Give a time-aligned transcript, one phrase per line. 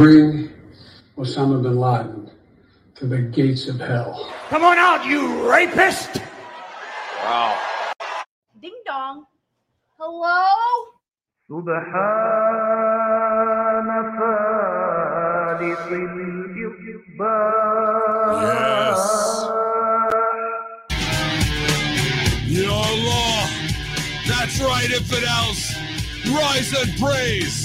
[0.00, 0.50] bring
[1.16, 2.30] Osama bin Laden
[2.96, 4.30] to the gates of hell.
[4.48, 6.20] Come on out, you rapist!
[7.22, 7.58] Wow.
[8.60, 9.26] Ding dong.
[9.98, 10.46] Hello?
[11.48, 11.86] سبحان
[14.18, 17.56] فالق الإصباح
[22.48, 23.40] Your law.
[24.28, 25.60] That's right, infidels.
[26.26, 27.58] Rise and praise.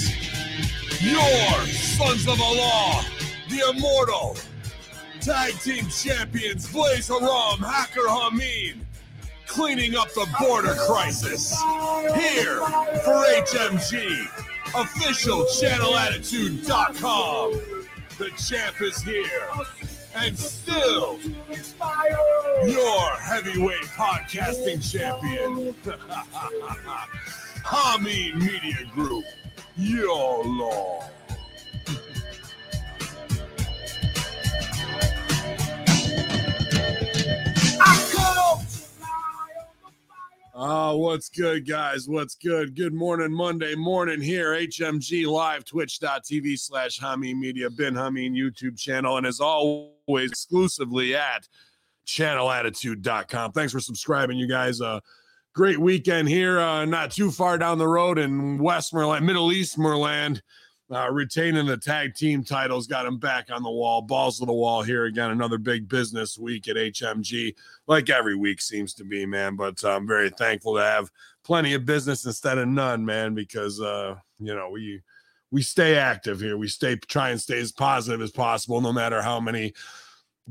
[1.00, 1.48] Your
[1.97, 3.03] sons of Allah,
[3.49, 4.37] the immortal
[5.19, 8.85] tag team champions Blaze Haram, Hacker Hamin,
[9.47, 11.59] cleaning up the border crisis.
[12.13, 12.59] Here
[13.03, 14.27] for HMG,
[14.75, 17.53] official channelattitude.com.
[18.19, 19.49] The champ is here.
[20.15, 21.17] And still,
[22.67, 25.73] your heavyweight podcasting champion,
[27.65, 29.25] Hamin Media Group.
[29.75, 31.09] Your law.
[40.59, 42.09] Ah, what's good, guys?
[42.09, 42.75] What's good?
[42.75, 44.53] Good morning, Monday morning here.
[44.53, 51.47] HMG Live, twitch.tv slash Hamin Media, Bin Hamin YouTube channel, and as always, exclusively at
[52.07, 53.51] channelattitude.com.
[53.51, 54.81] Thanks for subscribing, you guys.
[54.81, 54.99] Uh,
[55.53, 60.41] great weekend here, uh, not too far down the road in West Merland, Middle Eastmoreland.
[60.89, 64.53] Uh, retaining the tag team titles got him back on the wall, balls to the
[64.53, 65.31] wall here again.
[65.31, 67.53] Another big business week at HMG,
[67.87, 69.57] like every week seems to be, man.
[69.57, 71.11] But uh, I'm very thankful to have
[71.43, 75.01] plenty of business instead of none, man, because uh, you know we
[75.51, 76.57] we stay active here.
[76.57, 79.73] We stay try and stay as positive as possible, no matter how many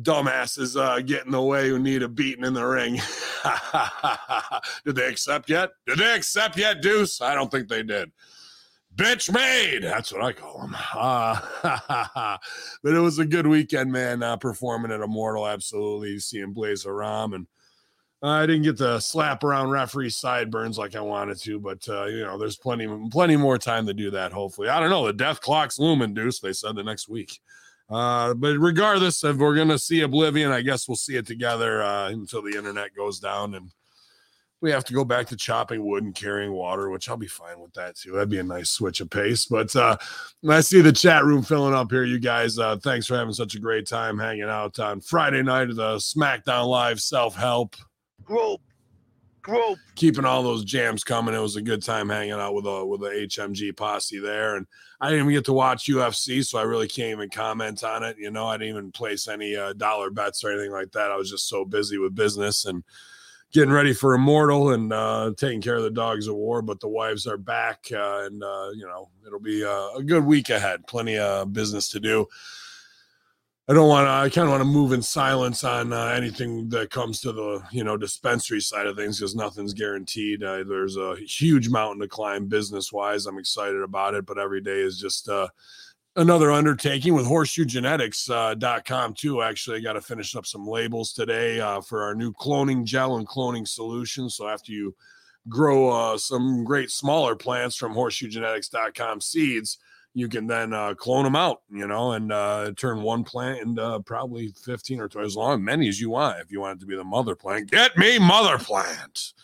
[0.02, 3.00] dumbasses uh, get in the way who need a beating in the ring.
[4.84, 5.70] did they accept yet?
[5.86, 7.22] Did they accept yet, Deuce?
[7.22, 8.12] I don't think they did
[8.96, 9.82] bitch made.
[9.82, 10.76] That's what I call them.
[10.94, 11.40] Uh,
[12.82, 14.22] but it was a good weekend, man.
[14.22, 16.18] Uh, performing at Immortal, absolutely.
[16.18, 17.46] Seeing Blaze Ram, and
[18.22, 22.06] uh, I didn't get to slap around referee sideburns like I wanted to, but uh,
[22.06, 24.32] you know, there's plenty, plenty more time to do that.
[24.32, 25.06] Hopefully, I don't know.
[25.06, 26.40] The death clock's looming, Deuce.
[26.40, 27.40] They said the next week.
[27.88, 32.08] Uh, but regardless, if we're gonna see Oblivion, I guess we'll see it together uh,
[32.08, 33.70] until the internet goes down and
[34.60, 37.60] we have to go back to chopping wood and carrying water, which I'll be fine
[37.60, 38.12] with that too.
[38.12, 39.44] That'd be a nice switch of pace.
[39.44, 39.96] But uh,
[40.48, 42.58] I see the chat room filling up here, you guys.
[42.58, 45.96] Uh, thanks for having such a great time hanging out on Friday night of the
[45.96, 47.76] SmackDown Live self help
[48.24, 48.60] group.
[49.42, 49.78] Group.
[49.94, 51.32] Keeping all those jams coming.
[51.32, 54.66] It was a good time hanging out with a with the HMG posse there, and
[55.00, 58.16] I didn't even get to watch UFC, so I really can't even comment on it.
[58.18, 61.12] You know, I didn't even place any uh, dollar bets or anything like that.
[61.12, 62.82] I was just so busy with business and
[63.52, 66.62] getting ready for Immortal and uh, taking care of the dogs of war.
[66.62, 70.24] But the wives are back, uh, and uh, you know it'll be a, a, good
[70.24, 70.86] week ahead.
[70.86, 72.26] Plenty of business to do.
[73.68, 74.10] I don't want to.
[74.10, 77.62] I kind of want to move in silence on uh, anything that comes to the
[77.72, 80.42] you know dispensary side of things because nothing's guaranteed.
[80.42, 83.26] Uh, there's a huge mountain to climb business wise.
[83.26, 85.48] I'm excited about it, but every day is just uh,
[86.16, 89.42] another undertaking with horseshoegenetics.com uh, too.
[89.42, 93.16] Actually, I got to finish up some labels today uh, for our new cloning gel
[93.16, 94.28] and cloning solution.
[94.30, 94.94] So after you
[95.48, 99.78] grow uh, some great smaller plants from horseshoegenetics.com seeds,
[100.14, 104.00] you can then uh, clone them out, you know, and uh, turn one plant into
[104.06, 106.40] probably 15 or 20, as long many as you want.
[106.40, 109.34] If you want it to be the mother plant, get me mother plant.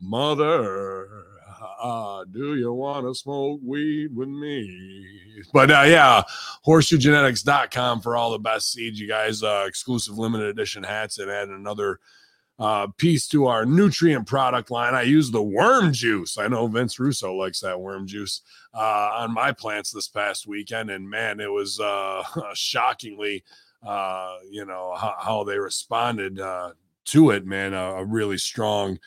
[0.00, 5.06] Mother uh, do you want to smoke weed with me?
[5.52, 6.22] But uh, yeah,
[6.66, 9.42] horseshoegenetics.com for all the best seeds, you guys.
[9.42, 12.00] Uh, exclusive limited edition hats and add another
[12.58, 14.94] uh, piece to our nutrient product line.
[14.94, 16.38] I use the worm juice.
[16.38, 18.40] I know Vince Russo likes that worm juice
[18.74, 22.22] uh, on my plants this past weekend, and man, it was uh,
[22.54, 23.44] shockingly,
[23.86, 26.72] uh, you know, how, how they responded uh,
[27.06, 27.44] to it.
[27.44, 28.98] Man, a really strong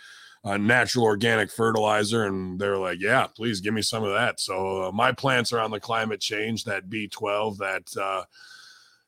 [0.43, 2.25] uh, natural organic fertilizer.
[2.25, 4.39] And they're like, yeah, please give me some of that.
[4.39, 8.23] So uh, my plants are on the climate change, that B12, that, uh,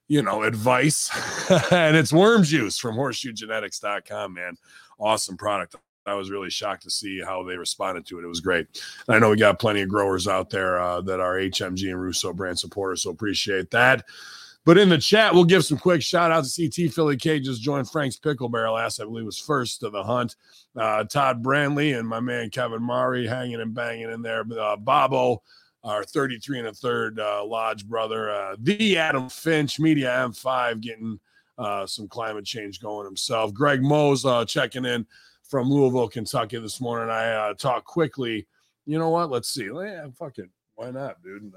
[0.08, 1.10] you know, advice.
[1.72, 4.56] and it's worm juice from horseshoegenetics.com, man.
[5.00, 5.76] Awesome product.
[6.06, 8.24] I was really shocked to see how they responded to it.
[8.24, 8.68] It was great.
[9.08, 12.02] And I know we got plenty of growers out there uh, that are HMG and
[12.02, 14.04] Russo brand supporters, so appreciate that.
[14.64, 16.56] But in the chat, we'll give some quick shout outs.
[16.56, 19.90] to CT Philly K just joined Frank's Pickle Barrel last, I believe was first to
[19.90, 20.36] the hunt.
[20.76, 24.46] Uh, Todd Brandley and my man Kevin Murray hanging and banging in there.
[24.60, 25.42] Uh, Bobo,
[25.84, 28.30] our 33 and a third uh, Lodge brother.
[28.30, 31.20] Uh, the Adam Finch, Media M5, getting
[31.58, 33.54] uh, some climate change going himself.
[33.56, 35.08] Greg Mose uh, checking in
[35.44, 37.10] from Louisville, Kentucky this morning.
[37.10, 38.48] I talked quickly.
[38.86, 39.32] You know what?
[39.32, 39.66] Let's see.
[39.66, 40.50] Yeah, fuck it.
[40.76, 41.52] Why not, dude?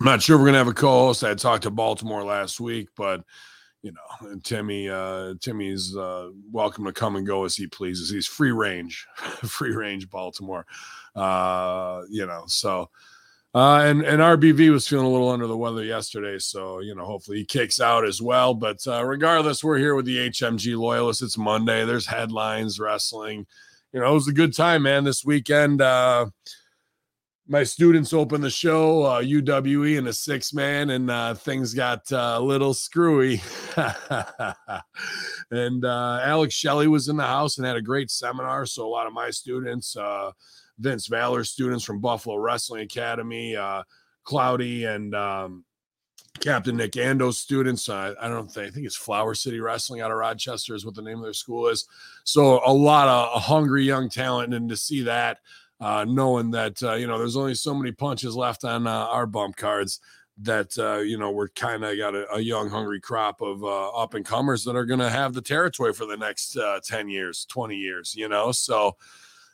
[0.00, 1.24] I'm not sure we're gonna have a co-host.
[1.24, 3.22] I talked to Baltimore last week, but
[3.82, 8.10] you know, Timmy, uh, Timmy's uh, welcome to come and go as he pleases.
[8.10, 10.66] He's free range, free range Baltimore.
[11.14, 12.90] Uh, you know, so
[13.54, 17.04] uh, and and RBV was feeling a little under the weather yesterday, so you know,
[17.04, 18.52] hopefully he kicks out as well.
[18.52, 21.22] But uh, regardless, we're here with the HMG loyalists.
[21.22, 21.84] It's Monday.
[21.84, 23.46] There's headlines, wrestling.
[23.92, 25.04] You know, it was a good time, man.
[25.04, 26.26] This weekend, uh,
[27.46, 32.10] my students opened the show, uh, UWE, and a six man, and uh, things got
[32.10, 33.42] uh, a little screwy.
[35.50, 38.64] and uh, Alex Shelley was in the house and had a great seminar.
[38.64, 40.30] So a lot of my students, uh,
[40.78, 43.82] Vince Valor students from Buffalo Wrestling Academy, uh,
[44.24, 45.64] Cloudy, and um,
[46.40, 47.90] Captain Nick Ando's students.
[47.90, 50.94] Uh, I don't think I think it's Flower City Wrestling out of Rochester is what
[50.94, 51.86] the name of their school is.
[52.24, 55.38] So a lot of hungry young talent, and to see that
[55.80, 59.26] uh, knowing that uh, you know there's only so many punches left on uh, our
[59.26, 60.00] bump cards
[60.38, 63.88] that uh, you know we're kind of got a, a, young hungry crop of uh,
[63.90, 67.08] up and comers that are going to have the territory for the next uh, 10
[67.08, 68.50] years 20 years you know?
[68.52, 68.96] So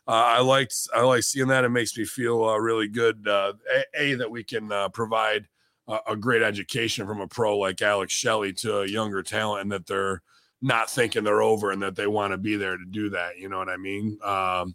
[0.07, 1.65] i liked i like seeing that.
[1.65, 3.55] It makes me feel really good a,
[3.95, 5.47] a, that we can provide
[5.87, 9.73] a, a, great education from a pro like alex shelley to a younger talent and
[9.73, 10.23] that they're
[10.63, 13.49] not thinking they're over and that they want to be there to do that you
[13.49, 14.19] know what i mean?
[14.25, 14.75] Um,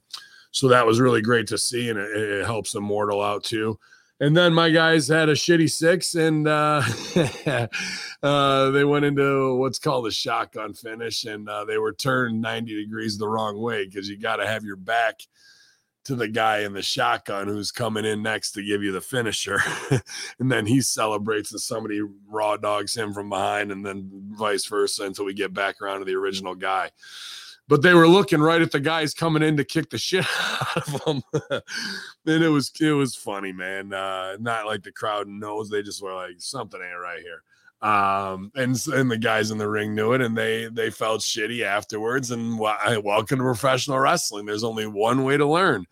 [0.56, 3.78] so that was really great to see, and it, it helps Immortal out too.
[4.22, 6.82] And then my guys had a shitty six, and uh,
[8.24, 12.74] uh, they went into what's called a shotgun finish, and uh, they were turned 90
[12.74, 15.20] degrees the wrong way because you got to have your back
[16.06, 19.60] to the guy in the shotgun who's coming in next to give you the finisher.
[20.40, 22.00] and then he celebrates and somebody
[22.30, 26.06] raw dogs him from behind, and then vice versa until we get back around to
[26.06, 26.90] the original guy
[27.68, 30.78] but they were looking right at the guys coming in to kick the shit out
[30.78, 31.22] of them.
[32.26, 33.94] and it was it was funny, man.
[33.94, 37.42] Uh, not like the crowd knows; they just were like something ain't right here.
[37.82, 41.64] Um, and and the guys in the ring knew it, and they they felt shitty
[41.64, 42.32] afterwards.
[42.32, 44.46] And I welcome to professional wrestling.
[44.46, 45.86] There's only one way to learn,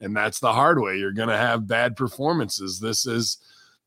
[0.00, 0.96] and that's the hard way.
[0.96, 2.80] You're gonna have bad performances.
[2.80, 3.38] This is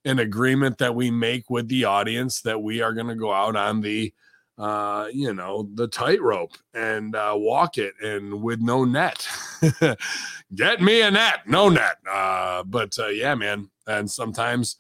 [0.06, 3.56] an agreement that we make with the audience that we are going to go out
[3.56, 4.14] on the
[4.62, 9.28] uh, you know, the tightrope and uh, walk it and with no net.
[10.56, 11.98] Get me a net, no net.
[12.08, 13.72] Uh, but uh, yeah, man.
[13.88, 14.76] And sometimes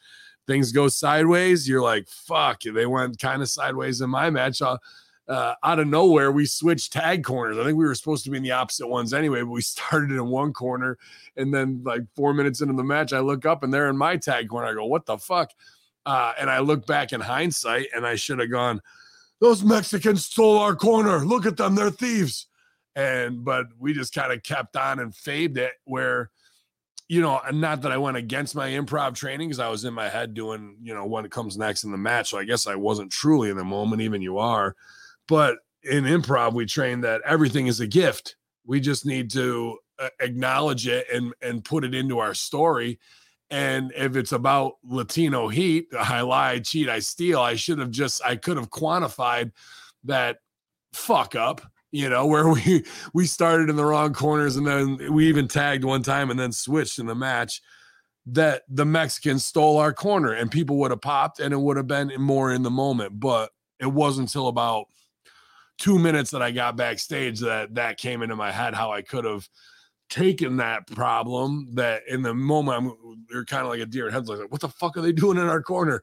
[0.45, 1.67] things go sideways.
[1.67, 4.61] You're like, fuck, they went kind of sideways in my match.
[4.61, 4.77] Uh,
[5.27, 7.57] uh, out of nowhere, we switched tag corners.
[7.57, 10.11] I think we were supposed to be in the opposite ones anyway, but we started
[10.11, 10.99] in one corner.
[11.37, 14.17] And then, like, four minutes into the match, I look up and they're in my
[14.17, 14.67] tag corner.
[14.67, 15.49] I go, what the fuck?
[16.05, 18.79] Uh, and I look back in hindsight and I should have gone,
[19.41, 21.25] those Mexicans stole our corner.
[21.25, 22.47] Look at them, they're thieves.
[22.95, 26.29] And but we just kind of kept on and faved it where,
[27.07, 29.93] you know, and not that I went against my improv training because I was in
[29.93, 32.29] my head doing, you know, what comes next in the match.
[32.29, 34.75] So I guess I wasn't truly in the moment, even you are.
[35.27, 38.35] But in improv, we train that everything is a gift.
[38.65, 42.99] We just need to uh, acknowledge it and and put it into our story
[43.51, 47.91] and if it's about Latino heat, I lie, I cheat, I steal, I should have
[47.91, 49.51] just, I could have quantified
[50.05, 50.37] that
[50.93, 51.61] fuck up,
[51.91, 55.83] you know, where we we started in the wrong corners and then we even tagged
[55.83, 57.61] one time and then switched in the match
[58.27, 61.87] that the Mexicans stole our corner and people would have popped and it would have
[61.87, 63.19] been more in the moment.
[63.19, 64.85] But it wasn't until about
[65.77, 69.25] two minutes that I got backstage that that came into my head how I could
[69.25, 69.49] have
[70.11, 74.13] taken that problem that in the moment I'm, you're kind of like a deer in
[74.13, 76.01] headlights like what the fuck are they doing in our corner?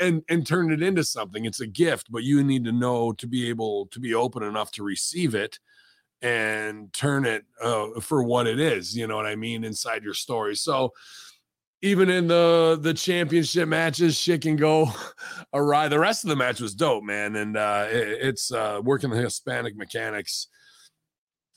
[0.00, 1.44] And and turn it into something.
[1.44, 4.72] It's a gift but you need to know to be able to be open enough
[4.72, 5.60] to receive it
[6.22, 10.14] and turn it uh, for what it is you know what i mean inside your
[10.14, 10.56] story.
[10.56, 10.92] So
[11.82, 14.90] even in the the championship matches shit can go
[15.52, 15.88] awry.
[15.88, 19.18] The rest of the match was dope man and uh it, it's uh working the
[19.18, 20.48] hispanic mechanics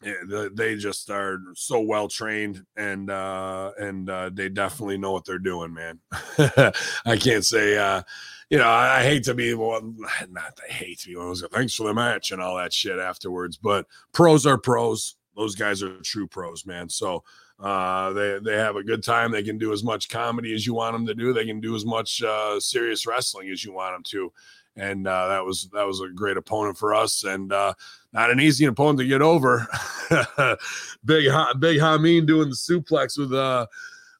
[0.01, 5.39] they just are so well trained and uh and uh they definitely know what they're
[5.39, 5.99] doing man.
[7.05, 8.03] I can't say uh
[8.49, 9.97] you know i, hate to be one
[10.29, 13.57] not i hate to be one thanks for the match and all that shit afterwards
[13.57, 15.15] but pros are pros.
[15.35, 16.89] Those guys are true pros man.
[16.89, 17.23] So
[17.59, 19.31] uh they they have a good time.
[19.31, 21.33] They can do as much comedy as you want them to do.
[21.33, 24.31] They can do as much uh serious wrestling as you want them to
[24.77, 27.73] and uh, that was that was a great opponent for us, and uh,
[28.13, 29.67] not an easy opponent to get over.
[31.05, 31.29] big
[31.59, 33.65] big Hamin doing the suplex with uh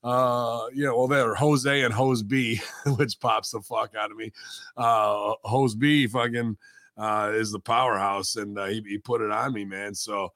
[0.03, 2.59] uh you know well there Jose and Hose B,
[2.97, 4.31] which pops the fuck out of me.
[4.75, 6.57] Uh Hose B fucking
[6.97, 9.93] uh is the powerhouse, and uh, he, he put it on me, man.
[9.93, 10.33] So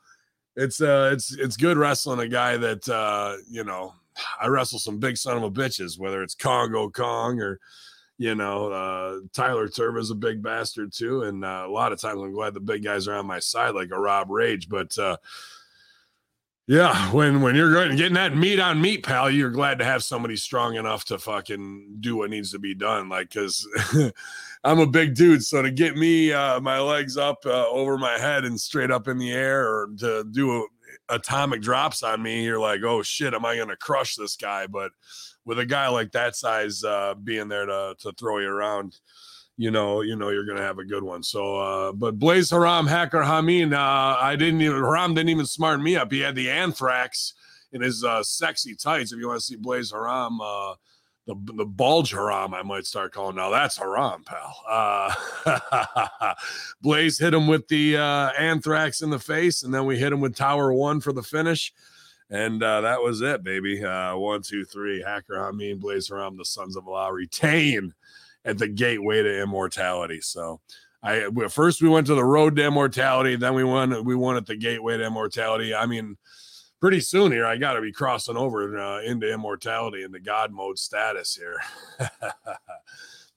[0.55, 3.93] it's uh it's it's good wrestling a guy that uh you know
[4.39, 7.59] I wrestle some big son of a bitches, whether it's Congo Kong or
[8.21, 11.23] you know, uh, Tyler Turba's a big bastard too.
[11.23, 13.73] And uh, a lot of times I'm glad the big guys are on my side,
[13.73, 14.69] like a Rob Rage.
[14.69, 15.17] But uh,
[16.67, 20.03] yeah, when when you're going getting that meat on meat, pal, you're glad to have
[20.03, 23.09] somebody strong enough to fucking do what needs to be done.
[23.09, 23.67] Like, because
[24.63, 28.19] I'm a big dude, so to get me uh, my legs up uh, over my
[28.19, 30.65] head and straight up in the air, or to do a,
[31.09, 34.67] atomic drops on me, you're like, oh shit, am I gonna crush this guy?
[34.67, 34.91] But
[35.45, 38.99] with a guy like that size uh, being there to to throw you around,
[39.57, 41.23] you know, you know you're gonna have a good one.
[41.23, 45.81] So, uh, but Blaze Haram Hacker Hamin, uh, I didn't even Haram didn't even smart
[45.81, 46.11] me up.
[46.11, 47.33] He had the anthrax
[47.71, 49.11] in his uh, sexy tights.
[49.11, 50.75] If you want to see Blaze Haram, uh,
[51.27, 53.49] the the bulge Haram, I might start calling now.
[53.49, 54.63] That's Haram, pal.
[54.67, 56.33] Uh,
[56.81, 60.21] Blaze hit him with the uh, anthrax in the face, and then we hit him
[60.21, 61.73] with Tower One for the finish.
[62.31, 63.83] And uh, that was it, baby.
[63.83, 65.03] Uh, one, two, three.
[65.05, 67.93] Hacker Hamin, Blaze Haram, the Sons of Allah retain
[68.45, 70.21] at the gateway to immortality.
[70.21, 70.61] So
[71.03, 74.45] I first we went to the road to immortality, then we won we won at
[74.45, 75.75] the gateway to immortality.
[75.75, 76.17] I mean,
[76.79, 80.79] pretty soon here I got to be crossing over uh, into immortality into God mode
[80.79, 81.59] status here.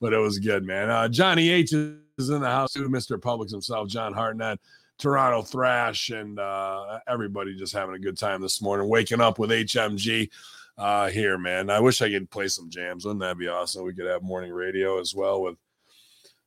[0.00, 0.90] but it was good, man.
[0.90, 3.18] Uh, Johnny H is in the house too, Mr.
[3.18, 4.60] Publix himself, John Hartnett.
[4.98, 9.50] Toronto Thrash and uh, everybody just having a good time this morning, waking up with
[9.50, 10.30] HMG
[10.78, 11.70] uh, here, man.
[11.70, 13.04] I wish I could play some jams.
[13.04, 13.84] Wouldn't that be awesome?
[13.84, 15.56] We could have morning radio as well with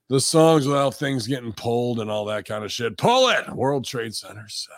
[0.10, 2.98] the songs without things getting pulled and all that kind of shit.
[2.98, 4.76] Pull it, World Trade Center 7.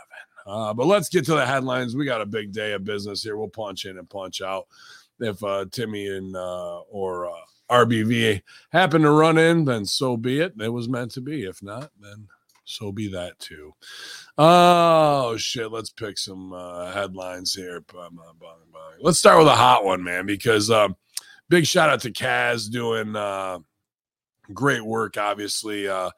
[0.48, 1.96] Uh, but let's get to the headlines.
[1.96, 3.38] We got a big day of business here.
[3.38, 4.68] We'll punch in and punch out.
[5.20, 10.40] If uh, Timmy and uh, or uh, RBV happen to run in, then so be
[10.40, 10.54] it.
[10.60, 11.44] It was meant to be.
[11.44, 12.28] If not, then
[12.70, 13.74] so be that too.
[14.38, 15.72] Oh shit!
[15.72, 17.84] Let's pick some uh, headlines here.
[19.02, 20.90] Let's start with a hot one, man, because uh,
[21.50, 23.60] big shout out to Kaz doing uh,
[24.54, 25.18] great work.
[25.18, 26.12] Obviously, uh,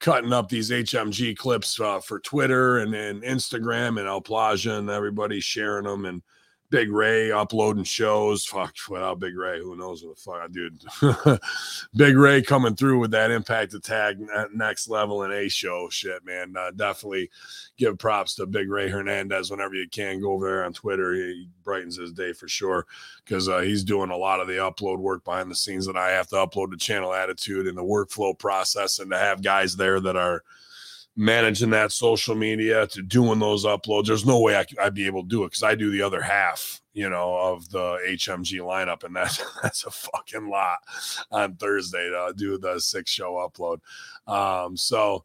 [0.00, 4.88] cutting up these HMG clips uh, for Twitter and, and Instagram and El Plaza and
[4.88, 6.22] everybody sharing them and
[6.70, 8.44] Big Ray uploading shows.
[8.44, 11.40] Fuck, without Big Ray, who knows what the fuck, dude.
[11.96, 14.16] Big Ray coming through with that impact attack
[14.52, 15.88] next level in a show.
[15.90, 16.54] Shit, man.
[16.58, 17.30] Uh, definitely
[17.78, 20.20] give props to Big Ray Hernandez whenever you can.
[20.20, 21.14] Go over there on Twitter.
[21.14, 22.86] He brightens his day for sure
[23.24, 26.10] because uh, he's doing a lot of the upload work behind the scenes that I
[26.10, 30.00] have to upload to Channel Attitude and the workflow process, and to have guys there
[30.00, 30.42] that are
[31.18, 34.06] managing that social media to doing those uploads.
[34.06, 36.22] There's no way I, would be able to do it because I do the other
[36.22, 40.78] half, you know, of the HMG lineup, and that's that's a fucking lot
[41.32, 43.80] on Thursday to do the six show upload.
[44.32, 45.24] Um, so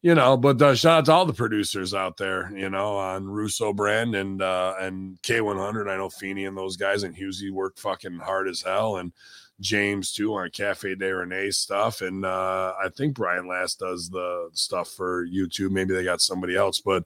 [0.00, 3.26] you know, but uh, shout out to all the producers out there, you know, on
[3.26, 5.90] Russo brand and uh and K100.
[5.90, 9.12] I know Feeney and those guys and Husey work fucking hard as hell and
[9.60, 12.00] James too on Cafe de Rene stuff.
[12.00, 15.70] And uh, I think Brian Last does the stuff for YouTube.
[15.70, 17.04] Maybe they got somebody else, but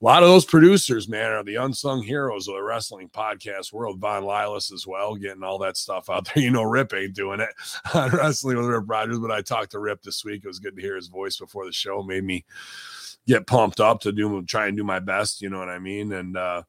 [0.00, 3.98] a lot of those producers, man, are the unsung heroes of the wrestling podcast world.
[3.98, 6.34] Von Lilas as well, getting all that stuff out there.
[6.46, 7.48] You know, Rip ain't doing it
[7.94, 10.42] on wrestling with Rip Rogers, but I talked to Rip this week.
[10.44, 12.02] It was good to hear his voice before the show.
[12.02, 12.44] Made me
[13.26, 15.40] get pumped up to do try and do my best.
[15.40, 16.12] You know what I mean?
[16.12, 16.62] And uh,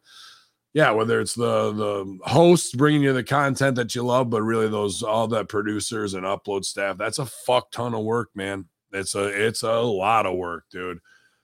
[0.78, 4.70] yeah, whether it's the the hosts bringing you the content that you love, but really
[4.70, 8.66] those all the producers and upload staff, that's a fuck ton of work, man.
[8.94, 11.00] It's a it's a lot of work, dude.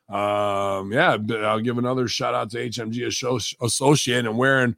[0.08, 3.08] Um, yeah, I'll give another shout out to HMG
[3.60, 4.76] Associate and wearing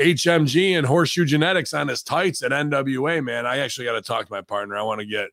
[0.00, 3.44] HMG and Horseshoe Genetics on his tights at NWA, man.
[3.44, 4.78] I actually got to talk to my partner.
[4.78, 5.28] I want to get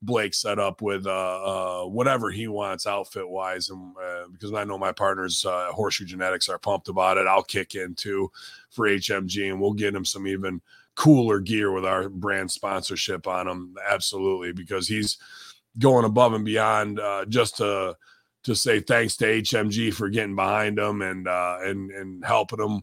[0.00, 4.64] Blake set up with uh, uh, whatever he wants outfit wise, and uh, because I
[4.64, 8.30] know my partners uh, Horseshoe Genetics are pumped about it, I'll kick in too
[8.70, 10.60] for HMG, and we'll get him some even
[10.94, 13.76] cooler gear with our brand sponsorship on him.
[13.88, 15.18] Absolutely, because he's
[15.78, 17.96] going above and beyond uh, just to
[18.44, 22.82] to say thanks to HMG for getting behind him and uh, and and helping him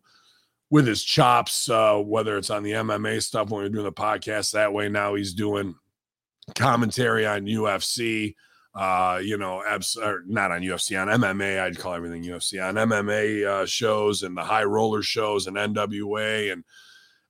[0.69, 4.73] with his chops, whether it's on the MMA stuff when we're doing the podcast that
[4.73, 4.89] way.
[4.89, 5.75] Now he's doing
[6.53, 8.35] commentary on UFC,
[8.75, 9.97] uh, you know, abs-
[10.27, 11.59] not on UFC, on MMA.
[11.59, 16.51] I'd call everything UFC on MMA uh, shows and the high roller shows and NWA.
[16.51, 16.63] And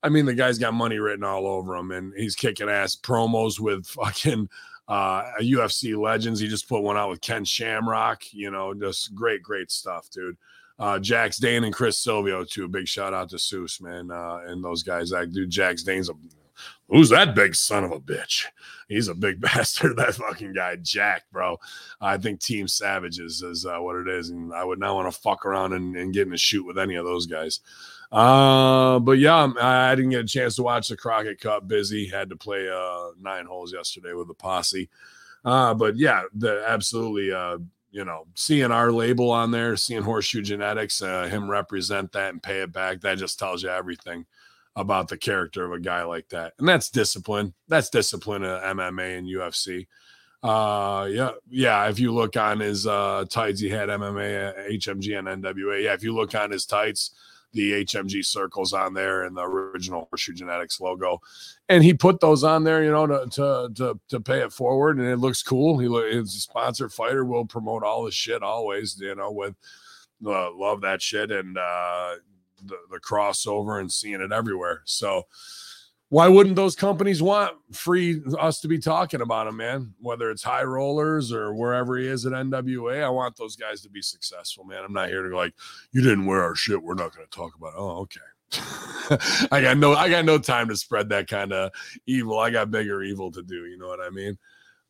[0.04, 3.60] I mean, the guy's got money written all over him and he's kicking ass promos
[3.60, 4.50] with fucking
[4.88, 6.40] uh, UFC legends.
[6.40, 10.38] He just put one out with Ken Shamrock, you know, just great, great stuff, dude.
[10.78, 12.68] Uh, Jax Dane and Chris Silvio, too.
[12.68, 15.10] Big shout out to Seuss, man, uh, and those guys.
[15.10, 16.14] That dude, Jax Dane's a
[16.88, 18.46] Who's that big son of a bitch?
[18.88, 19.98] He's a big bastard.
[19.98, 21.58] That fucking guy, Jack, bro.
[22.00, 25.20] I think Team Savages is uh, what it is, and I would not want to
[25.20, 27.60] fuck around and, and get in a shoot with any of those guys.
[28.12, 31.68] Uh, but yeah, I'm- I I didn't get a chance to watch the Crockett Cup.
[31.68, 34.89] Busy, had to play uh nine holes yesterday with the posse.
[35.44, 37.58] Uh, but yeah, the absolutely uh
[37.92, 42.44] you know, seeing our label on there, seeing Horseshoe Genetics, uh, him represent that and
[42.44, 44.25] pay it back, that just tells you everything
[44.75, 46.53] about the character of a guy like that.
[46.60, 47.53] And that's discipline.
[47.67, 49.88] That's discipline of MMA and UFC.
[50.44, 51.88] Uh, yeah, yeah.
[51.89, 55.84] If you look on his uh tights, he had MMA, HMG, and NWA.
[55.84, 57.15] Yeah, if you look on his tights,
[57.53, 61.20] the HMG circles on there and the original Horseshoe Genetics logo,
[61.70, 65.00] and he put those on there, you know, to to to, to pay it forward,
[65.00, 65.79] and it looks cool.
[65.79, 67.25] He is a sponsored fighter.
[67.25, 69.55] Will promote all his shit always, you know, with
[70.24, 72.15] uh, love that shit and uh
[72.64, 74.82] the, the crossover and seeing it everywhere.
[74.86, 75.28] So
[76.10, 79.94] why wouldn't those companies want free us to be talking about him, man?
[80.00, 83.90] Whether it's high rollers or wherever he is at NWA, I want those guys to
[83.90, 84.84] be successful, man.
[84.84, 85.54] I'm not here to go like,
[85.92, 86.82] you didn't wear our shit.
[86.82, 87.80] We're not going to talk about it.
[87.80, 88.20] Oh, okay.
[89.52, 91.72] I got no, I got no time to spread that kind of
[92.06, 92.38] evil.
[92.38, 93.66] I got bigger evil to do.
[93.66, 94.38] You know what I mean?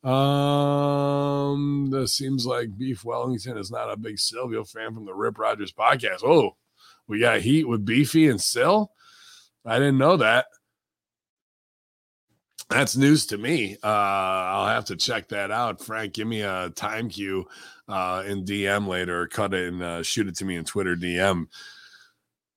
[0.06, 5.38] Um, this seems like Beef Wellington is not a big Silvio fan from the Rip
[5.38, 6.22] Rogers podcast.
[6.22, 6.56] Oh,
[7.08, 8.90] we got heat with Beefy and Sil.
[9.64, 10.46] I didn't know that.
[12.68, 13.76] That's news to me.
[13.82, 15.84] Uh, I'll have to check that out.
[15.84, 17.46] Frank, give me a time cue
[17.88, 21.46] uh, in DM later, cut it and uh, shoot it to me in Twitter DM.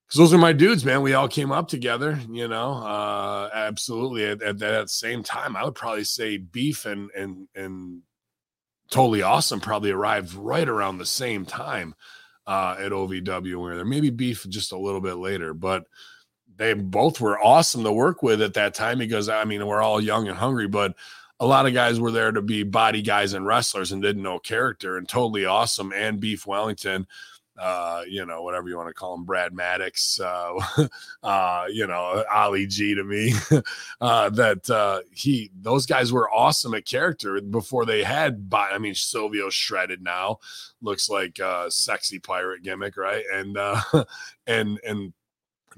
[0.08, 1.04] Because those are my dudes, man.
[1.04, 2.74] We all came up together, you know.
[2.74, 4.26] Uh, absolutely.
[4.26, 8.02] At, at that same time, I would probably say Beef and and and
[8.90, 11.94] Totally Awesome probably arrived right around the same time
[12.50, 13.44] uh, at OVW.
[13.44, 13.86] We were there.
[13.86, 15.86] Maybe Beef just a little bit later, but
[16.58, 20.02] they both were awesome to work with at that time because I mean we're all
[20.02, 20.96] young and hungry, but
[21.40, 24.40] a lot of guys were there to be body guys and wrestlers and didn't know
[24.40, 25.94] character and totally awesome.
[25.94, 27.06] And Beef Wellington,
[27.60, 30.54] uh, you know, whatever you want to call him, Brad Maddox, uh,
[31.24, 33.34] uh, you know, Ali G to me,
[34.02, 38.50] uh, that uh, he, those guys were awesome at character before they had.
[38.54, 40.40] I mean, Silvio shredded now,
[40.82, 43.26] looks like a sexy pirate gimmick, right?
[43.32, 43.82] And, uh,
[44.48, 45.14] and, and,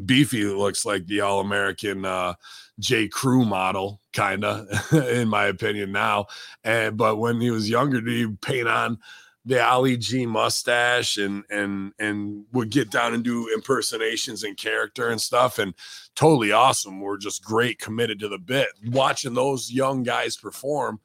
[0.06, 2.34] Beefy looks like the All American uh,
[2.80, 3.08] J.
[3.10, 6.28] Crew model, kind of, in my opinion now.
[6.64, 9.00] And but when he was younger, did he paint on
[9.46, 15.10] the Ali G mustache and and and would get down and do impersonations and character
[15.10, 15.74] and stuff, and
[16.16, 17.00] totally awesome.
[17.00, 18.68] We're just great, committed to the bit.
[18.88, 21.00] Watching those young guys perform,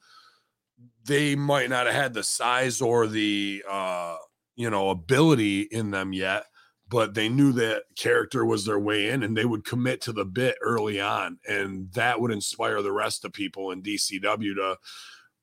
[1.04, 4.16] they might not have had the size or the uh,
[4.56, 6.44] you know ability in them yet
[6.88, 10.24] but they knew that character was their way in and they would commit to the
[10.24, 14.76] bit early on and that would inspire the rest of people in DCW to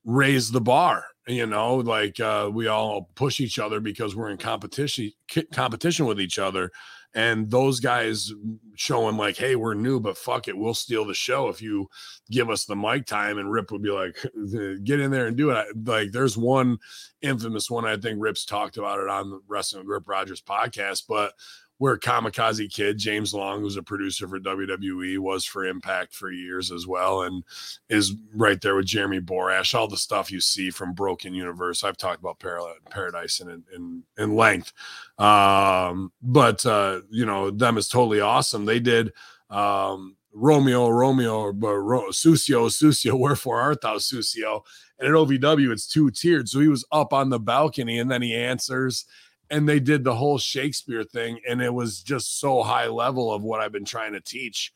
[0.06, 4.38] raise the bar you know like uh, we all push each other because we're in
[4.38, 5.12] competition
[5.54, 6.72] competition with each other
[7.16, 8.32] and those guys
[8.76, 11.88] showing like hey we're new but fuck it we'll steal the show if you
[12.32, 14.18] give us the mic time and rip would be like
[14.84, 15.68] get in there and do it.
[15.86, 16.78] Like there's one
[17.22, 21.34] infamous one i think rip's talked about it on the wrestling rip rogers podcast but
[21.80, 26.72] where kamikaze kid james long who's a producer for wwe was for impact for years
[26.72, 27.44] as well and
[27.90, 29.74] is right there with jeremy borash.
[29.74, 32.60] All the stuff you see from broken universe i've talked about Par-
[32.90, 34.74] paradise in, in in length.
[35.18, 38.66] Um but uh you know them is totally awesome.
[38.66, 39.12] They did
[39.50, 44.62] um romeo romeo but Ro- susio susio wherefore art thou susio
[45.00, 46.50] and at ovw it's two tiered.
[46.50, 49.06] So he was up on the balcony and then he answers
[49.54, 53.44] and they did the whole shakespeare thing and it was just so high level of
[53.44, 54.72] what i've been trying to teach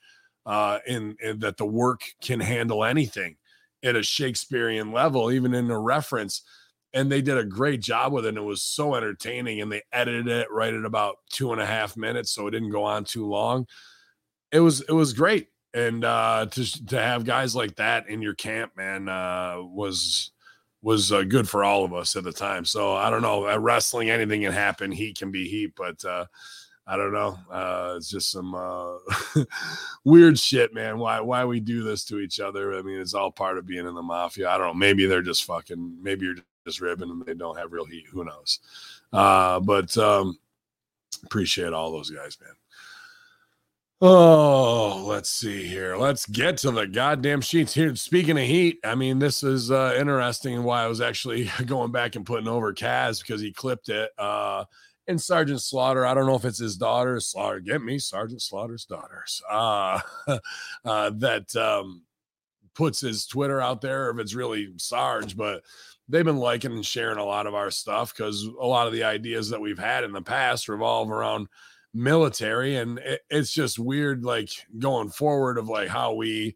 [0.45, 3.35] uh in, in that the work can handle anything
[3.83, 6.43] at a shakespearean level even in a reference
[6.93, 8.29] and they did a great job with it.
[8.29, 11.65] And it was so entertaining, and they edited it right at about two and a
[11.65, 13.67] half minutes, so it didn't go on too long.
[14.51, 18.35] It was it was great, and uh, to to have guys like that in your
[18.35, 20.31] camp, man, uh, was
[20.81, 22.65] was uh, good for all of us at the time.
[22.65, 24.91] So I don't know, at wrestling, anything can happen.
[24.91, 26.25] Heat can be heat, but uh,
[26.85, 27.37] I don't know.
[27.51, 28.97] Uh, it's just some uh,
[30.05, 30.99] weird shit, man.
[30.99, 32.77] Why why we do this to each other?
[32.77, 34.49] I mean, it's all part of being in the mafia.
[34.49, 34.73] I don't know.
[34.73, 35.97] Maybe they're just fucking.
[36.01, 36.35] Maybe you're
[36.65, 38.05] just ribbing and they don't have real heat.
[38.11, 38.59] Who knows?
[39.11, 40.37] Uh, but um,
[41.25, 42.53] appreciate all those guys, man.
[43.99, 45.97] Oh, let's see here.
[45.97, 47.95] Let's get to the goddamn sheets here.
[47.95, 50.61] Speaking of heat, I mean, this is uh, interesting.
[50.61, 54.11] Why I was actually going back and putting over Kaz because he clipped it.
[54.15, 54.65] Uh,
[55.07, 58.85] and Sergeant Slaughter, I don't know if it's his daughter, Slaughter, get me, Sergeant Slaughter's
[58.85, 59.41] daughters.
[59.49, 59.99] Uh,
[60.85, 62.03] uh, that um,
[62.75, 65.63] puts his Twitter out there if it's really Sarge, but
[66.07, 69.05] they've been liking and sharing a lot of our stuff because a lot of the
[69.05, 71.47] ideas that we've had in the past revolve around
[71.97, 76.55] military and it, it's just weird like going forward of like how we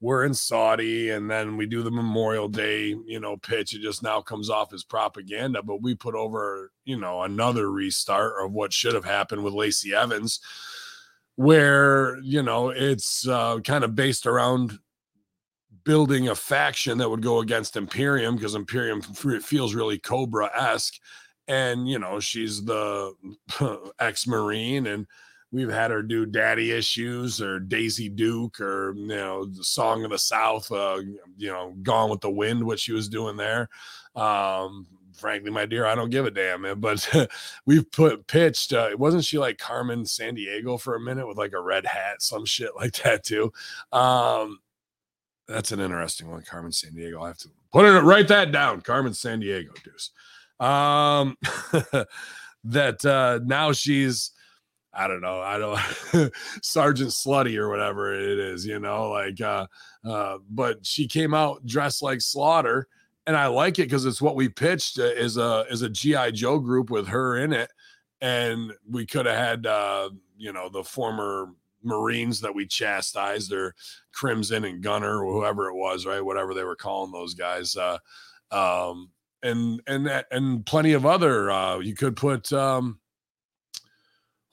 [0.00, 3.74] were in Saudi and then we do the Memorial Day, you know, pitch.
[3.74, 8.34] It just now comes off as propaganda, but we put over, you know, another restart
[8.44, 10.40] of what should have happened with Lacey Evans,
[11.36, 14.78] where, you know, it's uh, kind of based around
[15.84, 20.98] building a faction that would go against Imperium because Imperium feels really Cobra esque.
[21.46, 23.12] And, you know, she's the
[23.98, 25.06] ex Marine and
[25.52, 30.10] we've had her do daddy issues or Daisy Duke or, you know, the Song of
[30.10, 31.00] the South, uh,
[31.36, 33.68] you know, Gone with the Wind, what she was doing there.
[34.16, 36.62] Um, frankly, my dear, I don't give a damn.
[36.62, 37.08] man, But
[37.66, 41.60] we've put pitched, uh, wasn't she like Carmen Sandiego for a minute with like a
[41.60, 43.52] red hat, some shit like that too?
[43.92, 44.58] Um,
[45.46, 47.22] that's an interesting one, Carmen Sandiego.
[47.22, 48.80] I have to put it write that down.
[48.80, 50.10] Carmen Sandiego, Deuce.
[50.60, 51.36] Um,
[52.64, 54.30] that uh, now she's,
[54.92, 59.66] I don't know, I don't Sergeant Slutty or whatever it is, you know, like, uh,
[60.04, 62.88] uh, but she came out dressed like Slaughter,
[63.26, 66.32] and I like it because it's what we pitched uh, is a is a GI
[66.32, 67.70] Joe group with her in it,
[68.20, 71.48] and we could have had, uh, you know, the former
[71.82, 73.74] Marines that we chastised or
[74.12, 76.24] Crimson and Gunner or whoever it was, right?
[76.24, 77.76] Whatever they were calling those guys.
[77.76, 77.98] Uh,
[78.50, 79.10] um,
[79.44, 81.50] and and and plenty of other.
[81.50, 82.52] Uh, you could put.
[82.52, 82.98] Um,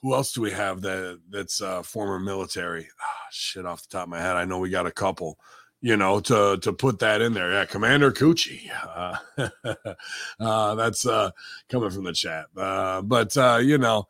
[0.02, 2.88] who else do we have that that's uh, former military?
[3.02, 5.38] Ah, shit, off the top of my head, I know we got a couple.
[5.84, 8.70] You know, to to put that in there, yeah, Commander Coochie.
[8.86, 9.50] Uh,
[10.40, 11.32] uh, that's uh,
[11.70, 14.08] coming from the chat, uh, but uh, you know,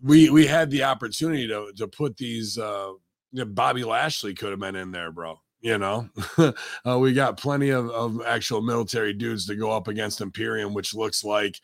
[0.00, 2.58] we we had the opportunity to to put these.
[2.58, 2.92] Uh,
[3.32, 5.40] Bobby Lashley could have been in there, bro.
[5.64, 6.10] You know,
[6.84, 10.94] uh, we got plenty of, of actual military dudes to go up against Imperium, which
[10.94, 11.58] looks like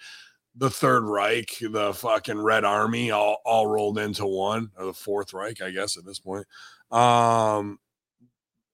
[0.57, 5.35] the Third Reich, the fucking Red Army, all all rolled into one, or the Fourth
[5.35, 6.47] Reich, I guess at this point.
[6.91, 7.79] Um,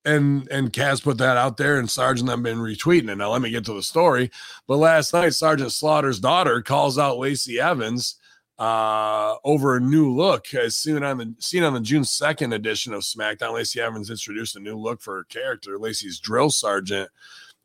[0.04, 3.16] and and Kaz put that out there, and Sergeant them been retweeting it.
[3.16, 4.30] Now let me get to the story.
[4.68, 8.14] But last night, Sergeant Slaughter's daughter calls out Lacey Evans
[8.58, 12.94] uh over a new look as seen on the seen on the June 2nd edition
[12.94, 13.54] of SmackDown.
[13.54, 15.78] Lacey Evans introduced a new look for her character.
[15.78, 17.10] Lacey's drill sergeant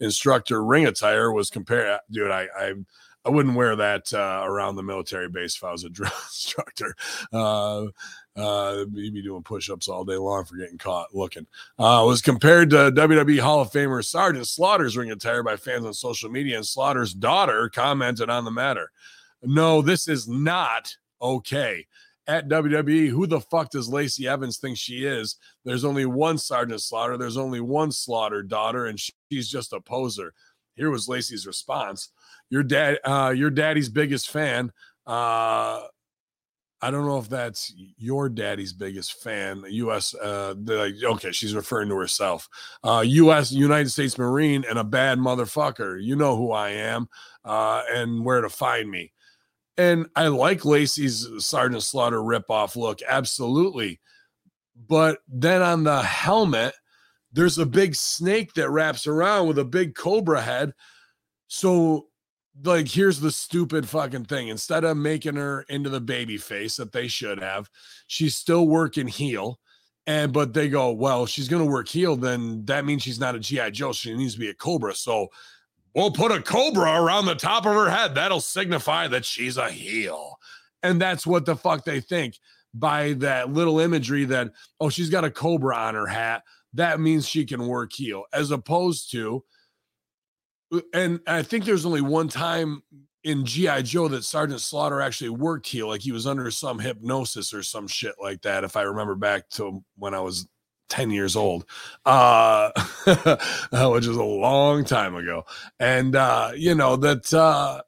[0.02, 2.00] instructor ring attire was compared.
[2.12, 2.74] Dude, I I
[3.24, 6.96] I wouldn't wear that uh, around the military base if I was a drill instructor.
[7.32, 7.86] Uh,
[8.36, 11.46] uh, you'd be doing push-ups all day long for getting caught looking.
[11.78, 15.94] Uh, was compared to WWE Hall of Famer Sergeant Slaughter's ring attire by fans on
[15.94, 18.92] social media, and Slaughter's daughter commented on the matter.
[19.44, 21.86] No, this is not okay.
[22.28, 25.38] At WWE, who the fuck does Lacey Evans think she is?
[25.66, 27.18] There's only one Sergeant Slaughter.
[27.18, 29.00] There's only one Slaughter daughter, and
[29.32, 30.34] she's just a poser.
[30.76, 32.10] Here was Lacey's response:
[32.50, 34.72] Your dad, uh, your daddy's biggest fan.
[35.06, 35.82] Uh,
[36.84, 39.64] I don't know if that's your daddy's biggest fan.
[39.68, 40.16] U.S.
[40.16, 42.50] Uh, the, okay, she's referring to herself.
[42.84, 43.52] Uh, U.S.
[43.52, 46.02] United States Marine and a bad motherfucker.
[46.02, 47.08] You know who I am
[47.46, 49.12] uh, and where to find me.
[49.82, 54.00] And I like Lacey's Sergeant Slaughter ripoff look, absolutely.
[54.88, 56.76] But then on the helmet,
[57.34, 60.74] there's a big snake that wraps around with a big cobra head.
[61.48, 62.10] So,
[62.64, 64.50] like, here's the stupid fucking thing.
[64.50, 67.68] Instead of making her into the baby face that they should have,
[68.06, 69.60] she's still working heel.
[70.06, 73.40] And but they go, well, she's gonna work heel, then that means she's not a
[73.40, 73.94] GI Joe.
[73.94, 74.94] She needs to be a Cobra.
[74.94, 75.30] So
[75.96, 78.16] we'll put a Cobra around the top of her head.
[78.16, 80.38] That'll signify that she's a heel.
[80.84, 82.38] And that's what the fuck they think
[82.74, 86.44] by that little imagery that oh, she's got a Cobra on her hat.
[86.74, 89.44] That means she can work heel, as opposed to
[90.94, 92.82] and I think there's only one time
[93.24, 97.54] in GI Joe that Sergeant Slaughter actually worked heel, like he was under some hypnosis
[97.54, 98.64] or some shit like that.
[98.64, 100.48] If I remember back to when I was
[100.92, 101.66] 10 years old,
[102.06, 102.72] uh,
[103.72, 105.46] which is a long time ago.
[105.80, 107.82] And, uh, you know, that, uh,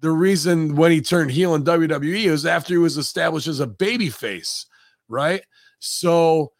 [0.00, 3.66] the reason when he turned heel in WWE was after he was established as a
[3.66, 4.64] baby face,
[5.08, 5.42] right?
[5.80, 6.52] So,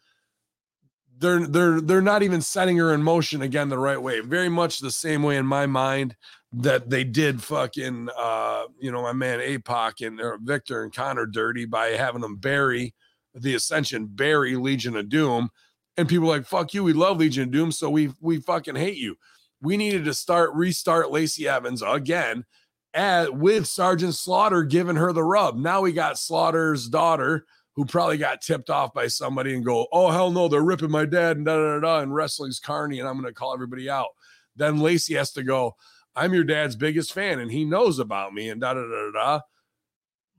[1.17, 4.21] they're they're they're not even setting her in motion again the right way.
[4.21, 6.15] Very much the same way in my mind
[6.51, 11.27] that they did fucking uh you know my man APOC and or Viktor and Konnor
[11.27, 12.93] dirty by having them bury
[13.33, 15.49] the Ascension, bury Legion of Doom,
[15.97, 18.97] and people like fuck you, we love Legion of Doom, so we we fucking hate
[18.97, 19.15] you.
[19.61, 22.45] We needed to start restart Lacey Evans again
[22.93, 25.57] at, with Sergeant Slaughter giving her the rub.
[25.57, 30.11] Now we got Slaughter's daughter who probably got tipped off by somebody and go, oh,
[30.11, 33.07] hell no, they're ripping my dad and da da da da, and wrestling's carny, and
[33.07, 34.09] I'm going to call everybody out.
[34.55, 35.75] Then Lacey has to go,
[36.15, 39.11] I'm your dad's biggest fan, and he knows about me, and da da da da
[39.11, 39.39] da.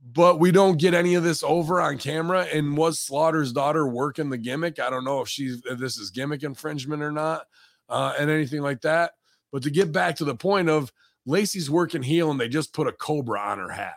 [0.05, 2.47] But we don't get any of this over on camera.
[2.53, 4.81] And was Slaughter's daughter working the gimmick?
[4.81, 7.47] I don't know if she's if this is gimmick infringement or not,
[7.89, 9.13] uh, and anything like that.
[9.53, 10.93] But to get back to the point of
[11.25, 13.95] Lacey's working heel, and they just put a cobra on her hat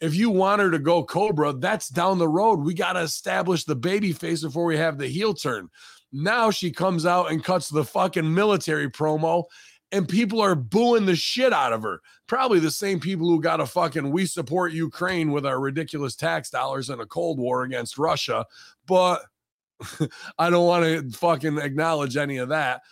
[0.00, 2.60] if you want her to go Cobra, that's down the road.
[2.60, 5.68] We got to establish the baby face before we have the heel turn.
[6.12, 9.44] Now she comes out and cuts the fucking military promo,
[9.96, 12.02] and people are booing the shit out of her.
[12.26, 16.50] Probably the same people who got a fucking we support Ukraine with our ridiculous tax
[16.50, 18.44] dollars in a Cold War against Russia.
[18.86, 19.22] But
[20.38, 22.82] I don't want to fucking acknowledge any of that.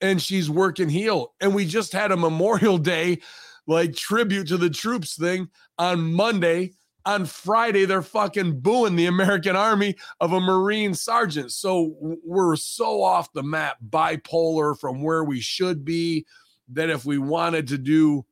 [0.00, 1.34] And she's working heel.
[1.40, 3.20] And we just had a Memorial Day
[3.66, 6.74] like tribute to the troops thing on Monday.
[7.06, 11.50] On Friday, they're fucking booing the American Army of a Marine sergeant.
[11.52, 16.24] So we're so off the map, bipolar from where we should be,
[16.68, 18.24] that if we wanted to do,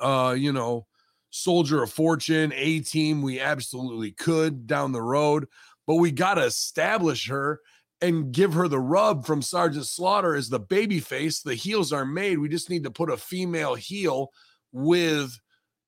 [0.00, 0.86] uh, you know,
[1.30, 5.46] Soldier of Fortune, A team, we absolutely could down the road.
[5.86, 7.60] But we got to establish her
[8.00, 11.40] and give her the rub from Sergeant Slaughter as the baby face.
[11.40, 12.38] The heels are made.
[12.38, 14.30] We just need to put a female heel
[14.72, 15.38] with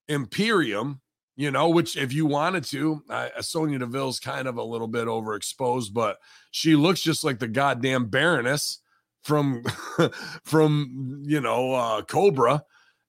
[0.09, 1.01] Imperium,
[1.37, 5.07] you know, which if you wanted to, uh, Sonya Deville's kind of a little bit
[5.07, 6.19] overexposed, but
[6.51, 8.81] she looks just like the goddamn Baroness
[9.27, 9.65] from
[10.45, 12.63] from you know uh Cobra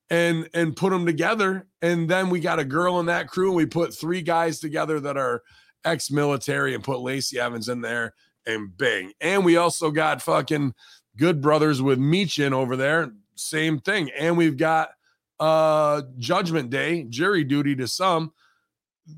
[0.10, 3.56] and and put them together and then we got a girl in that crew and
[3.56, 5.44] we put three guys together that are
[5.86, 8.14] ex-military and put Lacey Evans in there
[8.48, 9.12] and bang.
[9.22, 10.74] And we also got fucking
[11.18, 14.10] good brothers with Meechin over there, same thing.
[14.18, 14.90] And we've got
[15.40, 18.34] uh judgment day jury duty to some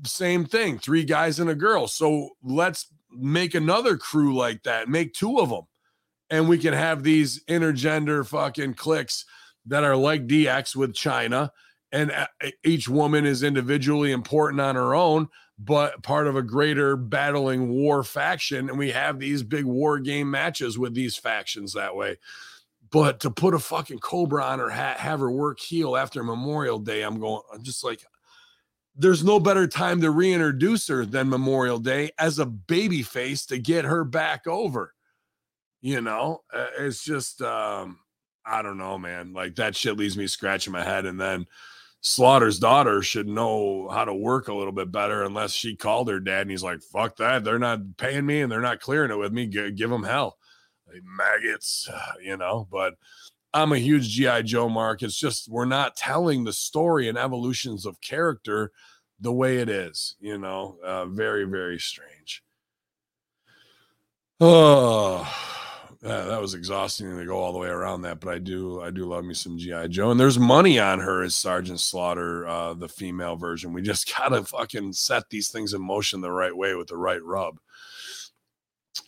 [0.04, 5.14] same thing three guys and a girl so let's make another crew like that make
[5.14, 5.62] two of them
[6.30, 9.24] and we can have these intergender fucking cliques
[9.66, 11.52] that are like dx with china
[11.92, 12.26] and uh,
[12.64, 18.02] each woman is individually important on her own but part of a greater battling war
[18.02, 22.16] faction and we have these big war game matches with these factions that way
[22.90, 26.78] but to put a fucking cobra on her hat, have her work heel after Memorial
[26.78, 28.04] Day, I'm going, I'm just like,
[28.96, 33.58] there's no better time to reintroduce her than Memorial Day as a baby face to
[33.58, 34.92] get her back over.
[35.80, 37.98] You know, uh, it's just, um,
[38.44, 39.32] I don't know, man.
[39.32, 41.06] Like that shit leaves me scratching my head.
[41.06, 41.46] And then
[42.02, 46.20] Slaughter's daughter should know how to work a little bit better unless she called her
[46.20, 47.44] dad and he's like, fuck that.
[47.44, 49.46] They're not paying me and they're not clearing it with me.
[49.46, 50.36] G- give them hell
[50.92, 51.88] like, maggots,
[52.22, 52.94] you know, but
[53.52, 54.42] I'm a huge G.I.
[54.42, 55.02] Joe mark.
[55.02, 58.70] It's just we're not telling the story and evolutions of character
[59.20, 60.78] the way it is, you know.
[60.84, 62.42] Uh, very, very strange.
[64.40, 65.28] Oh,
[66.02, 68.90] yeah, that was exhausting to go all the way around that, but I do, I
[68.90, 72.72] do love me some GI Joe, and there's money on her as Sergeant Slaughter, uh,
[72.72, 73.72] the female version.
[73.74, 77.22] We just gotta fucking set these things in motion the right way with the right
[77.22, 77.58] rub.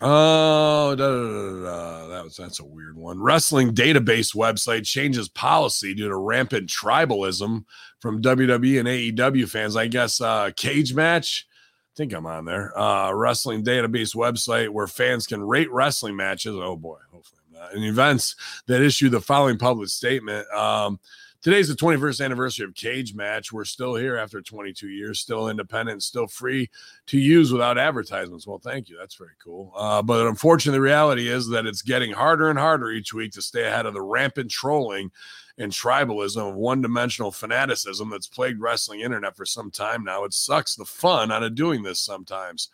[0.00, 3.20] Oh, da, da, da, that was that's a weird one.
[3.20, 7.64] Wrestling database website changes policy due to rampant tribalism
[8.00, 9.76] from WWE and AEW fans.
[9.76, 11.46] I guess uh cage match.
[11.94, 12.76] Think I'm on there.
[12.78, 16.54] Uh wrestling database website where fans can rate wrestling matches.
[16.54, 17.74] Oh boy, hopefully I'm not.
[17.74, 18.34] And events
[18.66, 20.46] that issue the following public statement.
[20.54, 20.98] Um
[21.42, 23.52] Today's the 21st anniversary of Cage Match.
[23.52, 26.70] We're still here after 22 years, still independent, still free
[27.06, 28.46] to use without advertisements.
[28.46, 28.96] Well, thank you.
[28.96, 29.72] That's very cool.
[29.74, 33.42] Uh, but unfortunately, the reality is that it's getting harder and harder each week to
[33.42, 35.10] stay ahead of the rampant trolling
[35.58, 40.24] and tribalism of one dimensional fanaticism that's plagued wrestling internet for some time now.
[40.24, 42.68] It sucks the fun out of doing this sometimes.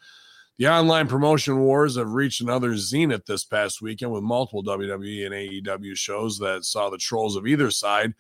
[0.58, 5.34] The online promotion wars have reached another zenith this past weekend with multiple WWE and
[5.34, 8.14] AEW shows that saw the trolls of either side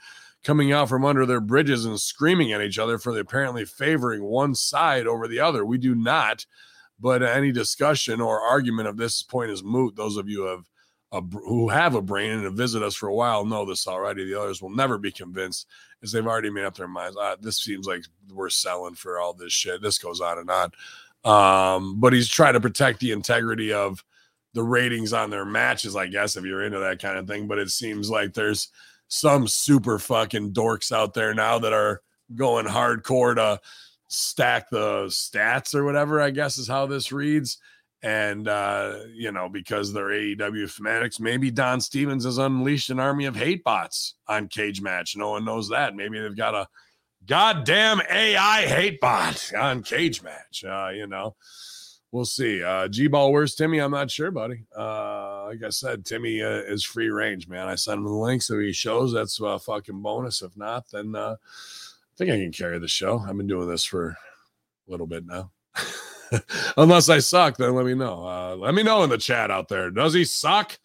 [0.44, 4.22] coming out from under their bridges and screaming at each other for the apparently favoring
[4.22, 5.64] one side over the other.
[5.64, 6.46] We do not,
[7.00, 9.96] but any discussion or argument of this point is moot.
[9.96, 10.64] Those of you have
[11.12, 14.24] a, who have a brain and have visited us for a while know this already.
[14.24, 15.66] The others will never be convinced
[16.02, 17.16] as they've already made up their minds.
[17.18, 19.82] Ah, this seems like we're selling for all this shit.
[19.82, 20.70] This goes on and on.
[21.24, 24.04] Um, but he's trying to protect the integrity of
[24.54, 27.48] the ratings on their matches, I guess, if you're into that kind of thing.
[27.48, 28.68] But it seems like there's
[29.08, 32.02] some super fucking dorks out there now that are
[32.34, 33.60] going hardcore to
[34.08, 37.58] stack the stats or whatever, I guess is how this reads.
[38.02, 43.24] And, uh, you know, because they're AEW fanatics, maybe Don Stevens has unleashed an army
[43.24, 45.16] of hate bots on Cage Match.
[45.16, 45.96] No one knows that.
[45.96, 46.68] Maybe they've got a
[47.26, 51.34] goddamn AI hate bot on Cage Match, uh, you know.
[52.12, 52.62] we'll see.
[52.62, 53.78] Uh, G Ball, where's Timmy?
[53.80, 54.64] I'm not sure, buddy.
[54.76, 57.68] Uh, like I said, Timmy uh, is free range, man.
[57.68, 59.12] I send him the link so he shows.
[59.12, 60.42] That's a fucking bonus.
[60.42, 63.18] If not, then uh, I think I can carry the show.
[63.18, 64.16] I've been doing this for a
[64.90, 65.50] little bit now.
[66.76, 68.26] Unless I suck, then let me know.
[68.26, 69.90] Uh, let me know in the chat out there.
[69.90, 70.78] Does he suck?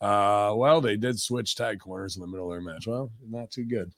[0.00, 2.86] Uh, well, they did switch tag corners in the middle of their match.
[2.86, 3.92] Well, not too good.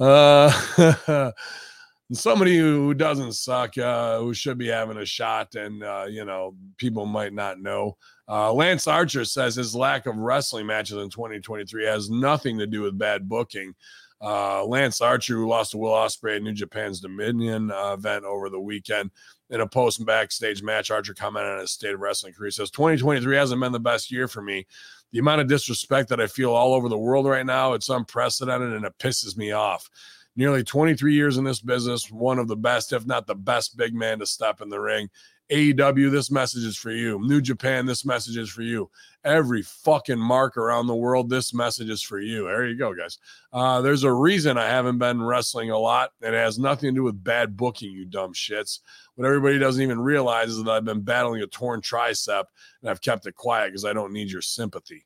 [0.00, 1.32] Uh,
[2.12, 6.54] somebody who doesn't suck, uh, who should be having a shot, and uh, you know,
[6.76, 7.96] people might not know.
[8.28, 12.82] Uh, Lance Archer says his lack of wrestling matches in 2023 has nothing to do
[12.82, 13.74] with bad booking.
[14.22, 18.48] Uh, Lance Archer, who lost to Will Ospreay at New Japan's Dominion uh, event over
[18.48, 19.10] the weekend,
[19.52, 22.48] in a post backstage match, Archer commented on his state of wrestling career.
[22.48, 24.66] He says, 2023 hasn't been the best year for me.
[25.12, 28.72] The amount of disrespect that I feel all over the world right now, it's unprecedented
[28.72, 29.90] and it pisses me off.
[30.36, 33.94] Nearly 23 years in this business, one of the best, if not the best, big
[33.94, 35.10] man to step in the ring.
[35.52, 37.20] AEW, this message is for you.
[37.20, 38.90] New Japan, this message is for you.
[39.22, 42.44] Every fucking mark around the world, this message is for you.
[42.44, 43.18] There you go, guys.
[43.52, 46.12] Uh, there's a reason I haven't been wrestling a lot.
[46.22, 48.80] It has nothing to do with bad booking, you dumb shits.
[49.14, 52.44] What everybody doesn't even realize is that I've been battling a torn tricep
[52.80, 55.04] and I've kept it quiet because I don't need your sympathy.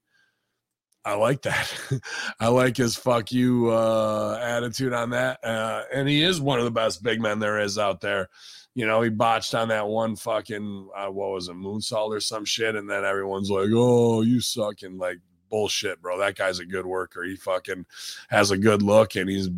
[1.04, 1.72] I like that.
[2.40, 5.42] I like his fuck you uh, attitude on that.
[5.44, 8.28] Uh, and he is one of the best big men there is out there.
[8.76, 12.44] You know, he botched on that one fucking, uh, what was it, moonsault or some
[12.44, 12.76] shit.
[12.76, 14.82] And then everyone's like, oh, you suck.
[14.82, 15.16] And like,
[15.48, 16.18] bullshit, bro.
[16.18, 17.24] That guy's a good worker.
[17.24, 17.86] He fucking
[18.28, 19.48] has a good look and he's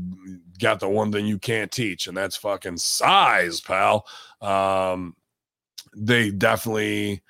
[0.61, 4.07] got the one thing you can't teach, and that's fucking size, pal.
[4.40, 5.16] Um,
[5.96, 7.22] they definitely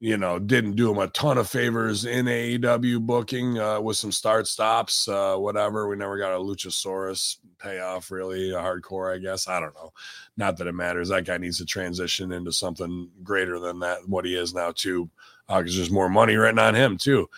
[0.00, 4.10] you know, didn't do him a ton of favors in AEW booking uh, with some
[4.10, 5.86] start stops, uh, whatever.
[5.86, 9.46] We never got a Luchasaurus payoff, really, hardcore, I guess.
[9.46, 9.92] I don't know.
[10.38, 11.10] Not that it matters.
[11.10, 15.10] That guy needs to transition into something greater than that, what he is now, too,
[15.46, 17.28] because uh, there's more money written on him, too.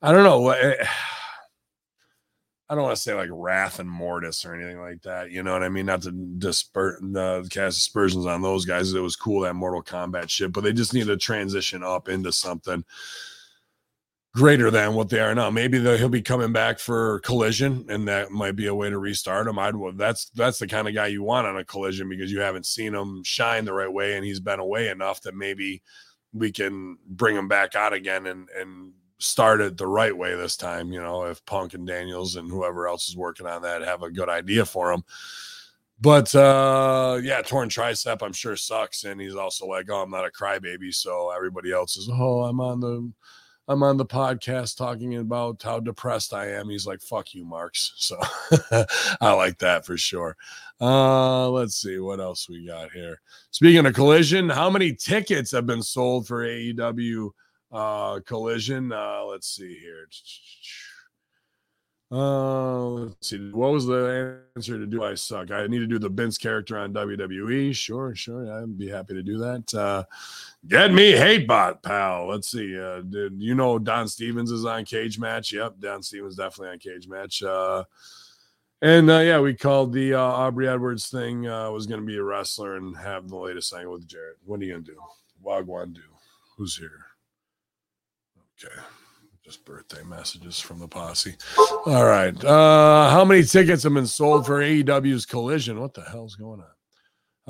[0.00, 0.54] I don't know.
[2.72, 5.30] I don't want to say like Wrath and Mortis or anything like that.
[5.30, 5.84] You know what I mean?
[5.84, 8.94] Not to disper uh, cast aspersions on those guys.
[8.94, 12.32] It was cool that Mortal Kombat shit, but they just need to transition up into
[12.32, 12.82] something
[14.34, 15.50] greater than what they are now.
[15.50, 19.48] Maybe he'll be coming back for Collision, and that might be a way to restart
[19.48, 19.58] him.
[19.58, 22.64] I'd that's that's the kind of guy you want on a Collision because you haven't
[22.64, 25.82] seen him shine the right way, and he's been away enough that maybe
[26.32, 30.92] we can bring him back out again and and started the right way this time.
[30.92, 34.10] You know, if Punk and Daniels and whoever else is working on that have a
[34.10, 35.02] good idea for him.
[36.00, 39.04] But uh yeah, torn tricep, I'm sure sucks.
[39.04, 40.92] And he's also like, Oh, I'm not a crybaby.
[40.92, 43.12] So everybody else is, Oh, I'm on the
[43.68, 46.68] I'm on the podcast talking about how depressed I am.
[46.68, 47.92] He's like, fuck you, Marks.
[47.96, 48.18] So
[49.20, 50.36] I like that for sure.
[50.80, 53.20] Uh, let's see what else we got here.
[53.52, 57.30] Speaking of collision, how many tickets have been sold for AEW
[57.72, 58.92] uh, collision.
[58.92, 60.08] Uh, let's see here.
[62.10, 63.50] Uh, let's see.
[63.52, 65.50] What was the answer to do I suck?
[65.50, 67.74] I need to do the Vince character on WWE.
[67.74, 68.52] Sure, sure.
[68.52, 69.72] I'd be happy to do that.
[69.72, 70.04] Uh,
[70.68, 72.28] get me hate bot, pal.
[72.28, 72.78] Let's see.
[72.78, 75.54] Uh, did you know Don Stevens is on Cage Match?
[75.54, 77.42] Yep, Don Stevens definitely on Cage Match.
[77.42, 77.84] Uh,
[78.82, 82.18] and uh, yeah, we called the uh, Aubrey Edwards thing uh, was going to be
[82.18, 84.36] a wrestler and have the latest angle with Jarrett.
[84.44, 84.98] What are you going to do?
[85.42, 86.02] Wagwan do?
[86.58, 87.06] Who's here?
[88.64, 88.74] Okay.
[89.44, 91.34] Just birthday messages from the posse.
[91.86, 92.44] All right.
[92.44, 95.80] Uh, how many tickets have been sold for AEW's collision?
[95.80, 96.66] What the hell's going on?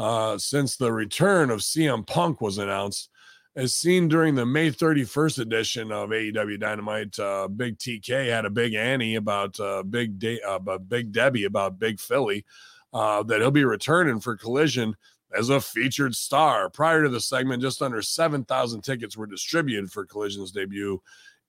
[0.05, 3.11] Uh, since the return of CM Punk was announced,
[3.55, 8.51] as seen during the May 31st edition of AEW Dynamite, uh, Big TK had a
[8.51, 12.47] big Annie about uh, Big De- uh, Big Debbie about Big Philly
[12.95, 14.97] uh, that he'll be returning for Collision
[15.37, 16.69] as a featured star.
[16.71, 21.01] Prior to the segment, just under 7,000 tickets were distributed for Collision's debut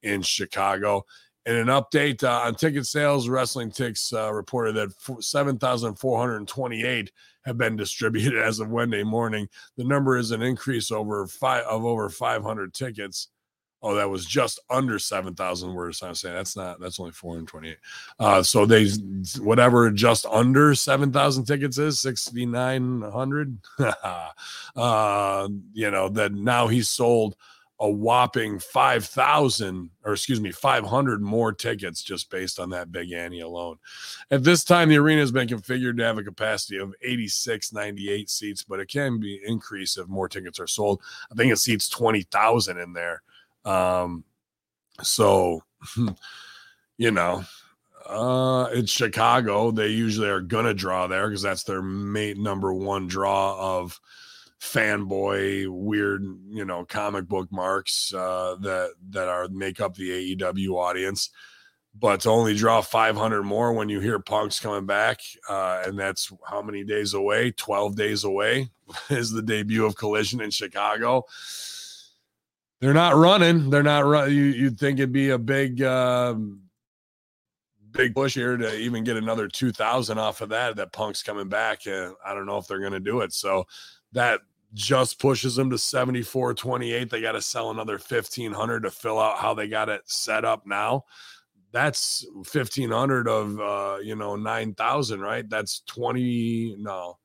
[0.01, 1.05] in Chicago.
[1.45, 7.11] In an update uh, on ticket sales, Wrestling Ticks uh, reported that 7,428
[7.45, 9.49] have been distributed as of Wednesday morning.
[9.75, 13.27] The number is an increase over five of over 500 tickets
[13.85, 16.01] Oh, that was just under 7,000 words.
[16.01, 17.77] I'm saying that's not, that's only 428.
[18.17, 18.87] Uh, so they,
[19.39, 23.57] whatever just under 7,000 tickets is, 6,900.
[24.75, 27.35] uh, you know, that now he's sold
[27.81, 33.41] a whopping 5,000 or excuse me, 500 more tickets just based on that Big Annie
[33.41, 33.77] alone.
[34.31, 38.29] At this time, the arena has been configured to have a capacity of 86, 98
[38.29, 41.01] seats, but it can be increased if more tickets are sold.
[41.29, 43.21] I think it seats 20,000 in there.
[43.65, 44.23] Um,
[45.01, 45.61] so,
[46.97, 47.43] you know,
[48.05, 49.71] uh, it's Chicago.
[49.71, 53.99] They usually are gonna draw there because that's their main number one draw of
[54.63, 60.69] fanboy weird you know comic book marks uh that that are make up the AEW
[60.75, 61.31] audience
[61.99, 66.31] but to only draw 500 more when you hear punks coming back uh and that's
[66.47, 68.69] how many days away 12 days away
[69.09, 71.25] is the debut of collision in chicago
[72.83, 73.69] they're not running.
[73.69, 76.63] They're not run you, you'd think it'd be a big um
[77.91, 81.85] big push here to even get another 2000 off of that that punk's coming back
[81.85, 83.31] uh, i don't know if they're going to do it.
[83.31, 83.65] So
[84.11, 84.41] that
[84.73, 89.37] just pushes them to 74 28 they got to sell another 1500 to fill out
[89.37, 91.05] how they got it set up now.
[91.71, 95.49] That's 1500 of uh you know 9000 right?
[95.49, 97.17] That's 20 no.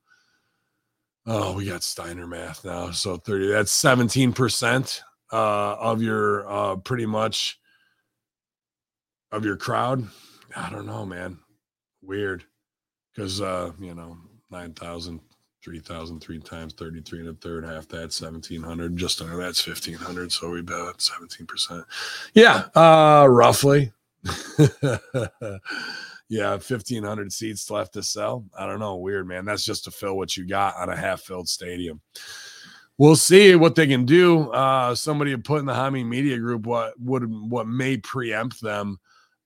[1.25, 2.91] Oh we got steiner math now.
[2.91, 5.01] So 30 that's 17%
[5.31, 7.59] uh of your uh pretty much
[9.31, 10.07] of your crowd?
[10.55, 11.39] I don't know man.
[12.01, 12.43] Weird.
[13.13, 14.17] Because uh you know
[14.51, 15.19] 9000
[15.63, 20.49] 3000 three times 33 and a third half that's 1700 just under that's 1500 so
[20.49, 21.83] we bet 17%
[22.33, 23.91] yeah uh roughly.
[26.29, 28.45] Yeah 1500 seats left to sell.
[28.57, 29.45] I don't know weird man.
[29.45, 32.01] That's just to fill what you got on a half filled stadium
[32.99, 34.51] we'll see what they can do.
[34.51, 38.99] Uh somebody put in the Hamin media group what would what may preempt them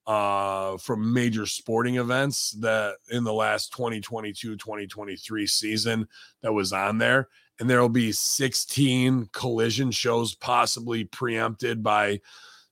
[0.06, 6.06] uh from major sporting events that in the last 2022 2023 season
[6.42, 7.28] that was on there.
[7.60, 12.20] And there'll be 16 collision shows possibly preempted by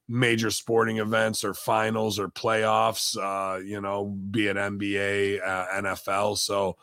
[0.09, 6.37] major sporting events or finals or playoffs uh you know be it nba uh, nfl
[6.37, 6.77] so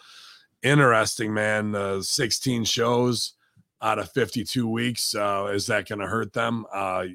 [0.64, 3.34] interesting man uh 16 shows
[3.82, 7.05] out of 52 weeks uh is that going to hurt them uh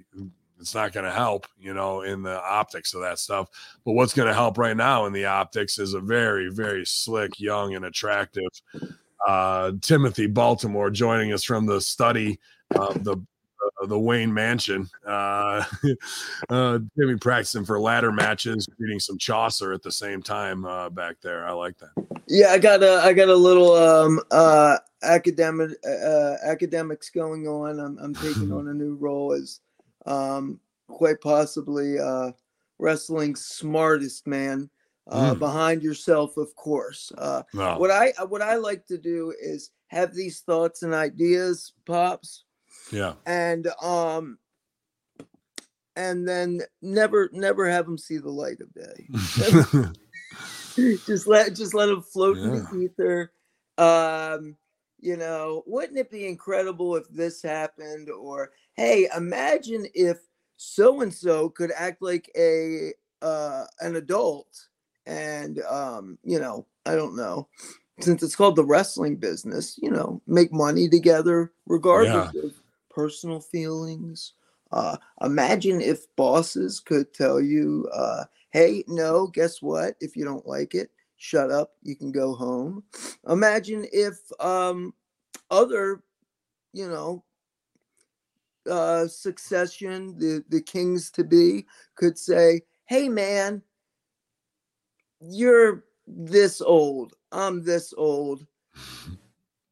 [0.60, 3.48] it's not going to help, you know, in the optics of that stuff.
[3.84, 7.38] But what's going to help right now in the optics is a very, very slick,
[7.38, 8.48] young, and attractive
[9.26, 12.38] uh, Timothy Baltimore joining us from the study
[12.74, 13.16] of the
[13.86, 14.88] the Wayne Mansion.
[15.06, 15.64] Uh,
[16.50, 21.16] uh, Timmy practicing for ladder matches, reading some Chaucer at the same time uh, back
[21.20, 21.46] there.
[21.46, 21.90] I like that.
[22.26, 27.78] Yeah, I got a I got a little um uh academic uh academics going on.
[27.78, 29.60] I'm I'm taking on a new role as
[30.06, 32.32] um, quite possibly uh,
[32.78, 34.70] wrestling smartest man
[35.10, 35.38] uh, Mm.
[35.38, 37.12] behind yourself, of course.
[37.18, 37.78] Uh, Wow.
[37.78, 42.44] what I what I like to do is have these thoughts and ideas, pops,
[42.90, 43.14] Yeah.
[43.26, 44.38] and um,
[45.96, 49.08] and then never never have them see the light of day.
[51.06, 53.32] just let just let them float in the ether.
[53.78, 54.56] Um,
[55.00, 58.08] you know, wouldn't it be incredible if this happened?
[58.10, 60.18] Or hey, imagine if
[60.56, 64.48] so and so could act like a uh an adult
[65.06, 67.48] and um, you know, I don't know.
[68.00, 72.52] Since it's called the wrestling business, you know, make money together regardless of
[72.94, 74.34] personal feelings.
[74.72, 79.94] Uh, imagine if bosses could tell you, uh, hey, no, guess what?
[80.00, 81.72] If you don't like it, shut up.
[81.82, 82.84] You can go home.
[83.28, 84.94] Imagine if um,
[85.50, 86.02] other,
[86.72, 87.24] you know,
[88.70, 93.62] uh, succession, the, the kings to be, could say, hey, man,
[95.20, 97.14] you're this old.
[97.32, 98.46] I'm this old.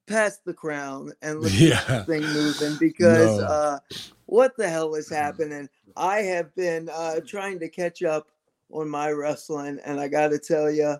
[0.07, 1.85] Pass the crown and let's get Yeah.
[1.89, 3.45] this thing moving because No.
[3.47, 3.79] uh,
[4.27, 5.69] what the hell is happening?
[5.97, 8.29] I have been uh, trying to catch up
[8.71, 10.97] on my wrestling, and I got to tell you,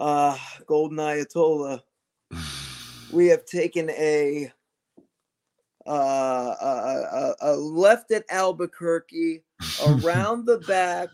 [0.00, 1.80] uh, Golden Ayatollah,
[3.10, 4.52] we have taken a
[5.86, 9.42] uh, a, a, a left at Albuquerque
[9.84, 11.08] around the back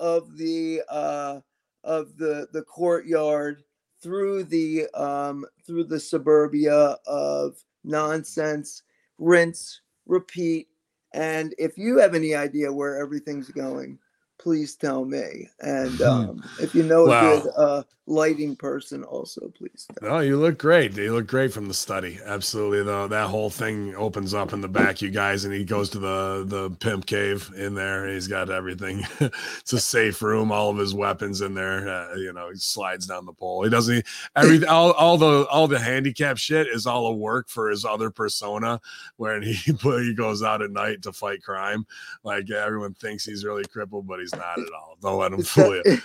[0.00, 1.40] of the uh,
[1.84, 3.62] of the the courtyard
[4.04, 8.82] through the um, through the suburbia of nonsense,
[9.18, 10.68] rinse, repeat.
[11.14, 13.98] And if you have any idea where everything's going,
[14.44, 15.50] please tell me.
[15.60, 17.38] And um, if you know Wow.
[17.38, 19.88] a good uh, lighting person, also please.
[20.00, 20.96] Tell No, you look great.
[20.96, 22.20] You look great from the study.
[22.24, 23.08] Absolutely, though.
[23.08, 26.44] That whole thing opens up in the back, you guys, and he goes to the
[26.46, 28.08] the pimp cave in there.
[28.08, 29.04] He's got everything.
[29.20, 30.52] it's a safe room.
[30.52, 31.88] All of his weapons in there.
[31.88, 33.64] Uh, you know, he slides down the pole.
[33.64, 34.06] He doesn't.
[34.36, 38.10] Every all, all the all the handicap shit is all a work for his other
[38.10, 38.80] persona,
[39.16, 41.86] where he he goes out at night to fight crime.
[42.24, 44.96] Like everyone thinks he's really crippled, but he's not at all.
[45.00, 45.82] Don't let them fool you.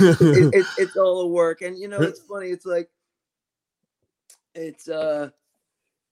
[0.00, 2.90] it, it, it's all a work and you know it's funny it's like
[4.54, 5.30] it's uh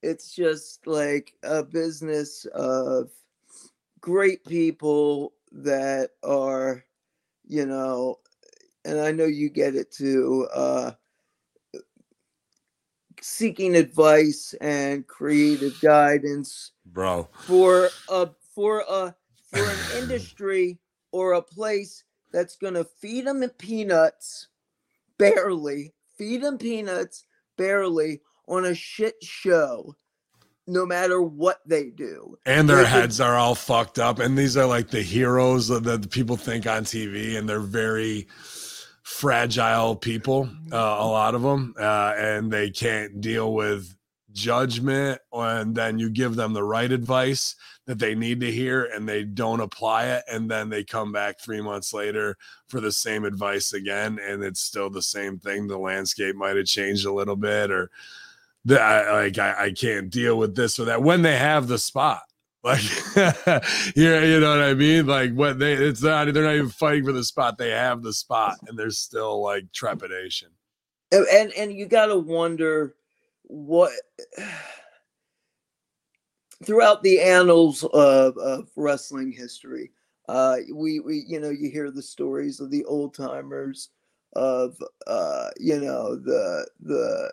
[0.03, 3.11] it's just like a business of
[4.01, 6.85] great people that are
[7.47, 8.16] you know
[8.85, 10.91] and i know you get it too uh
[13.21, 17.29] seeking advice and creative guidance bro.
[17.41, 19.14] for a for a
[19.51, 20.79] for an industry
[21.13, 24.49] or a place that's gonna feed them peanuts
[25.19, 27.25] barely feed them peanuts
[27.57, 29.95] barely on a shit show
[30.67, 34.19] no matter what they do And their Like, heads are all fucked up.
[34.19, 38.29] And these are like the heroes that that people think on TV, and they're very
[39.03, 43.97] fragile people, uh, a lot of them, uh, and they can't deal with
[44.33, 45.21] judgment.
[45.33, 47.57] And then you give them the right advice
[47.89, 50.22] that they need to hear, and they don't apply it.
[50.30, 52.36] And then they come back three months later
[52.68, 55.66] for the same advice again, and it's still the same thing.
[55.66, 57.91] The landscape might have changed a little bit, or
[58.66, 61.78] the, I, like I, I can't deal with this or that when they have the
[61.78, 62.22] spot.
[62.64, 62.82] Like,
[63.95, 65.07] you you know what I mean?
[65.07, 67.57] Like, what they, it's not, they're not even fighting for the spot.
[67.57, 70.49] They have the spot, and there's still like trepidation.
[71.12, 72.97] and and, you got to wonder
[73.45, 73.93] what
[76.65, 79.91] throughout the annals of, of wrestling history
[80.29, 83.91] uh we we you know you hear the stories of the old timers
[84.35, 87.33] of uh you know the the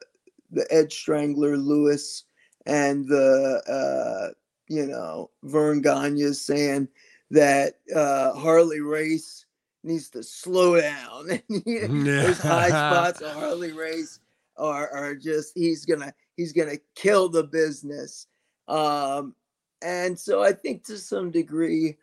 [0.51, 2.23] the ed strangler lewis
[2.65, 4.33] and the uh
[4.69, 6.87] you know verne gagne saying
[7.31, 9.45] that uh harley race
[9.85, 11.27] needs to slow down.
[11.49, 14.19] Those high spots of harley race
[14.57, 18.27] are are just he's gonna he's gonna kill the business
[18.67, 19.35] um
[19.81, 21.97] and so i think to some degree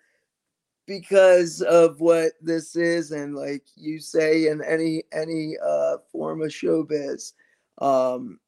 [0.86, 6.48] because of what this is and like you say in any any uh form of
[6.48, 7.32] showbiz
[7.80, 8.38] um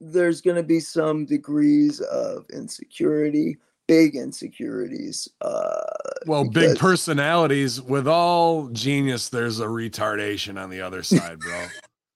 [0.00, 3.56] there's going to be some degrees of insecurity
[3.88, 5.80] big insecurities uh
[6.26, 11.66] Well, big personalities with all genius, there's a retardation on the other side, bro.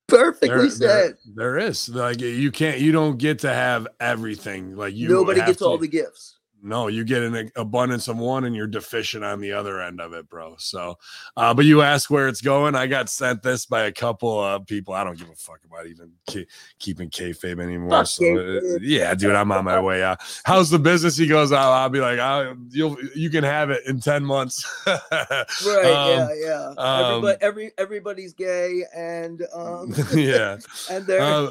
[0.08, 4.76] Perfectly There- there- said there is like you can't, you don't get to have everything.
[4.76, 6.35] Like you, nobody gets all the gifts
[6.66, 10.12] No, you get an abundance of one and you're deficient on the other end of
[10.12, 10.56] it, bro.
[10.58, 10.98] So,
[11.36, 12.74] uh, but you ask where it's going.
[12.74, 14.92] I got sent this by a couple of people.
[14.92, 16.48] I don't give a fuck about even ke-
[16.78, 17.90] keeping kayfabe anymore.
[17.90, 18.78] Fuck so, uh, kayfabe.
[18.82, 20.20] yeah, dude, I'm on my way out.
[20.44, 21.16] How's the business?
[21.16, 24.64] He goes, I'll, I'll be like, I'll, you'll, you can have it in 10 months.
[24.86, 30.58] right yeah Um, yeah um, everybody every everybody's gay and um yeah,
[30.90, 31.50] and they're Uh,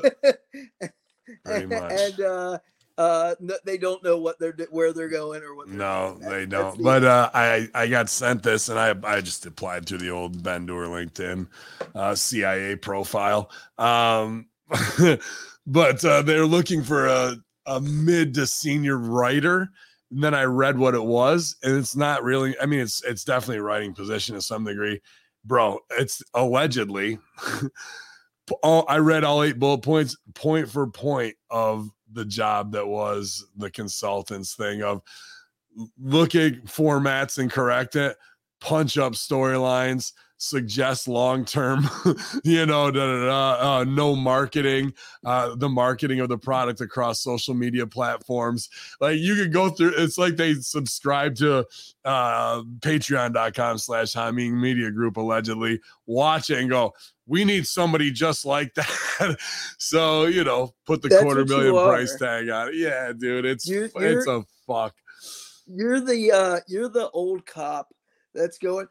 [1.45, 2.57] and uh
[2.97, 6.31] uh no, they don't know what they're where they're going or what No, doing.
[6.31, 6.81] They don't.
[6.81, 10.41] But uh, I I got sent this, and I I just applied to the old
[10.41, 11.47] Ben Doer LinkedIn
[11.93, 13.51] uh, CIA profile.
[13.77, 14.47] Um,
[15.67, 17.35] but uh, they're looking for a
[17.65, 19.69] a mid to senior writer.
[20.11, 22.55] And then I read what it was, and it's not really.
[22.61, 25.01] I mean, it's it's definitely a writing position to some degree,
[25.43, 25.79] bro.
[25.91, 27.19] It's allegedly.
[28.63, 33.45] all I read all eight bullet points, point for point of the job that was
[33.57, 35.03] the consultants thing of
[36.01, 38.17] look at formats and correct it,
[38.59, 41.87] punch up storylines, suggest long term,
[42.43, 44.93] you know, da, da, da, uh, no marketing,
[45.25, 48.69] uh, the marketing of the product across social media platforms.
[48.99, 51.65] Like you could go through, it's like they subscribe to
[52.03, 56.93] uh, patreon.com slash Hamin Media Group allegedly, watch it and go,
[57.27, 59.37] we need somebody just like that.
[59.79, 62.75] so, you know, put the That's quarter million price tag on it.
[62.75, 64.93] Yeah, dude, it's You're- it's you're- a fuck.
[65.67, 67.87] you're the uh you're the old cop
[68.35, 68.85] that's going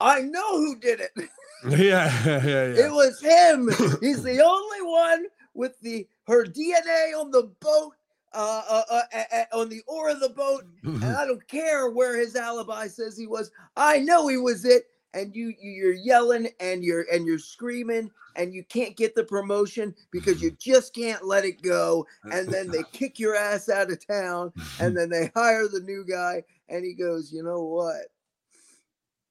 [0.00, 1.10] i know who did it
[1.68, 2.86] Yeah, yeah, yeah.
[2.86, 3.68] it was him
[4.00, 7.94] he's the only one with the her dna on the boat
[8.32, 9.22] uh, uh, uh, uh,
[9.52, 13.16] uh, on the oar of the boat and I don't care where his alibi says
[13.16, 13.50] he was.
[13.76, 14.84] I know he was it.
[15.14, 19.24] And you you- you're yelling and you're and you're screaming and you can't get the
[19.24, 22.06] promotion because you just can't let it go.
[22.30, 26.04] And then they kick your ass out of town and then they hire the new
[26.04, 28.08] guy and he goes, you know what?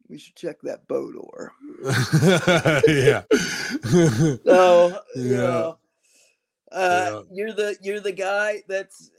[0.10, 1.54] We should check that boat oar.
[2.88, 3.24] yeah.
[4.46, 5.42] So you Yeah.
[5.42, 5.78] know,
[6.72, 7.22] uh, Yeah.
[7.32, 9.10] you're the you're the guy that's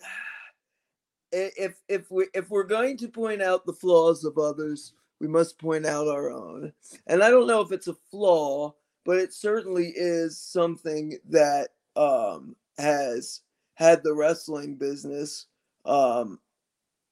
[1.32, 5.59] if if we if we're going to point out the flaws of others, we must
[5.59, 6.72] point out our own.
[7.07, 8.74] And I don't know if it's a flaw,
[9.05, 13.41] but it certainly is something that um, has
[13.74, 15.47] had the wrestling business
[15.84, 16.39] um,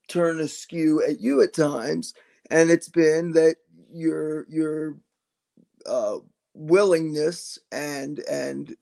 [0.09, 2.15] turn askew at you at times,
[2.51, 3.57] and it's been that
[3.95, 4.97] your your
[5.87, 6.19] uh,
[6.55, 8.77] willingness and and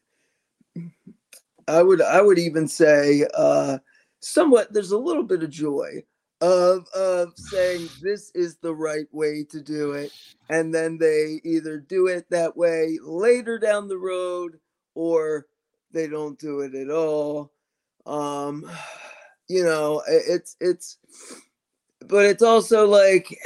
[1.68, 3.78] I would I would even say uh,
[4.20, 6.02] somewhat there's a little bit of joy
[6.40, 10.12] of of saying this is the right way to do it
[10.48, 14.58] and then they either do it that way later down the road
[14.94, 15.46] or
[15.92, 17.52] they don't do it at all.
[18.06, 18.68] Um,
[19.48, 20.98] you know, it's it's,
[22.06, 23.38] but it's also like,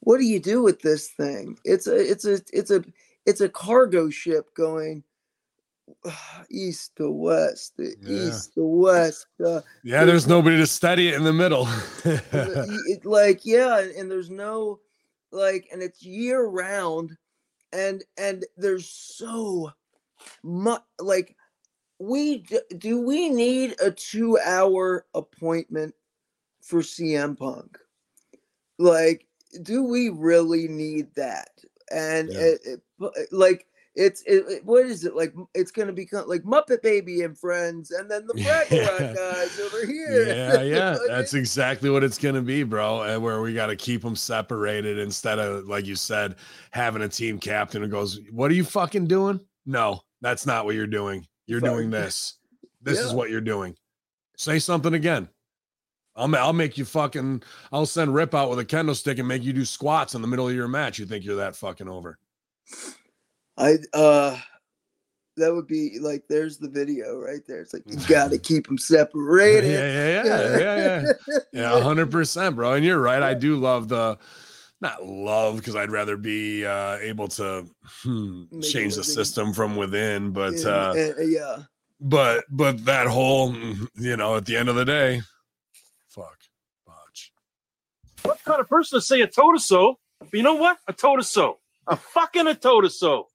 [0.00, 1.58] what do you do with this thing?
[1.64, 2.84] It's a it's a it's a
[3.26, 5.04] it's a cargo ship going
[6.50, 7.94] east to west, Yeah.
[8.08, 9.26] east to west.
[9.44, 11.68] Uh, Yeah, there's nobody to steady it in the middle.
[12.04, 14.80] it, like yeah and there's no
[15.32, 17.16] like and it's year round
[17.72, 19.70] and and there's so
[20.42, 21.36] much like
[21.98, 22.44] we
[22.78, 25.94] do we need a two hour appointment
[26.62, 27.78] for cm punk
[28.78, 29.26] like
[29.62, 31.48] do we really need that
[31.92, 32.38] and Yeah.
[32.40, 36.80] it, it, uh, like it's it, what is it like it's gonna become like muppet
[36.82, 39.14] baby and friends and then the Rock Yeah.
[39.14, 43.02] guys over here yeah, yeah, Like, that's exactly what it's gonna be, bro.
[43.02, 46.36] And where we got to keep them separated instead of, like you said,
[46.70, 50.76] having a team captain who goes, "What are you fucking doing?" No, that's not what
[50.76, 51.26] you're doing.
[51.46, 52.34] You're doing this.
[52.82, 53.74] This is what you're doing.
[54.38, 55.28] Say something again.
[56.16, 57.42] I'll I'll make you fucking.
[57.72, 60.28] I'll send Rip out with a kendo stick and make you do squats in the
[60.28, 60.98] middle of your match.
[60.98, 62.18] You think you're that fucking over?
[63.56, 64.38] I uh
[65.36, 67.60] that would be like there's the video right there.
[67.60, 69.70] It's like you gotta keep them separated.
[69.70, 71.38] yeah, yeah, yeah, yeah, yeah.
[71.52, 72.74] Yeah, hundred percent, bro.
[72.74, 73.22] And you're right.
[73.22, 74.18] I do love the
[74.80, 77.66] not love because I'd rather be uh able to
[78.02, 80.32] hmm, change the system from within.
[80.32, 81.58] But uh yeah.
[82.00, 85.22] but but that whole mm, you know, at the end of the day.
[88.22, 89.98] What kind of person to say a toe to so?
[90.20, 90.78] But you know what?
[90.88, 91.58] A toe to so.
[91.86, 93.28] A fucking a toe to so.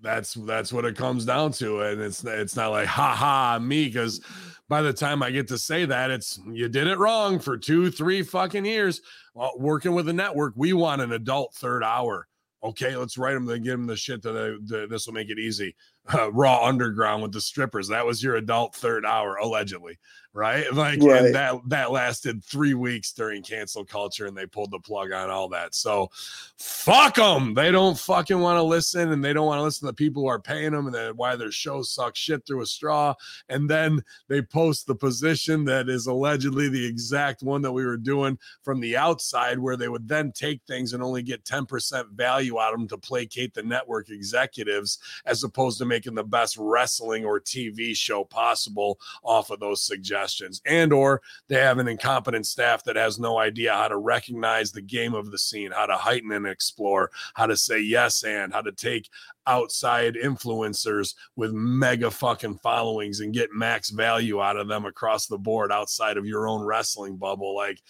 [0.00, 1.80] That's that's what it comes down to.
[1.80, 4.20] And it's it's not like ha ha me, because
[4.68, 7.90] by the time I get to say that, it's you did it wrong for two,
[7.90, 9.00] three fucking years.
[9.34, 12.26] Well, working with a network, we want an adult third hour.
[12.62, 15.30] Okay, let's write them to give them the shit that they, the, this will make
[15.30, 15.74] it easy.
[16.12, 17.88] Uh, Raw Underground with the strippers.
[17.88, 19.98] That was your adult third hour, allegedly,
[20.32, 20.72] right?
[20.72, 21.26] Like, Right.
[21.26, 25.30] and that that lasted three weeks during cancel culture, and they pulled the plug on
[25.30, 25.74] all that.
[25.74, 26.10] So,
[26.58, 27.54] fuck them.
[27.54, 30.22] They don't fucking want to listen, and they don't want to listen to the people
[30.22, 33.14] who are paying them, and that why their shows suck shit through a straw.
[33.48, 37.96] And then they post the position that is allegedly the exact one that we were
[37.96, 42.58] doing from the outside, where they would then take things and only get 10% value
[42.60, 47.24] out of them to placate the network executives, as opposed to making the best wrestling
[47.24, 50.60] or TV show possible off of those suggestions.
[50.66, 54.82] And or they have an incompetent staff that has no idea how to recognize the
[54.82, 58.62] game of the scene, how to heighten and explore, how to say yes and how
[58.62, 59.08] to take
[59.46, 65.38] outside influencers with mega fucking followings and get max value out of them across the
[65.38, 67.54] board outside of your own wrestling bubble.
[67.54, 67.80] Like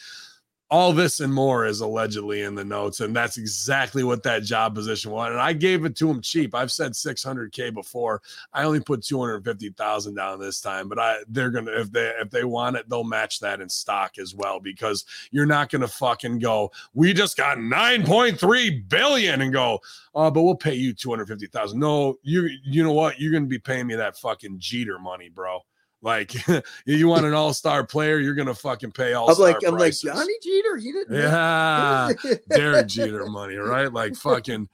[0.69, 4.75] all this and more is allegedly in the notes, and that's exactly what that job
[4.75, 5.31] position was.
[5.31, 6.55] And I gave it to him cheap.
[6.55, 8.21] I've said 600k before.
[8.53, 12.43] I only put 250,000 down this time, but I they're gonna if they if they
[12.43, 16.73] want it, they'll match that in stock as well because you're not gonna fucking go.
[16.95, 19.81] We just got 9.3 billion and go.
[20.15, 21.79] Oh, but we'll pay you 250,000.
[21.79, 23.21] No, you you know what?
[23.21, 25.61] You're gonna be paying me that fucking Jeter money, bro.
[26.07, 26.33] Like
[26.87, 29.29] you want an all-star player, you're gonna fucking pay all.
[29.29, 29.93] I'm like I'm like.
[29.93, 30.77] Johnny Jeter.
[30.77, 31.17] He didn't.
[31.17, 32.13] Yeah,
[32.49, 33.93] Derek Jeter money, right?
[33.93, 34.69] Like fucking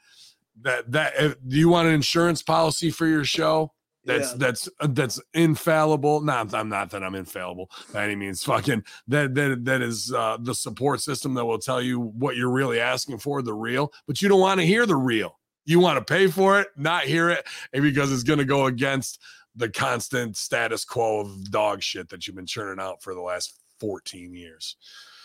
[0.61, 0.93] that.
[0.93, 3.73] That uh, do you want an insurance policy for your show?
[4.05, 4.37] That's Yeah.
[4.41, 6.21] that's uh, that's infallible.
[6.21, 8.45] Not I'm not that I'm infallible by any means.
[8.45, 12.51] Fucking that that that is uh, the support system that will tell you what you're
[12.51, 13.91] really asking for, the real.
[14.07, 15.39] But you don't want to hear the real.
[15.65, 18.67] You want to pay for it, not hear it, and because it's going to go
[18.67, 19.19] against
[19.57, 23.61] the constant status quo of dog shit that you've been churning out for the last
[23.81, 24.77] 14 years.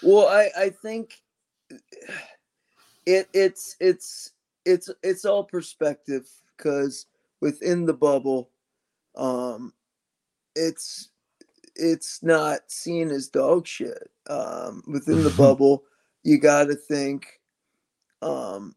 [0.02, 1.22] Well, I I think
[3.06, 4.32] it it's it's
[4.66, 7.06] it's it's all perspective because
[7.42, 8.50] within the bubble,
[9.16, 9.74] um,
[10.56, 11.10] it's
[11.76, 14.10] it's not seen as dog shit.
[14.30, 15.84] Um, within the bubble,
[16.24, 17.26] you got to think,
[18.22, 18.76] um,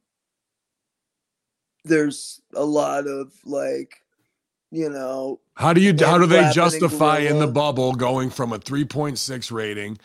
[1.85, 4.03] there's a lot of like,
[4.71, 8.59] you know, How do you how do they justify in the bubble going from a
[8.59, 9.99] 3.6 rating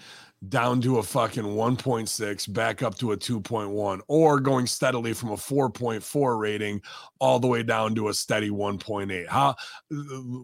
[0.49, 5.35] down to a fucking 1.6 back up to a 2.1 or going steadily from a
[5.35, 6.81] 4.4 rating
[7.19, 9.55] all the way down to a steady 1.8 how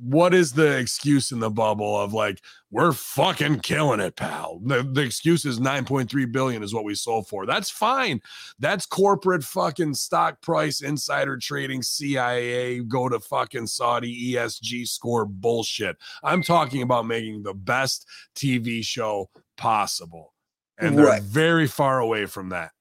[0.02, 2.41] what is the excuse in the bubble of like
[2.72, 4.62] we're fucking killing it pal?
[4.66, 7.45] The, the excuse is 9.3 billion is what we sold for.
[7.45, 8.22] That's fine.
[8.60, 15.97] That's corporate fucking stock price insider trading cia go to fucking saudi esg score bullshit.
[16.24, 19.30] I'm talking about making the best tv show
[19.62, 20.34] possible
[20.80, 21.22] and they're Right.
[21.22, 22.72] very far away from that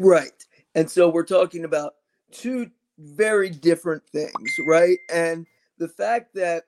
[0.00, 0.32] Right.
[0.74, 1.94] And so we're talking about
[2.32, 4.32] two very different things,
[4.66, 4.98] right?
[5.12, 5.46] And
[5.78, 6.64] the fact that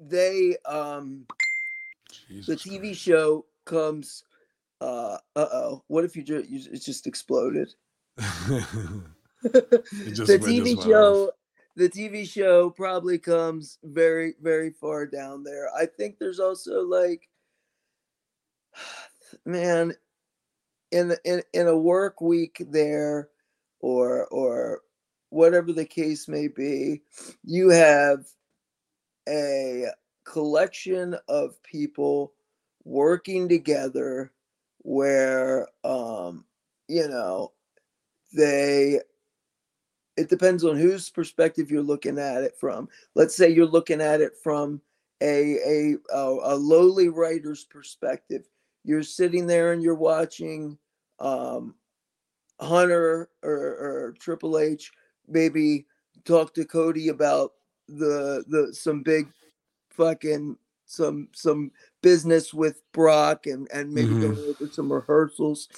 [0.00, 1.26] they um
[2.46, 3.00] the TV Christ.
[3.00, 4.22] show comes
[4.80, 7.74] uh uh-oh what if you just you, it just exploded
[8.18, 8.74] just-
[9.42, 11.32] the it TV show
[11.76, 15.68] the TV show probably comes very very far down there.
[15.74, 17.28] I think there's also like
[19.44, 19.94] man
[20.90, 23.28] in in in a work week there
[23.80, 24.80] or or
[25.30, 27.02] whatever the case may be,
[27.44, 28.24] you have
[29.28, 29.86] a
[30.24, 32.32] collection of people
[32.84, 34.32] working together
[34.78, 36.44] where um
[36.88, 37.52] you know
[38.32, 39.00] they
[40.16, 42.88] it depends on whose perspective you're looking at it from.
[43.14, 44.80] Let's say you're looking at it from
[45.20, 48.48] a a a, a lowly writer's perspective
[48.88, 50.78] you're sitting there and you're watching
[51.20, 51.74] um
[52.60, 54.90] hunter or, or triple h
[55.28, 55.86] maybe
[56.24, 57.52] talk to cody about
[57.88, 59.28] the the some big
[59.90, 61.70] fucking some some
[62.02, 64.20] business with brock and and maybe Mhm.
[64.20, 65.68] going over some rehearsals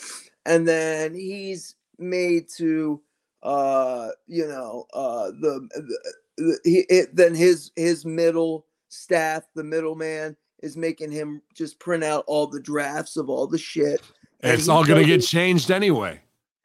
[0.47, 3.01] and then he's made to
[3.43, 5.99] uh you know uh the, the,
[6.39, 12.05] the he, it, then his his middle staff the middleman is making him just print
[12.05, 14.01] out all the drafts of all the shit
[14.41, 16.21] and it's all gonna get changed anyway.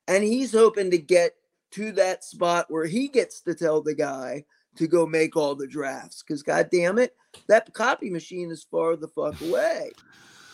[0.08, 1.34] and he's hoping to get
[1.72, 4.44] to that spot where he gets to tell the guy
[4.76, 7.16] to go make all the drafts because god damn it
[7.48, 9.92] that copy machine is far the fuck away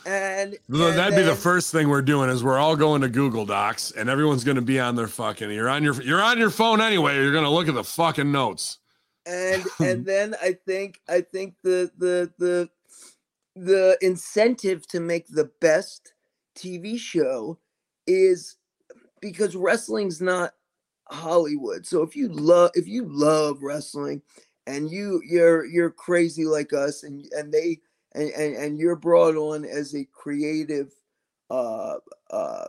[0.04, 3.08] and, Well, and That'd be the first thing we're doing is we're all going to
[3.08, 6.50] Google Docs and everyone's gonna be on their fucking you're on your you're on your
[6.50, 7.16] phone anyway.
[7.18, 8.80] You're gonna look at the fucking notes.
[9.28, 12.70] and and then I think I think the the the
[13.56, 16.14] the incentive to make the best
[16.56, 17.58] TV show
[18.08, 18.58] is
[19.22, 20.54] because wrestling's not
[21.10, 21.86] Hollywood.
[21.86, 24.22] So if you love if you love wrestling
[24.68, 27.80] and you you're you're crazy like us and and they
[28.14, 30.94] and and, and you're brought on as a creative
[31.50, 31.96] uh
[32.30, 32.68] uh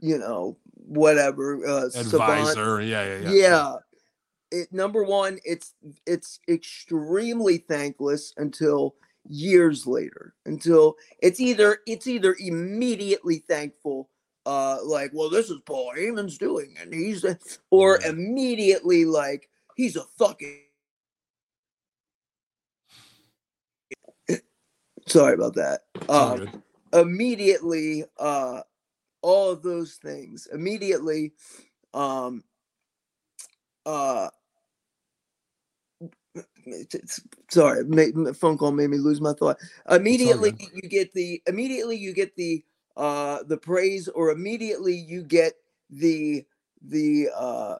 [0.00, 2.82] you know whatever uh savant, Advisor.
[2.82, 3.30] Yeah, yeah, yeah.
[3.30, 3.76] yeah.
[4.50, 5.74] It number one, it's
[6.06, 8.96] it's extremely thankless until
[9.28, 10.34] years later.
[10.46, 14.10] Until it's either it's either immediately thankful,
[14.46, 17.24] uh, like, well, this is Paul Heyman's doing, and he's
[17.70, 20.60] or immediately like he's a fucking
[25.06, 25.82] sorry about that.
[26.08, 26.62] Um,
[26.94, 28.60] immediately uh
[29.22, 31.32] all of those things immediately
[31.92, 32.42] um
[33.84, 34.28] uh
[37.50, 37.84] sorry
[38.34, 39.58] phone call made me lose my thought.
[39.90, 42.64] Immediately you get the immediately you get the
[42.96, 45.54] uh the praise or immediately you get
[45.90, 46.44] the
[46.82, 47.76] the uh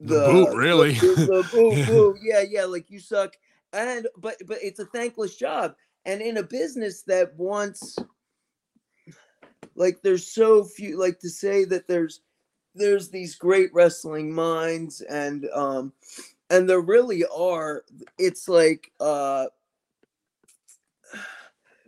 [0.00, 0.92] The boot, really.
[0.94, 1.84] the, the boo Yeah.
[1.86, 3.34] boo yeah yeah like you suck.
[3.72, 5.74] And but but it's a thankless job.
[6.06, 7.96] And in a business that wants
[9.74, 12.20] like there's so few like to say that there's
[12.74, 15.92] there's these great wrestling minds and um
[16.50, 17.84] and there really are
[18.18, 19.46] it's like uh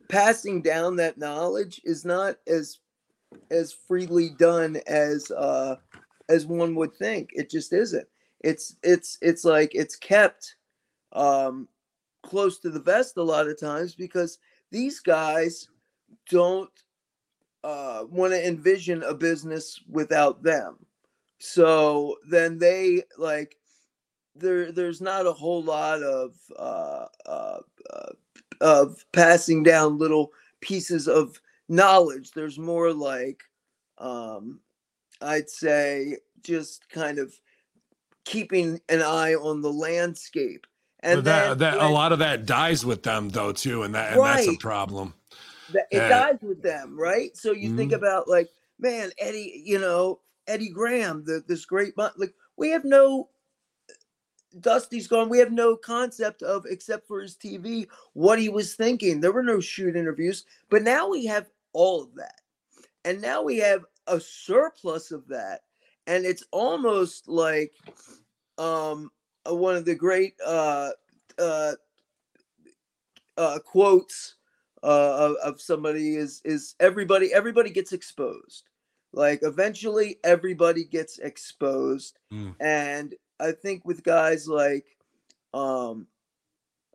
[0.09, 2.79] passing down that knowledge is not as
[3.51, 5.77] as freely done as uh
[6.29, 8.07] as one would think it just isn't
[8.41, 10.57] it's it's it's like it's kept
[11.13, 11.69] um
[12.23, 14.39] close to the vest a lot of times because
[14.71, 15.69] these guys
[16.29, 16.71] don't
[17.65, 20.77] uh, want to envision a business without them.
[21.39, 23.57] So then they like
[24.35, 24.72] there.
[24.72, 27.59] There's not a whole lot of uh, uh,
[27.91, 28.12] uh,
[28.61, 32.33] of passing down little pieces of knowledge.
[32.33, 33.43] There's more like
[33.99, 34.61] um,
[35.20, 37.35] I'd say just kind of
[38.24, 40.66] keeping an eye on the landscape.
[41.03, 44.24] And that, that a lot of that dies with them though too, and that and
[44.24, 45.14] that's a problem.
[45.70, 46.09] that it Yeah.
[46.09, 47.35] dies with them, right?
[47.37, 47.97] So you think Mhm.
[47.97, 53.28] about like, man, Eddie, you know, Eddie Graham, the, this great, like, we have no.
[54.59, 55.28] Dusty's gone.
[55.28, 59.20] We have no concept of, except for his TV, what he was thinking.
[59.20, 62.40] There were no shoot interviews, but now we have all of that,
[63.05, 65.61] and now we have a surplus of that,
[66.09, 67.72] and it's almost like,
[68.59, 69.11] um,
[69.48, 70.90] uh, one of the great uh,
[71.38, 71.72] uh,
[73.36, 74.34] uh, quotes
[74.82, 78.68] uh, of, of somebody is is everybody everybody gets exposed
[79.12, 82.55] like eventually everybody gets exposed Mm.
[82.61, 84.84] and i think with guys like
[85.55, 86.07] um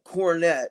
[0.06, 0.68] cornette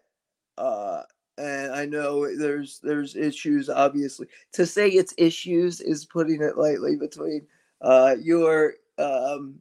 [0.59, 1.03] uh
[1.39, 6.97] and i know there's there's issues obviously to say it's issues is putting it lightly
[6.97, 7.47] between
[7.83, 9.61] uh your um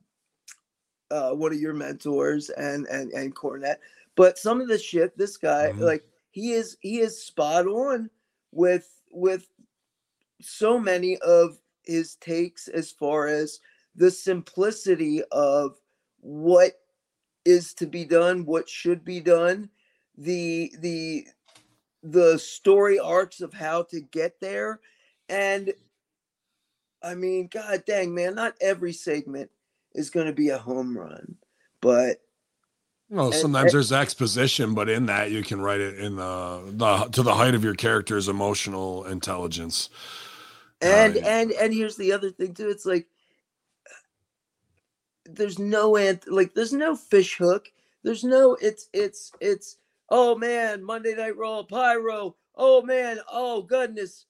[1.12, 3.78] uh one of your mentors and and and cornette
[4.16, 5.82] But some of the shit, this guy, Mhm.
[5.82, 8.10] like he is, he is spot on
[8.52, 9.48] with with
[10.42, 13.60] so many of his takes as far as
[13.96, 15.80] the simplicity of
[16.24, 16.74] what
[17.46, 19.70] is to be done, what should be done,
[20.18, 21.28] the the
[22.02, 24.80] the story arcs of how to get there,
[25.30, 25.74] and
[27.02, 29.52] I mean, god dang man, not every segment
[29.94, 31.36] is going to be a home run,
[31.82, 32.22] but
[33.10, 36.64] Well, And- sometimes and- there's exposition, but in that you can write it in the
[36.72, 39.90] the to the height of your character's emotional intelligence.
[40.82, 41.40] and yeah.
[41.42, 43.08] and and here's the other thing too it's like
[45.26, 47.72] there's no ant like there's no fish hook.
[48.04, 49.78] There's no it's it's it's
[50.10, 52.36] oh man monday night raw pyro.
[52.56, 54.26] Oh man oh goodness.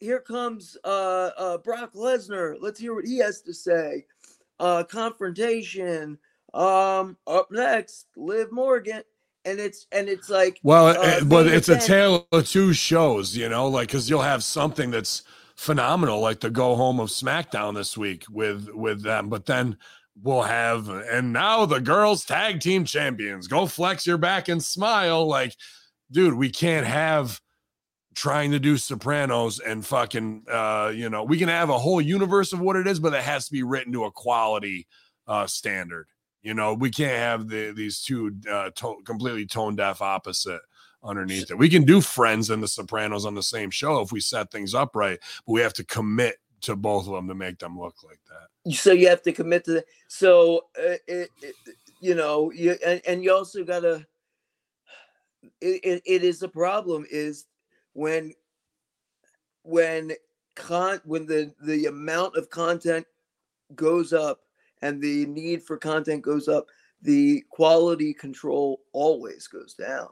[0.00, 2.56] Here comes uh uh brock lesnar.
[2.60, 4.06] Let's hear what he has to say.
[4.58, 6.18] Uh confrontation.
[6.54, 9.02] Um up next liv morgan.
[9.44, 13.36] And it's and it's like Well, uh, but main it's a tale of two shows,
[13.36, 15.22] you know, like because you'll have something that's
[15.56, 19.76] phenomenal, like the go home of SmackDown this week with with them, but then
[20.22, 23.46] we'll have and now the girls tag team champions.
[23.46, 25.54] Go flex your back and smile, like,
[26.10, 27.40] dude, we can't have
[28.14, 32.52] trying to do Sopranos and fucking, uh, you know, we can have a whole universe
[32.52, 34.86] of what it is, but it has to be written to a quality
[35.26, 36.06] uh standard.
[36.42, 40.60] You know, we can't have the, these two uh, to- completely tone deaf opposite
[41.02, 41.58] underneath it.
[41.58, 44.74] We can do Friends and The Sopranos on the same show if we set things
[44.74, 48.02] up right, but we have to commit to both of them to make them look
[48.02, 48.48] like that.
[48.72, 51.54] So you have to commit to that so uh, it, it,
[52.00, 54.06] you know you and, and you also gotta
[55.60, 57.46] it, it, it is a problem is
[57.92, 58.32] when
[59.62, 60.12] when
[60.54, 63.06] con when the the amount of content
[63.74, 64.40] goes up
[64.82, 66.66] and the need for content goes up
[67.02, 70.08] the quality control always goes down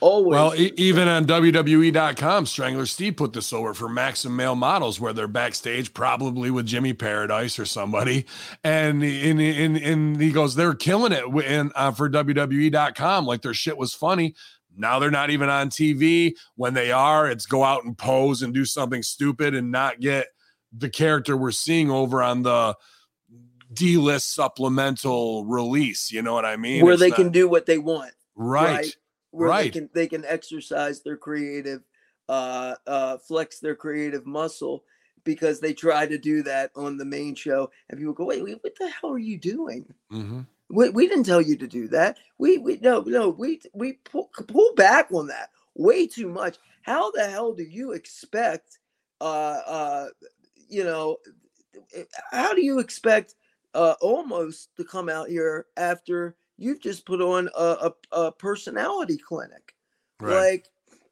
[0.00, 5.00] always Well, e- even on WWE.com, Strangler Steve put this over for Maximum Male Models
[5.00, 8.26] where they're backstage, probably with Jimmy Paradise or somebody,
[8.64, 13.54] and and and, and he goes, they're killing it in uh, for WWE.com, like their
[13.54, 14.34] shit was funny.
[14.76, 16.34] Now they're not even on TV.
[16.56, 20.28] When they are, it's go out and pose and do something stupid and not get
[20.72, 22.76] the character we're seeing over on the
[23.72, 26.10] D-list supplemental release.
[26.12, 26.84] You know what I mean?
[26.84, 28.94] where It's they not- can do what they want right.
[29.32, 31.82] Where they can they can exercise their creative
[32.28, 34.84] uh uh flex their creative muscle
[35.24, 38.58] because they try to do that on the main show and people go wait, wait
[38.62, 39.84] what the hell are you doing?
[40.12, 40.46] Mhm.
[40.70, 42.18] we, we didn't tell you to do that.
[42.38, 46.56] We we no no we we pull, pull back on that way too much.
[46.82, 48.78] How the hell do you expect
[49.20, 50.06] uh uh
[50.68, 51.18] you know
[51.94, 53.34] eh, how do you expect
[53.74, 59.16] uh Omos to come out here after you've just put on a, a, a personality
[59.16, 59.74] clinic
[60.20, 60.36] Right.
[60.52, 60.68] like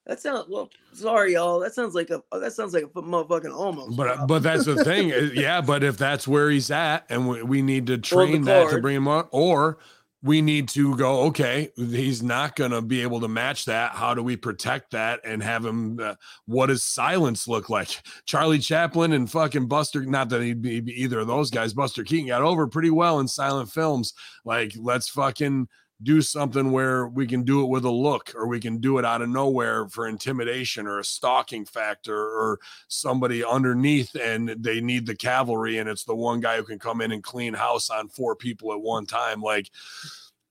[0.06, 3.96] that sounds well sorry y'all that sounds like a that sounds like a motherfucking Omos
[3.96, 4.28] But drop.
[4.28, 5.60] but that's the thing, yeah.
[5.62, 8.96] But if that's where he's at, and we, we need to train that to bring
[8.96, 9.78] him on, or
[10.22, 13.92] we need to go, okay, he's not going to be able to match that.
[13.92, 16.00] How do we protect that and have him?
[16.00, 16.14] Uh,
[16.46, 18.02] what does silence look like?
[18.26, 20.04] Charlie Chaplin and fucking Buster.
[20.04, 21.72] Not that he'd be, be either of those guys.
[21.72, 24.12] Buster Keaton got over pretty well in silent films.
[24.44, 25.68] Like let's fucking
[26.02, 29.04] do something where we can do it with a look or we can do it
[29.04, 35.06] out of nowhere for intimidation or a stalking factor or somebody underneath and they need
[35.06, 38.08] the cavalry and it's the one guy who can come in and clean house on
[38.08, 39.70] four people at one time like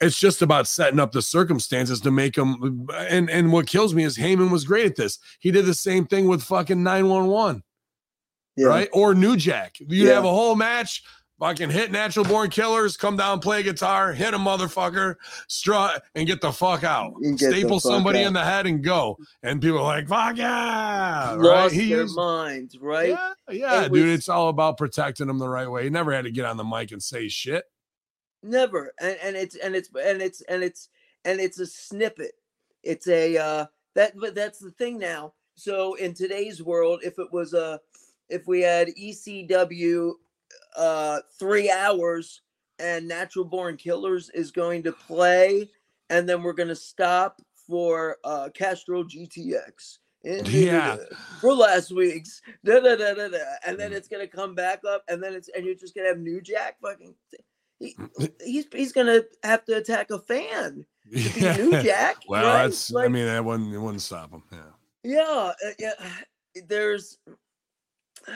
[0.01, 4.03] it's just about setting up the circumstances to make them and and what kills me
[4.03, 7.63] is Heyman was great at this he did the same thing with fucking 911
[8.57, 8.67] Yeah.
[8.67, 10.15] right or New Jack you'd Yeah.
[10.15, 11.03] have a whole match
[11.39, 15.15] fucking hit natural born killers come down play guitar hit a motherfucker
[15.47, 17.13] strut and get the fuck out.
[17.21, 18.27] And get the staple fuck somebody out.
[18.27, 19.17] in the head and go.
[19.43, 21.35] And people are like fuck yeah!
[21.35, 21.37] Right?
[21.37, 23.09] Lost he their is minds right?
[23.09, 25.83] Yeah, yeah It dude was- it's all about protecting them the right way.
[25.83, 27.65] He never had to get on the mic and say shit.
[28.43, 28.93] Never.
[29.01, 30.89] And, and it's and it's and it's and it's
[31.25, 32.33] and it's a snippet.
[32.83, 33.65] It's a uh
[33.95, 35.33] that but that's the thing now.
[35.55, 37.79] So in today's world if it was a
[38.29, 40.13] if we had ecw
[40.75, 42.41] uh three hours
[42.79, 45.69] and natural born killers is going to play
[46.09, 50.97] and then we're going to stop for uh castrol gtx Yeah.
[51.41, 53.95] for last week's da, da, da, da, da, and then Mm.
[53.95, 56.77] it's gonna come back up and then it's and you're just gonna have new jack
[56.81, 57.13] fucking
[57.79, 57.95] he,
[58.43, 62.63] he's he's gonna have to attack a fan to be new jack well right?
[62.63, 64.59] that's i mean that wouldn't it wouldn't stop him yeah
[65.03, 65.93] yeah, uh, yeah
[66.67, 67.19] there's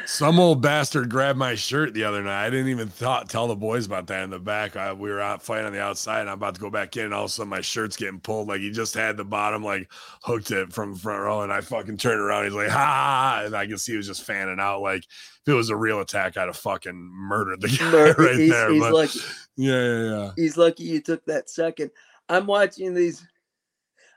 [0.05, 2.45] Some old bastard grabbed my shirt the other night.
[2.45, 4.77] I didn't even thought tell the boys about that in the back.
[4.77, 7.05] I, we were out fighting on the outside, and I'm about to go back in,
[7.05, 8.47] and all of a sudden my shirt's getting pulled.
[8.47, 9.91] Like he just had the bottom like
[10.23, 12.45] hooked it from the front row, and I fucking turned around.
[12.45, 14.81] He's like, ha, ha, ha," and I can see he was just fanning out.
[14.81, 18.35] Like if it was a real attack, I'd have fucking murdered the guy Mur- right
[18.35, 18.71] he's, there.
[18.71, 19.19] he's but lucky.
[19.57, 20.31] yeah, yeah, yeah.
[20.37, 21.91] He's lucky you took that second.
[22.29, 23.27] I'm watching these.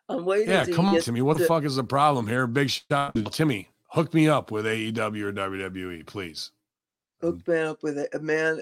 [0.09, 0.51] I'm waiting.
[0.51, 1.22] Yeah, come on, Timmy.
[1.22, 2.47] What the fuck is the problem here?
[2.47, 3.70] Big shot, to Timmy.
[3.95, 6.51] Hook me up with AEW or WWE, please.
[7.20, 8.61] Hook me up with it, man.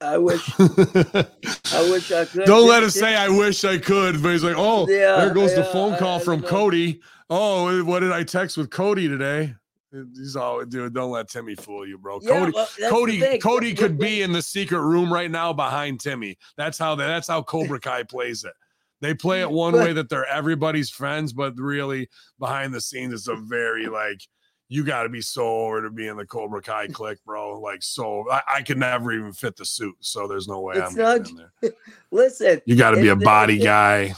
[0.00, 0.48] I wish.
[0.60, 2.44] I wish I could.
[2.44, 4.22] Don't let us say I wish I could.
[4.22, 6.48] But he's like, oh, Yeah, there goes the phone call I from don't.
[6.48, 7.00] Cody.
[7.28, 9.52] Oh, what did I text with Cody today?
[9.90, 10.94] He's all, dude.
[10.94, 12.20] Don't let Timmy fool you, bro.
[12.22, 13.38] Yeah, Cody, well, Cody.
[13.40, 16.38] Cody could be in the secret room right now behind Timmy.
[16.56, 18.52] That's how that's how Cobra Kai plays it.
[19.00, 22.08] They play it one way that they're everybody's friends, but really
[22.38, 24.20] behind the scenes, it's a very like
[24.68, 27.58] you got to be so over to be in the Cobra Kai clique, bro.
[27.60, 30.90] Like so, I, I could never even fit the suit, so there's no way It's
[30.92, 31.72] I'm not- in there.
[32.10, 34.14] Listen, You got to be a body guy.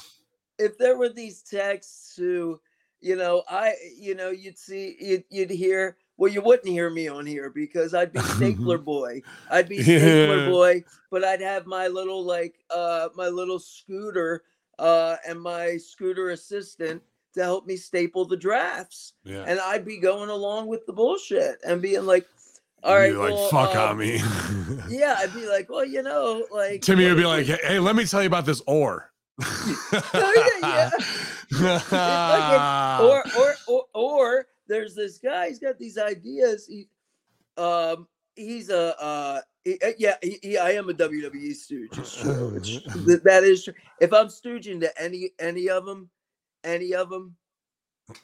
[0.58, 2.60] if there were these texts who,
[3.00, 5.96] you know, I, you know, you'd see, you'd, you'd hear.
[6.16, 9.22] Well, you wouldn't hear me on here because I'd be Stapler Boy.
[9.50, 10.48] I'd be Stapler Yeah.
[10.50, 14.42] Boy, but I'd have my little like, uh, my little scooter,
[14.78, 17.02] uh, and my scooter assistant
[17.34, 19.44] to help me staple the drafts, Yeah.
[19.46, 22.26] and I'd be going along with the bullshit and being like,
[22.82, 24.20] all right, like well, fuck um, on me.
[24.88, 28.04] Yeah, I'd be like, well, you know, like Timmy would be like, hey, let me
[28.04, 29.12] tell you about this ore.
[30.14, 30.90] yeah,
[33.02, 35.48] or, or or or there's this guy.
[35.48, 36.66] He's got these ideas.
[36.66, 36.88] He,
[37.56, 38.06] um,
[38.36, 40.14] he's a uh, he- uh, yeah.
[40.22, 41.96] He, he, I am a WWE stooge.
[41.98, 42.54] It's true.
[42.56, 42.68] It's,
[43.06, 43.74] th- that is true.
[44.00, 46.08] If I'm stooging to any any of them,
[46.64, 47.36] any of them,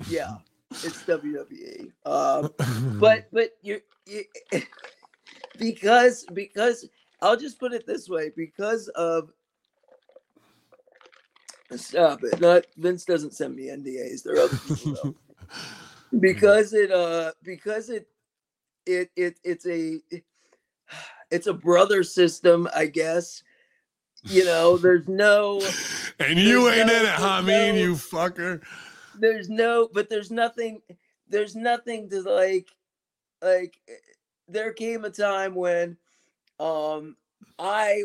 [0.09, 0.37] yeah,
[0.71, 1.93] it's WWE.
[2.05, 2.51] Um,
[3.01, 3.81] but but you,
[5.59, 6.89] because because
[7.23, 9.31] I'll just put it this way because of
[11.77, 12.41] stop it.
[12.41, 14.23] Not Vince doesn't send me NDAs.
[14.23, 15.15] There are other people though.
[16.21, 18.07] because it uh because it
[18.87, 20.01] it it it's a
[21.31, 23.43] it's a brother system, I guess.
[24.29, 25.61] You know, there's no
[26.19, 27.21] and you ain't no- in it, there's
[27.77, 28.63] no- you fucker.
[29.19, 30.83] there's no but there's nothing
[31.29, 32.69] there's nothing to like
[33.43, 33.77] like
[34.49, 35.97] there came a time when
[36.61, 37.17] um
[37.59, 38.03] i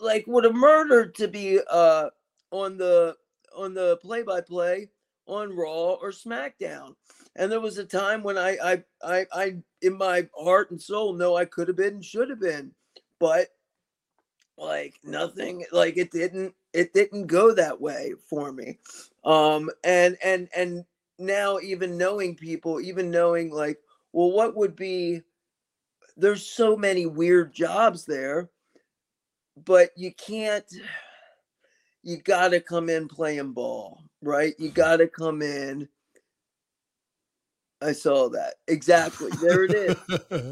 [0.00, 2.08] like would have murdered to be uh
[2.50, 3.16] on the
[3.56, 4.88] on the play by play
[5.26, 6.94] on raw or smackdown
[7.36, 11.14] and there was a time when I, I i i in my heart and soul
[11.14, 12.72] know i could have been should have been
[13.18, 13.48] but
[14.56, 18.78] like nothing like it didn't it didn't go that way for me.
[19.24, 20.84] Um and and and
[21.18, 23.78] now even knowing people even knowing like
[24.12, 25.22] well what would be
[26.16, 28.50] there's so many weird jobs there
[29.64, 30.66] but you can't
[32.02, 34.54] you got to come in playing ball right?
[34.58, 35.88] You got to come in
[37.84, 38.54] i saw that.
[38.66, 39.30] Exactly.
[39.42, 39.96] There it is.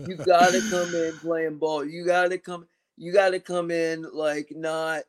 [0.07, 1.84] You got to come in playing ball.
[1.84, 2.66] You got to come
[2.97, 5.03] you got to come in like not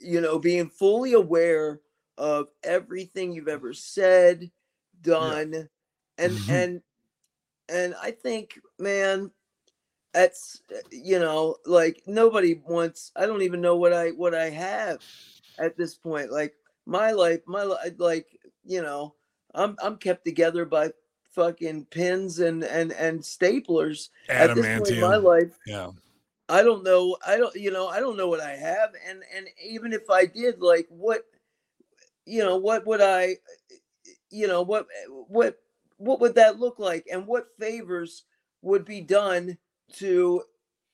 [0.00, 1.80] you know being fully aware
[2.18, 4.50] of everything you've ever said
[5.02, 5.68] done
[6.18, 6.48] and Mhm.
[6.48, 6.82] and
[7.68, 9.30] and i think man
[10.12, 15.00] that's you know like nobody wants i don't even know what i what i have
[15.58, 16.54] at this point like
[16.86, 19.14] my life my life like you know
[19.54, 20.90] i'm i'm kept together by
[21.30, 25.90] fucking pins and and and staplers at this point in my life Yeah.
[26.52, 27.16] I don't know.
[27.26, 30.26] I don't, you know, I don't know what I have, and and even if I
[30.26, 31.22] did, like, what,
[32.26, 33.36] you know, what would I,
[34.30, 34.86] you know, what
[35.28, 35.56] what
[35.98, 38.24] what would that look like, and what favors
[38.62, 39.58] would be done
[39.94, 40.42] to,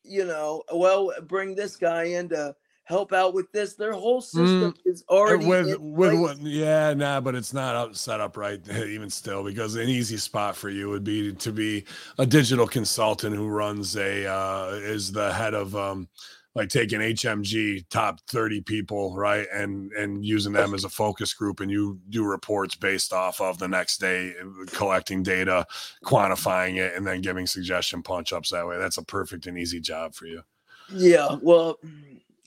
[0.04, 2.54] you know, well, bring this guy in to
[2.88, 3.74] help out with this.
[3.74, 8.20] Their whole system is already with with what yeah nah but it's not up, set
[8.20, 11.84] up right even still because an easy spot for you would be to be
[12.18, 16.08] a digital consultant who runs a uh is the head of um
[16.54, 21.60] like taking hmg top 30 people right and and using them as a focus group
[21.60, 25.66] and you do reports based off of the next day uh, collecting data
[26.04, 28.78] quantifying it and then giving suggestion punch ups that way.
[28.78, 30.42] That's a perfect and easy job for you.
[30.90, 31.78] Yeah, well,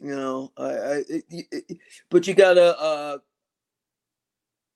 [0.01, 1.25] you know, I, I it,
[1.69, 1.77] it-
[2.09, 3.17] but you gotta, uh,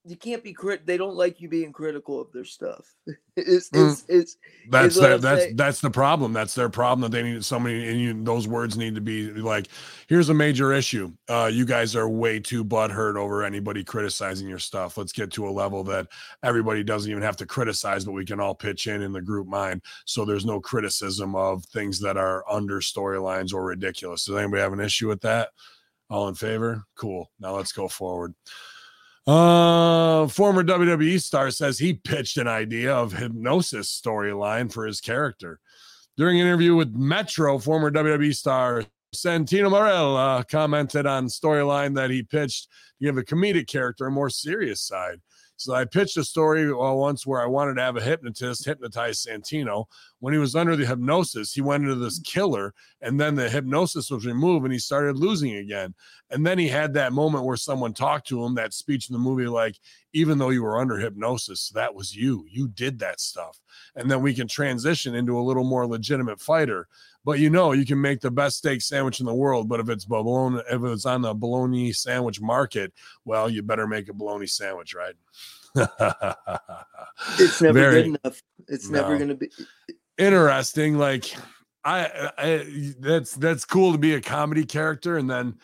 [0.08, 0.86] you can't be crit.
[0.86, 2.94] They don't like you being critical of their stuff.
[3.38, 3.92] it's Mm.
[3.92, 4.38] it's it's
[4.70, 5.56] That's what that's saying.
[5.56, 6.32] that's the problem.
[6.32, 9.68] That's their problem that they need somebody and you, those words need to be like,
[10.08, 11.12] here's a major issue.
[11.28, 14.98] Uh, you guys are way too butthurt over anybody criticizing your stuff.
[14.98, 16.08] Let's get to a level that
[16.44, 19.48] everybody doesn't even have to criticize, but we can all pitch in in the group
[19.48, 19.82] mind.
[20.06, 24.26] So there's no criticism of things that are under storylines or ridiculous.
[24.26, 25.50] Does anybody have an issue with that?
[26.10, 26.84] All in favor?
[26.96, 27.32] Cool.
[27.40, 28.36] Now let's go forward.
[29.28, 35.60] Uh, former WWE star says he pitched an idea of hypnosis storyline for his character.
[36.16, 38.84] During an interview with Metro, former WWE star
[39.16, 42.70] Santino Marella commented on storyline that he pitched
[43.00, 45.22] to give a comedic character a more serious side.
[45.58, 49.26] So I pitched a story uh, once where I wanted to have a hypnotist hypnotize
[49.26, 49.86] Santino.
[50.20, 54.12] When he was under the hypnosis, he went into this killer, and then the hypnosis
[54.12, 55.94] was removed, and he started losing again.
[56.30, 59.20] And then he had that moment where someone talked to him, that speech in the
[59.20, 59.80] movie, like,
[60.14, 62.46] even though you were under hypnosis, that was you.
[62.50, 63.60] You did that stuff.
[63.96, 66.88] And then we can transition into a little more legitimate fighter.
[67.26, 69.90] But you know, you can make the best steak sandwich in the world, but if
[69.90, 72.94] it's bologna, if it's on the bologna sandwich market,
[73.26, 75.16] well, you better make a bologna sandwich, right?
[77.40, 78.42] it's never Very- good enough.
[78.68, 79.18] It's never No.
[79.18, 79.50] going to be.
[80.18, 80.98] interesting.
[80.98, 81.36] Like
[81.84, 85.56] I, I, that's that's cool to be a comedy character, and then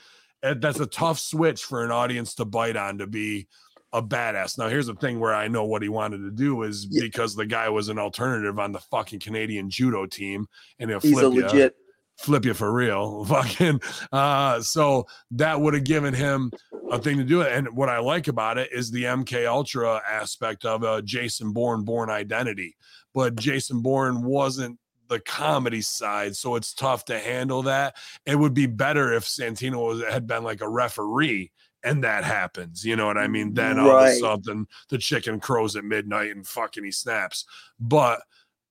[0.43, 3.47] uh, that's a tough switch for an audience to bite on to be
[3.93, 4.57] a badass.
[4.57, 7.01] Now, here's the thing where I know what he wanted to do is Yeah.
[7.03, 10.47] because the guy was an alternative on the fucking Canadian judo team,
[10.79, 11.75] and he'll He's a flip you legit.
[12.17, 13.25] flip you for real.
[13.25, 13.81] Fucking
[14.11, 16.51] uh so that would have given him
[16.91, 17.51] a thing to do it.
[17.51, 21.83] And what I like about it is the MK Ultra aspect of a Jason Bourne
[21.83, 22.75] born identity.
[23.13, 24.77] But Jason Bourne wasn't
[25.09, 27.97] the comedy side, so it's tough to handle that.
[28.25, 31.51] It would be better if Santino was, had been like a referee
[31.83, 32.85] and that happens.
[32.85, 33.53] You know what I mean?
[33.53, 37.45] Then all of a sudden the chicken crows at midnight and fucking he snaps.
[37.79, 38.21] But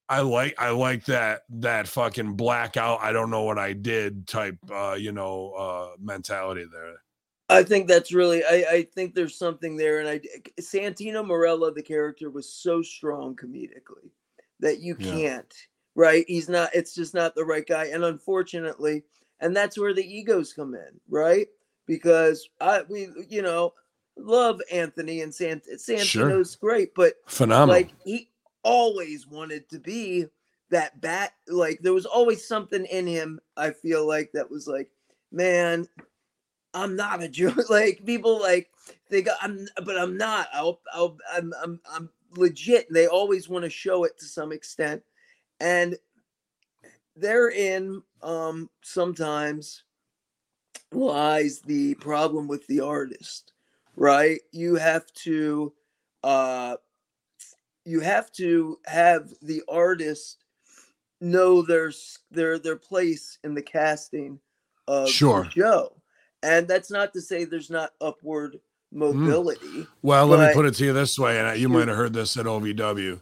[0.09, 2.99] I like I like that that fucking blackout.
[3.01, 7.01] I don't know what I did type uh, you know, uh mentality there.
[7.51, 8.43] I think that's really.
[8.45, 10.21] I, I think there's something there, and I
[10.59, 14.09] Santino Marella, the character, was so strong comedically
[14.61, 15.11] that you Yeah.
[15.11, 15.53] can't.
[15.93, 16.23] Right?
[16.27, 16.69] He's not.
[16.73, 19.03] It's just not the right guy, and unfortunately,
[19.41, 21.47] and that's where the egos come in, right?
[21.91, 23.73] Because I we you know
[24.15, 27.75] love Anthony and Sant Santino's great, but Phenomenal.
[27.75, 28.29] like he
[28.63, 30.25] always wanted to be
[30.69, 34.87] that bat like there was always something in him i feel like that was like
[35.31, 35.85] man
[36.75, 38.69] i'm not a joke like people like
[39.09, 40.47] think i'm but i'm not.
[40.53, 44.51] I'll, I'll i'm i'm i'm legit and they always want to show it to some
[44.51, 45.03] extent.
[45.59, 45.97] And
[47.15, 49.83] therein um sometimes
[50.91, 53.53] lies the problem with the artist
[53.95, 55.71] right you have to
[56.23, 56.75] uh
[57.85, 60.43] you have to have the artist
[61.21, 61.91] know their
[62.31, 64.39] their their place in the casting
[64.87, 65.43] of Sure.
[65.45, 65.93] the show
[66.43, 68.59] and that's not to say there's not upward
[68.91, 72.11] mobility Well, let me put it to you this way, and you might have heard
[72.11, 73.21] this at OVW.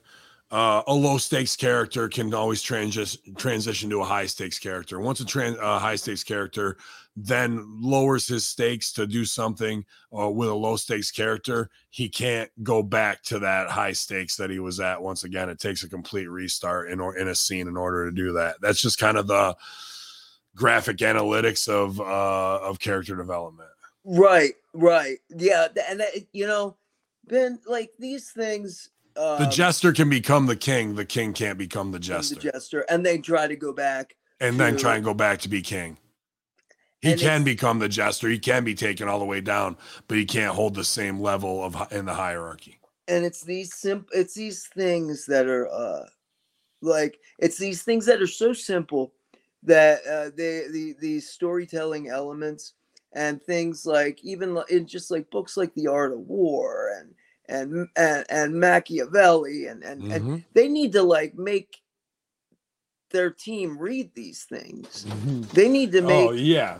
[0.49, 4.99] Uh, a low stakes character can always transition transition to a high stakes character.
[4.99, 6.77] Once a, tran- a high stakes character
[7.25, 9.83] then lowers his stakes to do something
[10.17, 14.49] uh, with a low stakes character, he can't go back to that high stakes that
[14.49, 15.01] he was at.
[15.01, 18.11] Once again, it takes a complete restart in or in a scene in order to
[18.11, 18.55] do that.
[18.61, 19.55] That's just kind of the
[20.55, 23.69] graphic analytics of uh, of character development.
[24.03, 26.75] right right yeah and that, you know
[27.27, 30.95] ben like these things um, The jester can become the king.
[30.95, 32.35] The king can't become the jester.
[32.35, 32.57] the jester.
[32.57, 35.61] jester and they try to go back and then try and go back to be
[35.61, 35.97] king.
[37.01, 38.27] He And can become the jester.
[38.29, 39.77] He can be taken all the way down,
[40.07, 42.79] but he can't hold the same level of in the hierarchy.
[43.07, 46.05] and it's these simple it's these things that are uh
[46.81, 49.13] like it's these things that are so simple
[49.63, 52.73] that uh they the the storytelling elements
[53.13, 57.13] and things like even in just like books like the art of war and
[57.47, 60.43] and and, and machiavelli and and, and Mhm.
[60.53, 61.81] they need to like make
[63.09, 65.05] their team read these things.
[65.53, 66.79] They need to make Oh yeah,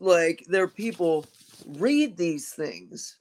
[0.00, 1.26] like their people
[1.66, 3.18] read these things.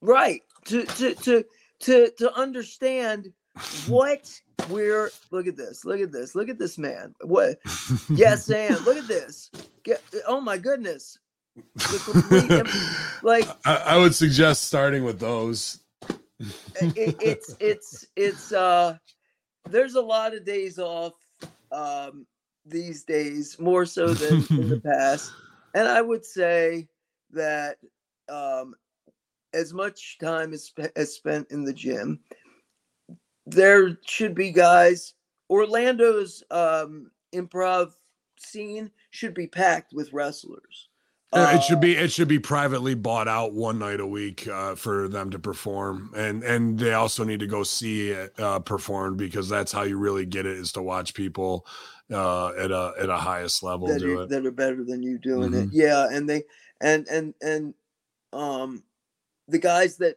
[0.00, 1.44] Right to to to
[1.80, 3.32] to to understand
[3.86, 7.14] what we're look at this look at this look at this man.
[7.22, 7.58] What
[8.10, 9.50] yes and look at this.
[9.82, 11.18] Get, oh my goodness.
[11.78, 12.50] Complete
[13.22, 15.80] like I, I would suggest starting with those.
[16.80, 18.96] it, it's it's it's uh
[19.68, 21.14] there's a lot of days off
[21.72, 22.26] um
[22.66, 25.32] these days more so than in the past
[25.74, 26.86] and i would say
[27.30, 27.76] that
[28.28, 28.74] um
[29.54, 32.20] as much time is, spe- is spent in the gym,
[33.46, 35.14] there should be guys.
[35.48, 37.92] Orlando's um, improv
[38.38, 40.88] scene should be packed with wrestlers.
[41.34, 44.46] Yeah, it should Uh, be it should be privately bought out one night a week
[44.46, 48.60] uh, for them to perform, and and they also need to go see it uh,
[48.60, 51.66] performed because that's how you really get it is to watch people
[52.12, 54.28] uh, at a at a highest level that do are, it.
[54.28, 55.62] that are better than you doing Mhm.
[55.64, 55.68] it.
[55.72, 56.44] Yeah, and they
[56.80, 57.74] and and and
[58.32, 58.84] um
[59.48, 60.16] the guys that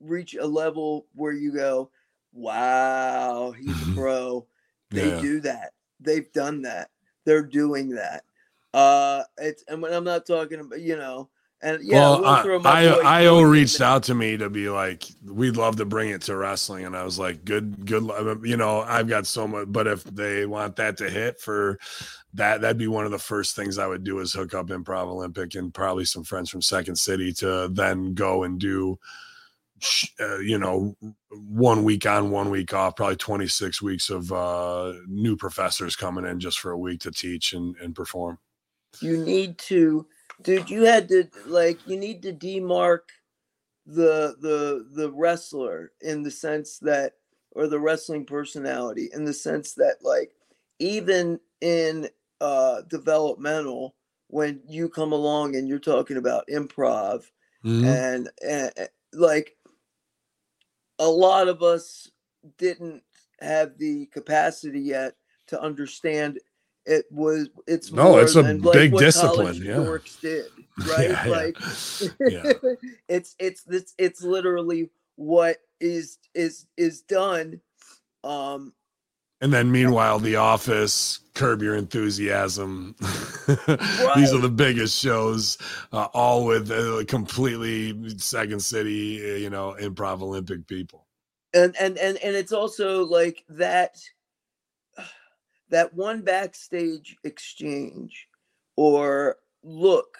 [0.00, 1.90] reach a level where you go,
[2.32, 4.46] wow, he's a pro.
[4.90, 5.20] They Yeah.
[5.20, 5.72] do that.
[6.00, 6.90] They've done that.
[7.24, 8.24] They're doing that.
[8.74, 11.28] Uh, it's and when I'm not talking about, you know,
[11.62, 15.76] and yeah, well, I, I, IO reached out to me to be like, we'd love
[15.76, 18.02] to bring it to wrestling, and I was like, good, good,
[18.42, 21.78] you know, I've got so much, but if they want that to hit for
[22.34, 25.06] that, that'd be one of the first things I would do is hook up Improv
[25.06, 28.98] Olympic and probably some friends from Second City to then go and do,
[30.18, 30.96] uh, you know,
[31.30, 36.40] one week on, one week off, probably 26 weeks of uh, new professors coming in
[36.40, 38.36] just for a week to teach and, and perform.
[39.00, 40.06] You need to
[40.42, 43.00] dude you had to like you need to demark
[43.86, 47.14] the the the wrestler in the sense that
[47.52, 50.32] or the wrestling personality in the sense that like
[50.78, 52.08] even in
[52.40, 53.94] uh developmental
[54.28, 57.24] when you come along and you're talking about improv
[57.64, 57.84] Mhm.
[57.86, 59.56] and, and and, like
[60.98, 62.10] a lot of us
[62.58, 63.02] didn't
[63.40, 65.14] have the capacity yet
[65.48, 66.38] to understand
[66.86, 69.74] it was it's No, it's a like, big discipline, yeah.
[69.74, 70.46] dorks did
[70.88, 71.56] right Yeah, like
[72.20, 72.52] Yeah.
[73.08, 77.60] it's it's this it's literally what is is is done
[78.24, 78.72] um
[79.40, 82.94] And then meanwhile, The Office, Curb Your Enthusiasm.
[84.16, 85.58] These are the biggest shows,
[85.92, 91.06] uh, all with uh, completely Second City, uh, you know, improv Olympic people.
[91.54, 93.98] and and and and it's also like that
[95.72, 98.28] that one backstage exchange
[98.76, 100.16] or look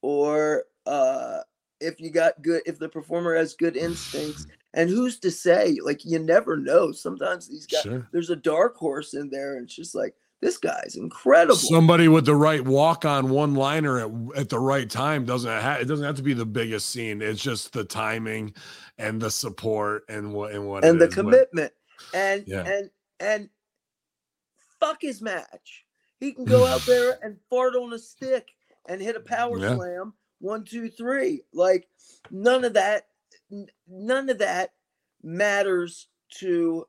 [0.00, 1.38] or uh
[1.80, 6.04] if you got good if the performer has good instincts and who's to say like
[6.04, 8.08] you never know sometimes these guys Sure.
[8.12, 12.24] there's a dark horse in there and it's just like this guy's incredible Somebody with
[12.26, 14.10] the right walk on one liner at,
[14.40, 17.22] at the right time doesn't have it doesn't have to be the biggest scene.
[17.22, 18.52] It's just the timing
[18.98, 21.72] and the support and what and what and the is, commitment
[22.12, 22.64] and Yeah.
[22.66, 23.48] and and
[24.82, 25.84] fuck his match.
[26.18, 28.48] He can go out there and fart on a stick
[28.88, 29.76] and hit a power Yeah.
[29.76, 30.12] slam.
[30.40, 31.42] One two three.
[31.52, 31.88] Like
[32.30, 33.06] none of that
[33.88, 34.72] none of that
[35.22, 36.86] matters to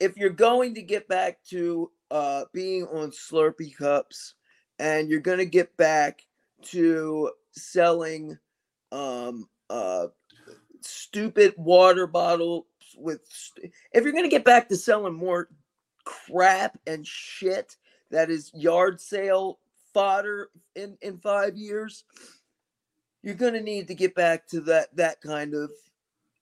[0.00, 4.34] if you're going to get back to uh being on slurpee cups
[4.78, 6.22] and you're going to get back
[6.62, 8.38] to selling
[8.90, 10.06] um uh
[10.80, 12.64] stupid water bottles
[12.96, 15.48] with st- if you're going to get back to selling more
[16.04, 17.76] crap and shit
[18.10, 19.58] that is yard sale
[19.94, 22.04] fodder in in 5 years
[23.22, 25.70] you're going to need to get back to that that kind of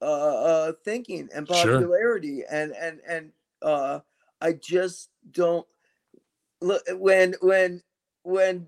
[0.02, 1.74] uh, uh thinking and Sure.
[1.74, 3.32] popularity and and and
[3.62, 4.00] uh
[4.40, 5.66] i just don't
[6.62, 7.82] look when when
[8.22, 8.66] when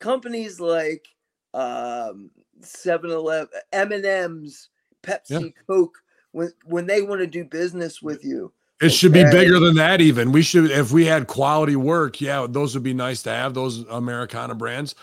[0.00, 1.06] companies like
[1.54, 2.30] um
[2.62, 4.70] 7-Eleven, M&M's,
[5.02, 5.98] Pepsi, Coke
[6.32, 8.52] when when they want to do business with you.
[8.80, 10.32] It should be bigger than that, even.
[10.32, 13.86] We should, if we had quality work, yeah, those would be nice to have, those
[13.88, 14.94] Americana brands.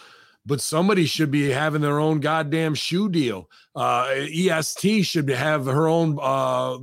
[0.45, 3.49] But somebody should be having their own goddamn shoe deal.
[3.75, 6.77] Uh, EST should have her own uh,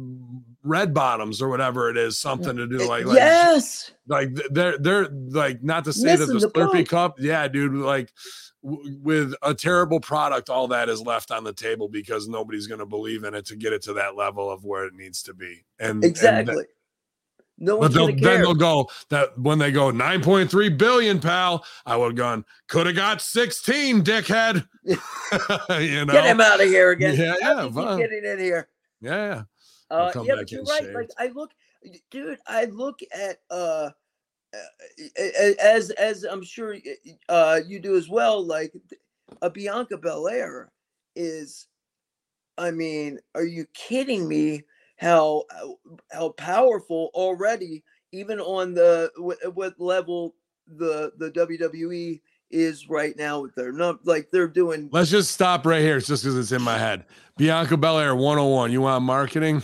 [0.63, 3.93] red bottoms or whatever it is, something to do like, like yes.
[4.09, 8.13] like they're they're like not to say that the the Slurpee cup, yeah, dude, like
[8.63, 12.81] w- with a terrible product, all that is left on the table because nobody's going
[12.81, 15.35] to believe in it to get it to that level of where it needs to
[15.35, 15.65] be.
[15.79, 16.67] And and th-
[17.63, 21.95] No but they'll, gonna then they'll go that when they go 9.3 billion, pal, I
[21.95, 24.67] would have gone, could have got 16, dickhead.
[24.85, 27.17] you know, Get him out of here again.
[27.17, 28.69] Yeah, yeah, getting in here?
[29.03, 29.43] yeah, yeah.
[29.91, 30.95] Uh, yeah, but you're right.
[30.95, 31.11] Like.
[31.19, 31.51] I look,
[32.11, 33.91] dude, I look at uh,
[34.55, 36.77] uh, as as I'm sure
[37.29, 38.45] uh you do as well.
[38.45, 38.73] Like
[39.43, 40.71] a Bianca Belair
[41.17, 41.67] is,
[42.57, 44.63] I mean, are you kidding me?
[45.01, 47.83] How uh, how powerful already,
[48.13, 50.35] even on the what, uh, what level
[50.67, 52.21] the the WWE
[52.51, 55.97] is right now with their num like they're doing Let's just stop right here.
[55.97, 57.07] It's just because it's in my head.
[57.37, 58.73] Bianca Belair 101.
[58.73, 59.63] You want marketing?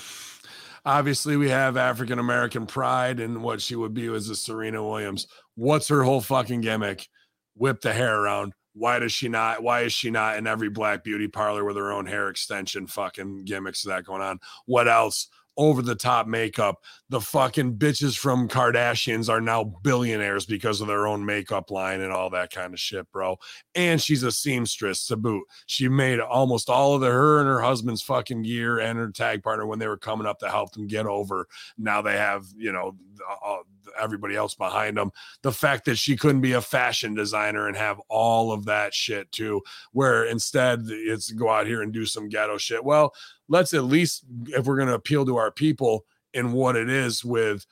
[0.87, 5.27] Obviously, we have African American pride and what she would be as a Serena Williams.
[5.57, 7.09] What's her whole fucking gimmick?
[7.57, 9.63] Whip the hair around, Why does she not?
[9.63, 13.45] Why is she not in every black beauty parlor with her own hair extension fucking
[13.45, 14.39] gimmicks that going on?
[14.67, 15.29] What else?
[15.59, 16.83] Over the top makeup.
[17.09, 22.13] The fucking bitches from Kardashians are now billionaires because of their own makeup line and
[22.13, 23.39] all that kind of shit, bro.
[23.75, 25.45] And she's a seamstress to boot.
[25.65, 29.43] She made almost all of the her and her husband's fucking gear and her tag
[29.43, 31.47] partner when they were coming up to help them get over.
[31.79, 32.95] Now they have, you know,
[33.43, 33.57] uh,
[33.99, 35.11] everybody else behind them.
[35.43, 39.31] The fact that she couldn't be a fashion designer and have all of that shit
[39.33, 42.85] too, where instead it's go out here and do some ghetto shit.
[42.85, 43.15] Well,
[43.49, 46.05] let's at least, if we're going to appeal to our people
[46.35, 47.67] in what it is with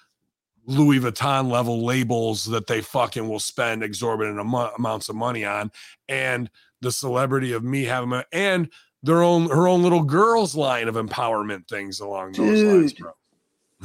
[0.66, 5.70] Louis Vuitton level labels that they fucking will spend exorbitant amo- amounts of money on,
[6.08, 6.50] and
[6.80, 8.70] the celebrity of me having a, and
[9.02, 13.12] their own her own little girls line of empowerment things along those lines, bro.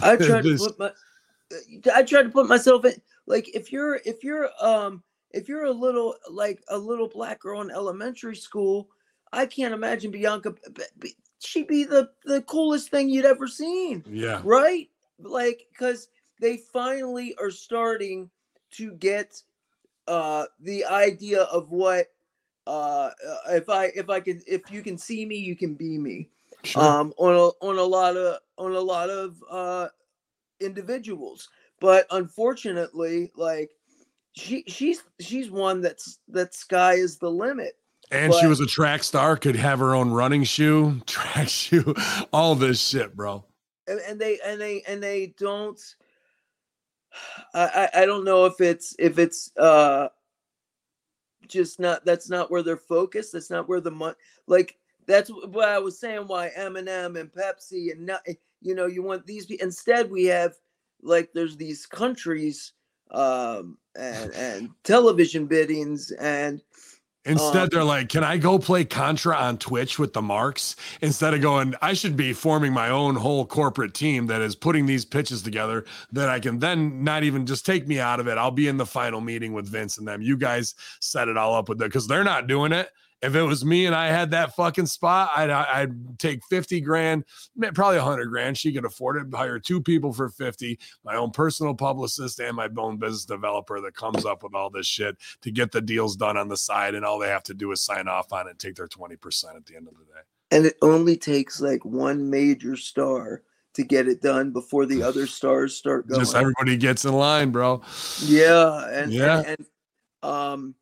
[0.02, 0.92] I tried to put my
[1.94, 2.94] I tried to put myself in
[3.28, 7.62] like if you're if you're um if you're a little like a little black girl
[7.62, 8.90] in elementary school,
[9.32, 10.54] I can't imagine Bianca
[11.40, 14.90] she'd be the the coolest thing you'd ever seen, Yeah, right?
[15.20, 16.08] Like cuz
[16.40, 18.30] they finally are starting
[18.72, 19.42] to get
[20.08, 22.08] uh the idea of what
[22.68, 25.98] uh uh, if I if I can if you can see me, you can be
[25.98, 26.30] me
[26.64, 26.84] sure.
[26.84, 29.88] um on a on a lot of on a lot of uh
[30.62, 31.50] individuals
[31.80, 33.72] but unfortunately like
[34.34, 37.74] she she's she's one that's that sky is the limit
[38.12, 41.94] and she was a track star, could have her own running shoe, track shoe,
[42.34, 43.46] all this shit, bro.
[43.88, 45.80] and, and they and they and they don't
[47.54, 50.10] I, I don't know if it's if it's uh
[51.48, 54.16] just not that's not where they're focused that's not where the money
[54.46, 54.78] like
[55.08, 58.22] that's wh- what i was saying why eminem and pepsi and not
[58.62, 60.54] you know you want these instead we have
[61.02, 62.74] like there's these countries
[63.12, 66.62] um and and television biddings and
[67.26, 71.34] Instead, Um, they're like, "Can I go play Contra on Twitch with the Marks?" Instead
[71.34, 75.04] of going, I should be forming my own whole corporate team that is putting these
[75.04, 78.38] pitches together that I can then not even just take me out of it.
[78.38, 80.22] I'll be in the final meeting with Vince and them.
[80.22, 82.90] You guys set it all up with that because they're not doing it.
[83.22, 87.26] If it was me and I had that fucking spot, I'd I'd take fifty grand,
[87.74, 88.58] probably a hundred grand.
[88.58, 89.28] She could afford it.
[89.36, 90.80] Hire two people for fifty.
[91.04, 94.88] My own personal publicist and my own business developer that comes up with all this
[94.88, 97.72] shit to get the deals done on the side, and all they have to do
[97.74, 100.22] is sign off on it and take their 20% at the end of the day.
[100.52, 103.44] and it only takes like one major star
[103.74, 107.52] to get it done before the other stars start going Just everybody gets in line,
[107.52, 107.82] bro.
[108.24, 109.40] yeah and Yeah.
[109.40, 109.68] and, and
[110.24, 110.76] um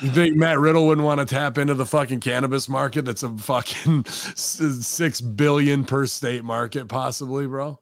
[0.00, 3.04] You think Matt Riddle wouldn't want to tap into the fucking cannabis market?
[3.04, 7.78] That's a fucking six billion per state market, possibly, bro.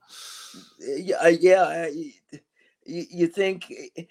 [0.80, 1.88] yeah, yeah.
[2.84, 4.08] You, think it, it,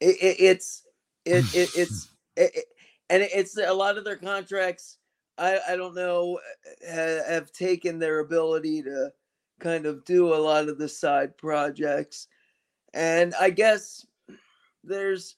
[0.00, 0.82] it's
[1.26, 2.64] it, it it's it, it-
[3.10, 4.96] and it's a lot of their contracts.
[5.36, 6.38] I I don't know
[6.88, 9.12] have taken their ability to
[9.58, 12.28] kind of do a lot of the side projects,
[12.94, 14.06] and I guess
[14.84, 15.36] there's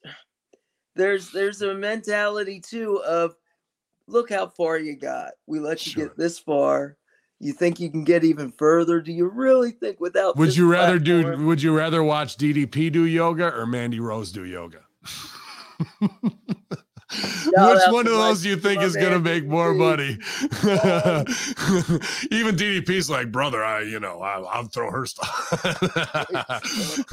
[0.95, 3.35] there's there's a mentality too of
[4.07, 5.33] look how far you got.
[5.47, 6.07] We let you Sure.
[6.07, 6.97] get this far.
[7.41, 9.01] You think you can get even further?
[9.01, 10.37] Do you really think without?
[10.37, 11.45] Would you rather do?
[11.45, 14.81] Would you rather watch DDP do yoga or Mandy Rose do yoga?
[17.13, 20.19] Shout Which one of those do you think is gonna make more money?
[22.31, 25.49] Even DDP's like, brother, I, you know, I, I'll throw her stuff.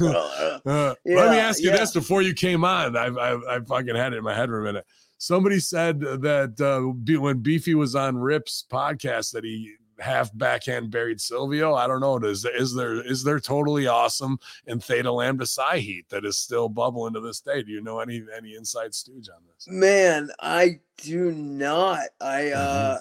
[0.00, 1.76] Uh, Uh, let me ask you yeah.
[1.76, 2.96] this before you came on.
[2.96, 4.86] I've, I've, I fucking had it in my head for a minute.
[5.18, 11.20] Somebody said that uh, when Beefy was on Rip's podcast that he half backhand buried
[11.20, 11.74] Silvio.
[11.74, 12.18] I don't know.
[12.18, 16.68] Does is there is there totally awesome and Theta Lambda Psi heat that is still
[16.68, 17.62] bubbling to this day?
[17.62, 19.68] Do you know any any inside stooge on this?
[19.68, 22.06] Man, I do not.
[22.20, 22.92] I Mm-hmm.
[22.92, 22.98] uh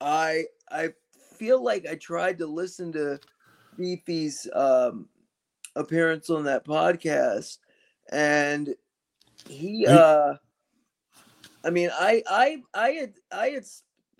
[0.00, 0.88] I I
[1.36, 3.20] feel like I tried to listen to
[3.76, 5.08] Beefy's um
[5.76, 7.58] appearance on that podcast
[8.10, 8.74] and
[9.48, 10.34] he He- uh
[11.64, 13.64] I mean I I I had I had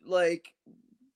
[0.04, 0.52] like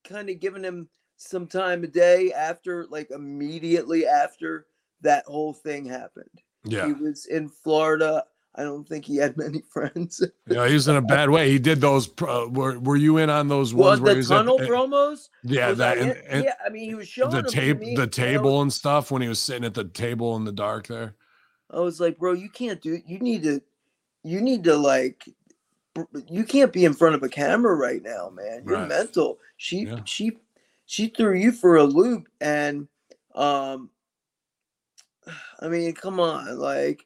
[0.03, 0.89] kind of given him
[1.27, 4.65] some time a day after like immediately after
[5.01, 6.29] that whole thing happened.
[6.65, 8.23] Yeah, He was in Florida.
[8.55, 10.23] I don't think he had many friends.
[10.47, 11.49] yeah, he was in a bad way.
[11.49, 12.07] He did those.
[12.21, 14.61] Uh, were Were you in on those Well, ones where he the was at- tunnel
[14.61, 15.29] eh, promos.
[15.43, 17.79] Yeah, that I and, and yeah, I mean, he was showing the them to table,
[17.81, 20.51] me, the and table and stuff when he was sitting at the table in the
[20.51, 21.15] dark there.
[21.71, 22.99] I was like, bro, you can't do.
[23.07, 23.61] You need to.
[24.23, 25.27] You need to like.
[26.27, 28.63] You can't be in front of a camera right now, man.
[28.65, 28.87] You're Right.
[28.87, 29.37] mental.
[29.57, 29.99] She Yeah.
[30.05, 30.37] she
[30.85, 32.87] she threw you for a loop, and
[33.35, 33.89] um,
[35.59, 37.05] I mean, come on, like.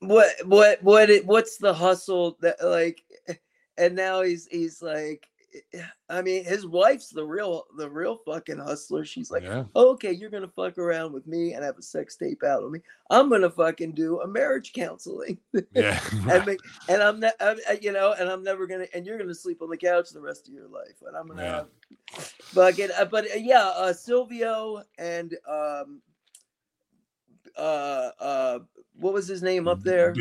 [0.00, 3.04] what what what it, what's the hustle that like
[3.78, 5.28] and now he's he's like
[6.08, 9.04] I mean his wife's the real the real fucking hustler.
[9.04, 9.64] She's like, Yeah.
[9.76, 12.80] okay, you're gonna fuck around with me and have a sex tape out on me.
[13.10, 15.38] I'm gonna fucking do a marriage counseling.
[15.74, 16.00] Yeah.
[16.30, 16.58] and make,
[16.88, 19.62] and I'm not, I'm, uh, you know, and I'm never gonna, and you're gonna sleep
[19.62, 21.56] on the couch the rest of your life, and I'm gonna Yeah.
[22.14, 26.00] have fucking, uh, but uh, yeah, uh, Silvio and um,
[27.56, 28.58] uh, uh,
[28.98, 30.14] what was his name up there?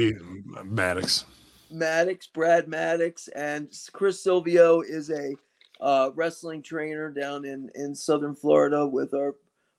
[0.63, 1.25] Maddox.
[1.71, 5.35] Maddox, Brad Maddox, and Chris Silvio is a
[5.79, 9.35] uh, wrestling trainer down in in Southern Florida with our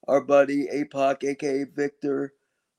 [0.09, 2.35] our buddy APOC, aka Viktor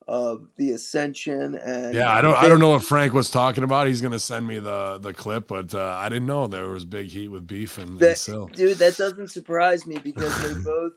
[0.08, 3.88] of the Ascension, and Yeah, I don't I don't know what Frank was talking about.
[3.88, 7.08] He's gonna send me the the clip, but uh, I didn't know there was big
[7.08, 8.48] heat with beef and, and Sil.
[8.48, 10.94] dude that doesn't surprise me because they're both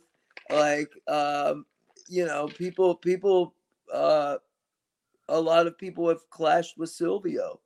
[0.51, 1.66] like um
[2.09, 3.55] you know people people
[3.93, 4.36] uh
[5.28, 7.60] a lot of people have clashed with silvio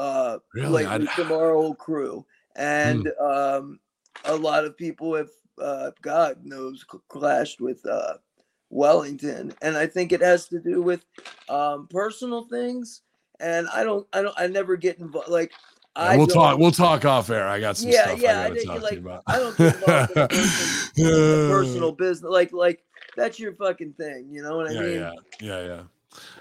[0.00, 0.86] uh Really?
[0.86, 1.22] like I- Hmm.
[1.22, 2.24] from our old crew
[2.56, 3.78] and um
[4.24, 5.28] a lot of people have
[5.60, 8.14] uh god knows clashed with uh
[8.70, 11.04] wellington and i think it has to do with
[11.48, 13.02] um personal things
[13.40, 15.52] and i don't i don't i never get involved like
[15.96, 16.56] I we'll talk.
[16.56, 17.48] We'll talk off air.
[17.48, 19.22] I got some Yeah, stuff yeah, I gotta talk like, to you about.
[19.26, 20.12] I don't get involved
[20.96, 22.30] in a personal business.
[22.30, 22.84] Like, like
[23.16, 24.28] that's your fucking thing.
[24.30, 24.94] You know what I yeah, mean?
[24.94, 25.82] yeah, yeah, yeah.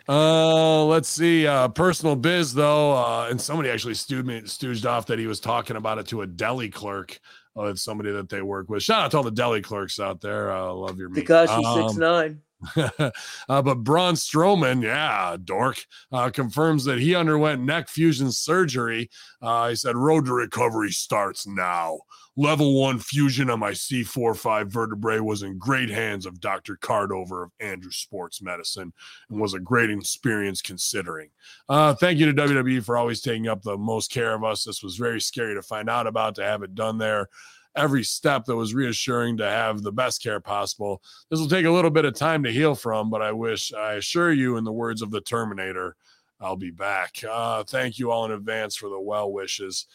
[0.07, 1.45] Uh, let's see.
[1.45, 5.39] Uh, personal biz though, uh, and somebody actually stewed me, stooged off that he was
[5.39, 7.19] talking about it to a deli clerk.
[7.57, 8.81] Uh, it's somebody that they work with.
[8.81, 10.51] Shout out to all the deli clerks out there.
[10.51, 11.27] Uh, love your meat.
[11.27, 12.41] Takashi Um, six nine.
[12.75, 15.77] uh, but Braun Strowman, yeah, dork,
[16.11, 19.09] uh, confirms that he underwent neck fusion surgery.
[19.41, 21.99] Uh, he said, Road to recovery starts now.
[22.39, 26.77] Level one fusion on my C4-5 vertebrae was in great hands of Dr.
[26.77, 28.93] Cordover of Andrew Sports Medicine
[29.29, 31.31] and was a great experience considering.
[31.67, 34.63] Uh, thank you to WWE for always taking up the most care of us.
[34.63, 37.27] This was very scary to find out about, to have it done there.
[37.75, 41.01] Every step that was reassuring to have the best care possible.
[41.29, 43.95] This will take a little bit of time to heal from, but I wish, I
[43.95, 45.97] assure you, in the words of the Terminator,
[46.39, 47.17] I'll be back.
[47.29, 49.87] Uh, thank you all in advance for the well wishes.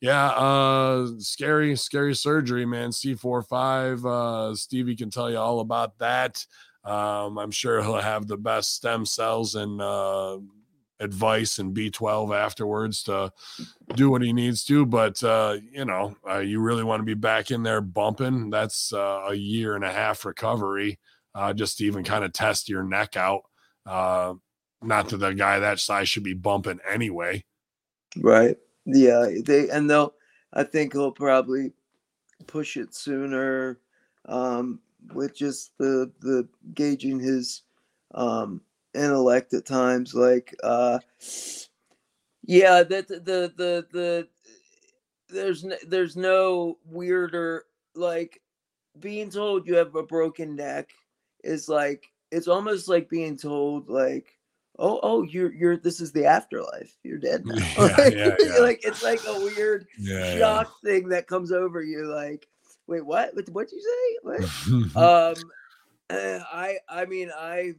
[0.00, 2.90] Yeah, uh, scary, scary surgery, man.
[2.90, 4.04] C45.
[4.04, 6.44] Uh, Stevie can tell you all about that.
[6.84, 10.38] Um, I'm sure he'll have the best stem cells and uh,
[11.00, 13.32] advice and B12 afterwards to
[13.94, 14.86] do what he needs to.
[14.86, 18.50] But uh, you know, uh, you really want to be back in there bumping.
[18.50, 20.98] That's uh, a year and a half recovery
[21.34, 23.42] uh, just to even kind of test your neck out.
[23.84, 24.34] Uh,
[24.82, 27.44] not that the guy that size should be bumping anyway.
[28.16, 28.56] Right.
[28.88, 29.28] Yeah.
[29.44, 30.14] They and they'll.
[30.52, 31.72] I think he'll probably
[32.46, 33.78] push it sooner.
[34.26, 34.80] Um,
[35.14, 37.62] with just the the gauging his
[38.14, 38.60] um
[38.94, 40.98] intellect at times like uh
[42.44, 44.28] yeah that the the the, the
[45.28, 48.40] there's no, there's no weirder like
[48.98, 50.88] being told you have a broken neck
[51.44, 54.37] is like it's almost like being told like
[54.78, 56.96] oh oh you're you're this is the afterlife.
[57.02, 57.54] You're dead now.
[57.78, 58.58] Yeah, like, yeah, yeah.
[58.60, 59.86] like it's like a weird
[60.38, 62.48] shock thing that comes over you like
[62.86, 63.34] wait what?
[63.34, 64.18] What what'd you say?
[64.22, 64.96] What?
[64.96, 65.50] Um
[66.10, 67.74] eh, i i mean i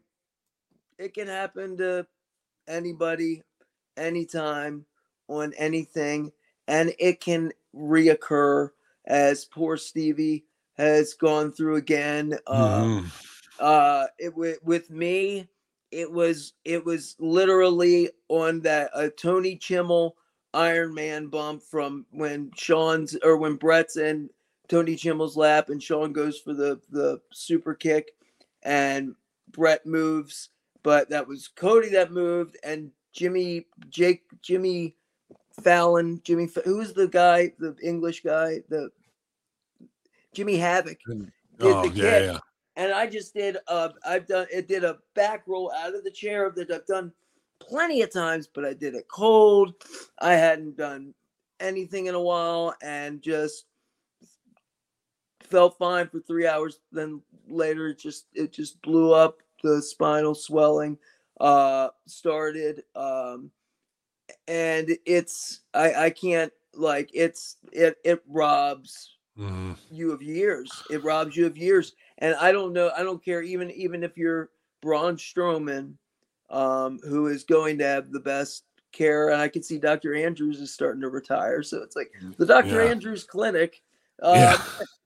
[0.99, 2.05] it can happen to
[2.67, 3.41] anybody
[3.97, 4.85] anytime
[5.27, 6.31] on anything
[6.67, 8.69] and it can reoccur
[9.05, 10.45] as poor stevie
[10.77, 13.05] has gone through again uh Mhm.
[13.59, 15.47] uh it with with me
[15.91, 20.14] it was it was literally on that uh, tony chimel
[20.53, 24.30] iron man bump from when sean's or when brett's in
[24.68, 28.11] tony chimel's lap and sean goes for the the super kick
[28.64, 29.16] and
[29.52, 30.49] brett moves
[30.84, 34.95] but that was cody that moved and jimmy jake jimmy
[35.61, 38.90] fallon jimmy who's the guy the english guy the
[40.34, 42.40] jimmy havoc did Oh, the yeah, kick yeah.
[42.80, 46.11] And I just did uh I've done it did a back roll out of the
[46.11, 47.11] chair that I've done
[47.60, 49.73] plenty of times, but I did it cold.
[50.19, 51.14] I hadn't done
[51.60, 53.65] anything in a while and just
[55.43, 56.80] felt fine for three hours.
[56.91, 59.39] Then later it just it just blew up.
[59.61, 60.97] The spinal swelling
[61.41, 62.84] uh started.
[62.95, 63.51] Um
[64.47, 69.77] and it's I I can't like it's it it robs Mhm.
[69.89, 70.72] you of years.
[70.91, 71.95] It robs you of years.
[72.19, 74.49] And I don't know, I don't care even even if you're
[74.81, 75.93] Braun Strowman,
[76.49, 79.29] um, who is going to have the best care.
[79.29, 80.15] And I can see Dr.
[80.15, 81.63] Andrews is starting to retire.
[81.63, 82.83] So it's like the Dr.
[82.83, 82.91] Yeah.
[82.91, 83.81] Andrews clinic.
[84.21, 84.57] Um,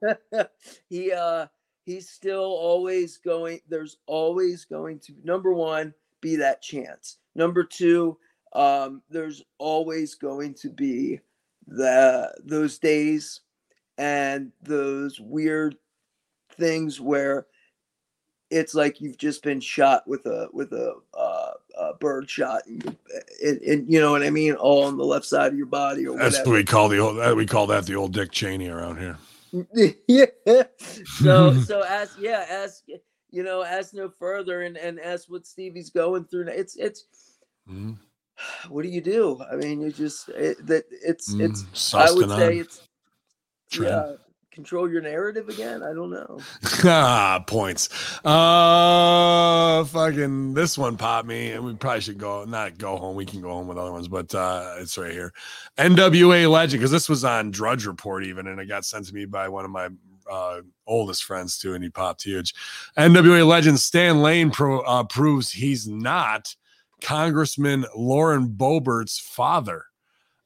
[0.89, 1.47] he uh
[1.85, 7.17] he's still always going, there's always going to number one be that chance.
[7.35, 8.17] Number two,
[8.53, 11.19] um, there's always going to be
[11.67, 13.41] the those days
[13.97, 15.75] and those weird
[16.53, 17.45] things where
[18.49, 22.97] it's like you've just been shot with a with a, uh, a bird shot and,
[23.43, 26.05] and, and you know what I mean all on the left side of your body
[26.05, 26.49] or That's whatever.
[26.51, 27.17] what we call the old.
[27.17, 29.17] that- We call that the old Dick Cheney around here.
[30.07, 30.25] yeah.
[31.19, 32.83] So so ask yeah ask
[33.31, 36.47] you know ask no further and and ask what Stevie's going through.
[36.47, 37.05] It's it's
[37.69, 37.97] Mhm.
[38.69, 39.41] what do you do?
[39.51, 42.87] I mean you just it, that it's it's Mm, I would say it's
[43.71, 43.89] Trend.
[43.91, 44.15] yeah
[44.53, 45.83] control your narrative again.
[45.83, 46.39] I don't know.
[46.85, 47.89] ah, points.
[48.23, 53.15] Uh, fucking this one popped me, and we probably should go not go home.
[53.15, 55.33] We can go home with other ones, but uh, it's right here.
[55.77, 59.25] NWA legend, because this was on Drudge Report even, and it got sent to me
[59.25, 59.89] by one of my
[60.31, 62.53] uh, oldest friends too, and he popped huge.
[62.97, 66.55] NWA legend Stan Lane pro, uh, proves he's not
[67.01, 69.85] Congressman Lauren Boebert's father.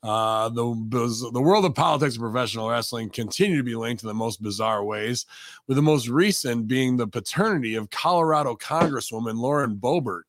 [0.03, 4.13] Uh, the the world of politics and professional wrestling continue to be linked in the
[4.13, 5.25] most bizarre ways,
[5.67, 10.23] with the most recent being the paternity of Colorado Congresswoman Lauren Boebert.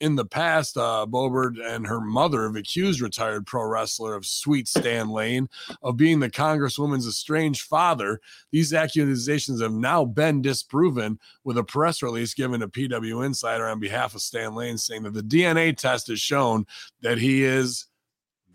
[0.00, 4.66] In the past, uh, Boebert and her mother have accused retired pro wrestler of Sweet
[4.66, 5.48] Stan Lane
[5.80, 8.20] of being the Congresswoman's estranged father.
[8.50, 13.78] These accusations have now been disproven, with a press release given to PW Insider on
[13.78, 16.66] behalf of Stan Lane saying that the DNA test has shown
[17.02, 17.86] that he is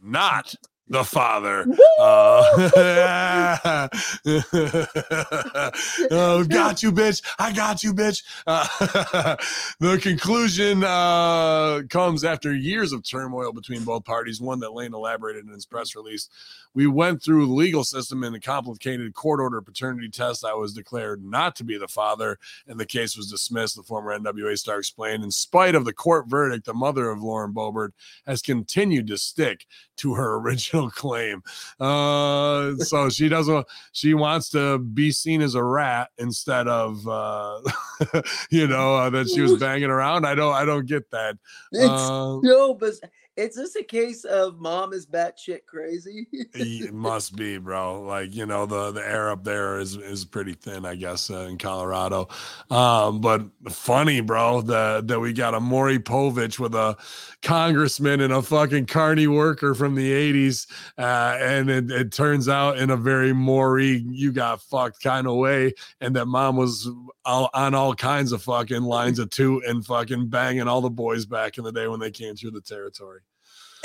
[0.07, 0.55] not
[0.89, 1.65] the father.
[1.99, 2.43] Uh,
[6.11, 7.21] oh, got you, bitch.
[7.39, 8.23] I got you, bitch.
[8.45, 8.65] Uh,
[9.79, 15.45] the conclusion uh, comes after years of turmoil between both parties, one that Lane elaborated
[15.45, 16.29] in his press release.
[16.73, 20.45] We went through the legal system and a complicated court order paternity test.
[20.45, 22.37] I was declared not to be the father,
[22.67, 23.75] and the case was dismissed.
[23.75, 25.23] The former NWA star explained.
[25.23, 27.91] In spite of the court verdict, the mother of Lauren Boebert
[28.25, 29.65] has continued to stick
[29.97, 31.43] to her original claim.
[31.79, 33.65] Uh, so she doesn't.
[33.91, 37.61] She wants to be seen as a rat instead of, uh,
[38.49, 40.25] you know, uh, that she was banging around.
[40.25, 40.53] I don't.
[40.53, 41.37] I don't get that.
[41.71, 42.93] It's Uh, no, but
[43.37, 46.27] is just a case of mom is batshit crazy?
[46.31, 48.01] it must be, bro.
[48.01, 51.41] Like you know, the the air up there is is pretty thin, I guess, uh,
[51.41, 52.27] in Colorado.
[52.71, 56.97] Um, but funny, bro, that that we got a Maury Povich with a
[57.41, 62.77] congressman and a fucking carny worker from the '80s, uh, and it, it turns out
[62.77, 66.89] in a very Maury you got fucked kind of way, and that mom was
[67.27, 71.25] all, on all kinds of fucking lines of two and fucking banging all the boys
[71.25, 73.19] back in the day when they came through the territory.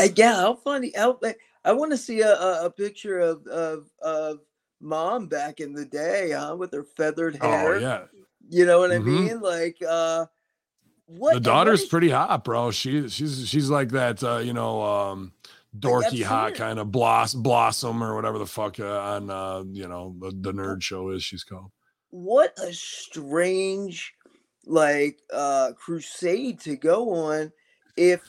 [0.01, 0.93] Uh, yeah, how funny!
[0.97, 1.19] How,
[1.65, 4.39] I want to see a, a, a picture of, of of
[4.81, 6.57] mom back in the day, huh?
[6.59, 7.75] With her feathered hair.
[7.75, 8.05] Oh yeah.
[8.49, 8.97] You know what Mhm.
[8.97, 9.41] I mean?
[9.41, 10.27] Like, uh,
[11.07, 12.71] what the daughter's what pretty hot, bro.
[12.71, 15.33] She she's she's like that, uh, you know, um,
[15.79, 20.15] dorky hot kind of bloss blossom or whatever the fuck uh, on uh, you know
[20.19, 21.23] the, the nerd show is.
[21.23, 21.71] She's called.
[22.13, 24.15] What a strange
[24.65, 27.51] like uh crusade to go on
[27.97, 28.21] if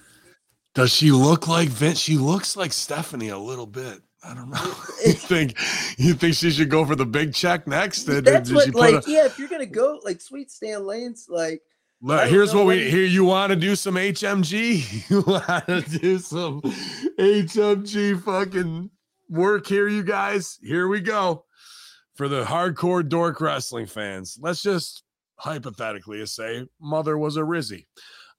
[0.73, 1.99] Does she look like Vince?
[1.99, 4.01] She looks like Stephanie a little bit.
[4.23, 4.73] I don't know.
[5.05, 5.59] you think
[5.97, 8.05] you think she should go for the big check next?
[8.05, 11.27] Did, that's did what like a, yeah if you're gonna go like sweet stan lane's
[11.29, 11.61] like
[12.05, 13.05] Look, here's what what we here.
[13.05, 15.09] You want to do some HMG?
[15.09, 18.89] You want to do some HMG fucking
[19.29, 20.59] work here, you guys?
[20.61, 21.45] Here we go.
[22.15, 25.03] For the hardcore dork wrestling fans, let's just
[25.37, 27.85] hypothetically say mother was a Rizzy.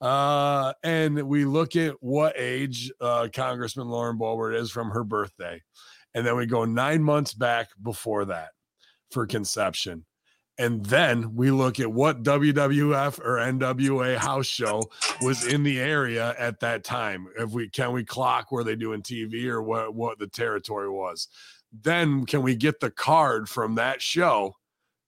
[0.01, 5.61] Uh, and we look at what age uh, Congressman Lauren Boebert is from her birthday.
[6.15, 8.51] And then we go nine months back before that
[9.11, 10.05] for conception.
[10.57, 14.83] And then we look at what WWF or NWA house show
[15.21, 17.27] was in the area at that time.
[17.37, 21.29] If we can we clock where they doing TV or what what the territory was.
[21.83, 24.57] Then can we get the card from that show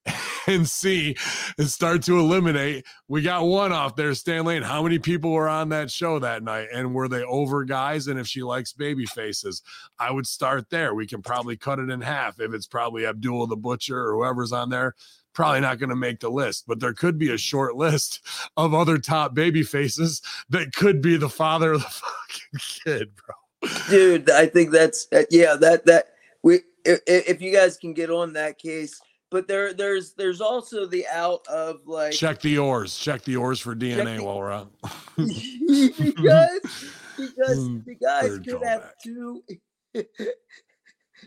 [0.46, 1.16] and see
[1.58, 2.84] and start to eliminate?
[3.08, 4.62] We got one off there, Stan Lane.
[4.62, 6.68] How many people were on that show that night?
[6.72, 8.08] And were they over guys?
[8.08, 9.62] And if she likes baby faces,
[9.98, 10.94] I would start there.
[10.94, 12.40] We can probably cut it in half.
[12.40, 14.94] If it's probably Abdul the Butcher or whoever's on there,
[15.36, 18.20] probably not going to make the list, but there could be a short list
[18.56, 23.34] of other top baby faces that could be the father of the fucking kid, bro.
[23.88, 26.08] dude i think that's uh, yeah that that
[26.86, 29.00] if, if you guys can get on that case
[29.30, 32.96] but there there's there's also the out of like Check the oars.
[32.96, 34.72] Check the oars for DNA the- while we're out.
[35.16, 36.60] because
[37.16, 38.92] because Mm, the guys third could have callback.
[39.02, 39.42] two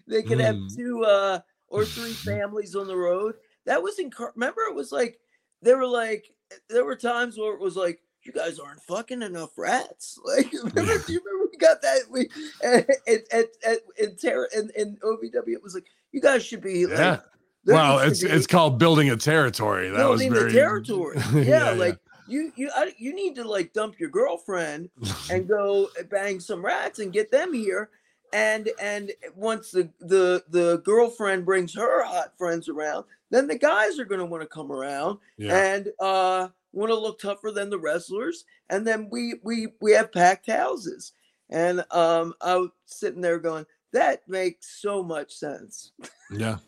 [0.08, 0.76] they could have Mm.
[0.76, 5.20] two uh or three families on the road that was in remember it was like
[5.62, 6.32] there were like
[6.70, 10.20] there were times where it was like you guys aren't fucking enough rats.
[10.30, 12.02] Like, remember, you remember we got that?
[12.10, 12.30] We
[12.64, 12.90] at
[13.34, 16.98] at at in terror in, in OVW, it was like, you guys should be like,
[16.98, 17.20] Yeah.
[17.66, 19.90] Well, it's be it's called building a territory.
[19.90, 21.18] That was very the territory.
[21.34, 21.98] Yeah, like
[22.28, 24.90] you you I, you need to like dump your girlfriend
[25.32, 27.90] and go bang some rats and get them here.
[28.32, 34.00] And and once the the the girlfriend brings her hot friends around, then the guys
[34.00, 35.56] are gonna want to come around yeah.
[35.56, 38.46] and uh want to look tougher than the wrestlers.
[38.70, 41.14] And then we we we have packed houses.
[41.50, 45.92] And um I was sitting there going, that makes so much sense.
[46.32, 46.58] yeah.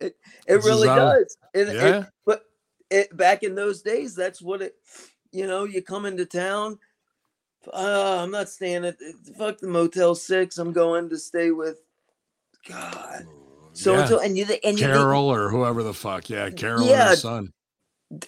[0.00, 0.16] It
[0.46, 1.36] This really does.
[1.52, 2.04] It- Yeah.
[2.24, 2.44] but
[2.90, 4.76] it, back in those days, that's what it.
[5.32, 6.78] You know, you come into town.
[7.72, 8.96] Uh, I'm not staying at
[9.36, 10.58] fuck the Motel Six.
[10.58, 11.82] I'm going to stay with
[12.68, 13.26] God.
[13.72, 14.00] So Yeah.
[14.00, 16.30] and so, and you and you Carol or whoever the fuck.
[16.30, 17.52] Yeah, Carol and her son.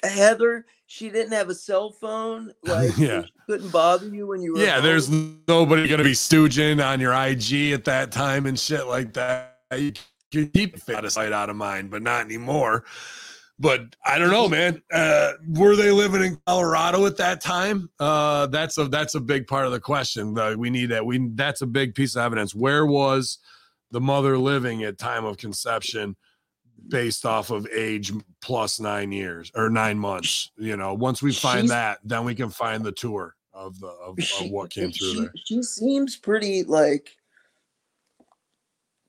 [0.02, 0.66] Heather.
[0.86, 2.52] She didn't have a cell phone.
[2.64, 3.22] Like Yeah.
[3.24, 4.60] she couldn't bother you when you were.
[4.60, 4.84] Yeah, home.
[4.84, 5.08] there's
[5.48, 9.58] nobody gonna be stooging on your IG at that time and shit like that.
[9.76, 9.92] You
[10.30, 12.84] can keep it out of sight, out of mind, but not anymore.
[13.58, 14.82] But I don't know, man.
[14.92, 17.88] Uh, were they living in Colorado at that time?
[18.00, 20.36] Uh, that's a that's a big part of the question.
[20.38, 21.04] Uh, we need that.
[21.06, 22.54] We that's a big piece of evidence.
[22.54, 23.38] Where was
[23.92, 26.16] the mother living at time of conception,
[26.88, 30.50] based off of age plus nine years or nine months?
[30.56, 33.88] You know, once we find She's- that, then we can find the tour of the
[33.88, 35.32] of, of what came through she, there.
[35.44, 37.16] She seems pretty like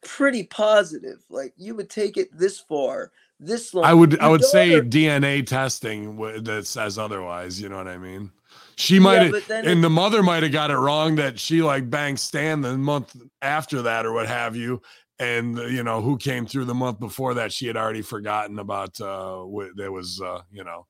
[0.03, 1.23] pretty positive.
[1.30, 3.85] Like you would take it this far, this long.
[3.85, 7.61] I would I Your would say DNA testing w- that says otherwise.
[7.61, 8.31] You know what I mean?
[8.76, 11.61] She Yeah, might have, then and the mother might have got it wrong that she
[11.61, 14.81] like banged Stan the month after that or what have you.
[15.23, 17.51] And you know who came through the month before that?
[17.53, 18.99] She had already forgotten about.
[18.99, 20.85] uh wh- There was, uh you know,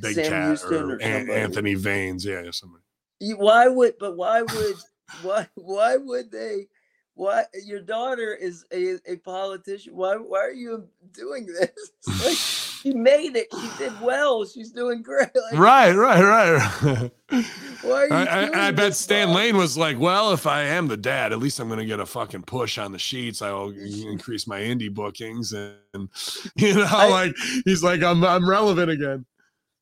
[0.00, 2.24] Big Sam Cat Houston or, or An- Anthony Vanes.
[2.24, 2.82] Yeah, yeah, somebody.
[3.20, 3.94] Why would?
[3.98, 4.76] But why would?
[5.22, 5.48] why?
[5.54, 6.68] Why would they?
[7.14, 9.96] Why your daughter is a, a politician?
[9.96, 10.14] Why?
[10.16, 11.70] Why are you doing this?
[12.24, 12.38] like
[12.80, 13.48] she made it.
[13.52, 14.44] She did well.
[14.46, 15.28] She's doing great.
[15.34, 17.10] Like, Right, right, right.
[17.82, 18.12] Why are you?
[18.14, 19.32] I, I, I bet Stan?
[19.32, 22.00] Lane was like, "Well, if I am the dad, at least I'm going to get
[22.00, 23.42] a fucking push on the sheets.
[23.42, 26.08] I'll increase my indie bookings, and
[26.56, 27.34] you know, I- like
[27.64, 29.24] he's like, I'm I'm relevant again."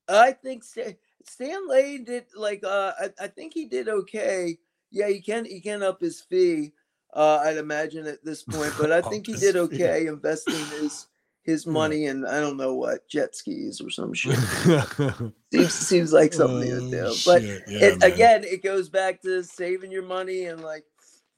[0.09, 4.59] I think Stan, Stan Lane did like uh I, I think he did okay.
[4.91, 6.73] Yeah, he can he can up his fee,
[7.15, 11.07] uh I'd imagine at this point, but I think he did okay investing his
[11.47, 11.73] his Yeah.
[11.73, 14.39] money in I don't know what jet skis or some shit.
[15.53, 16.99] seems seems like something he would do.
[17.07, 17.43] Oh, But.
[17.45, 20.85] Yeah, it, again, it goes back to saving your money and like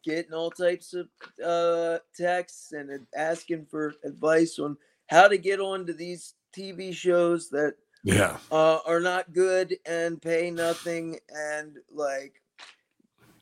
[0.04, 1.08] getting all types of
[1.44, 4.76] uh texts and asking for advice on
[5.08, 7.74] how to get onto these TV shows that
[8.04, 12.42] yeah, uh, are not good and pay nothing and like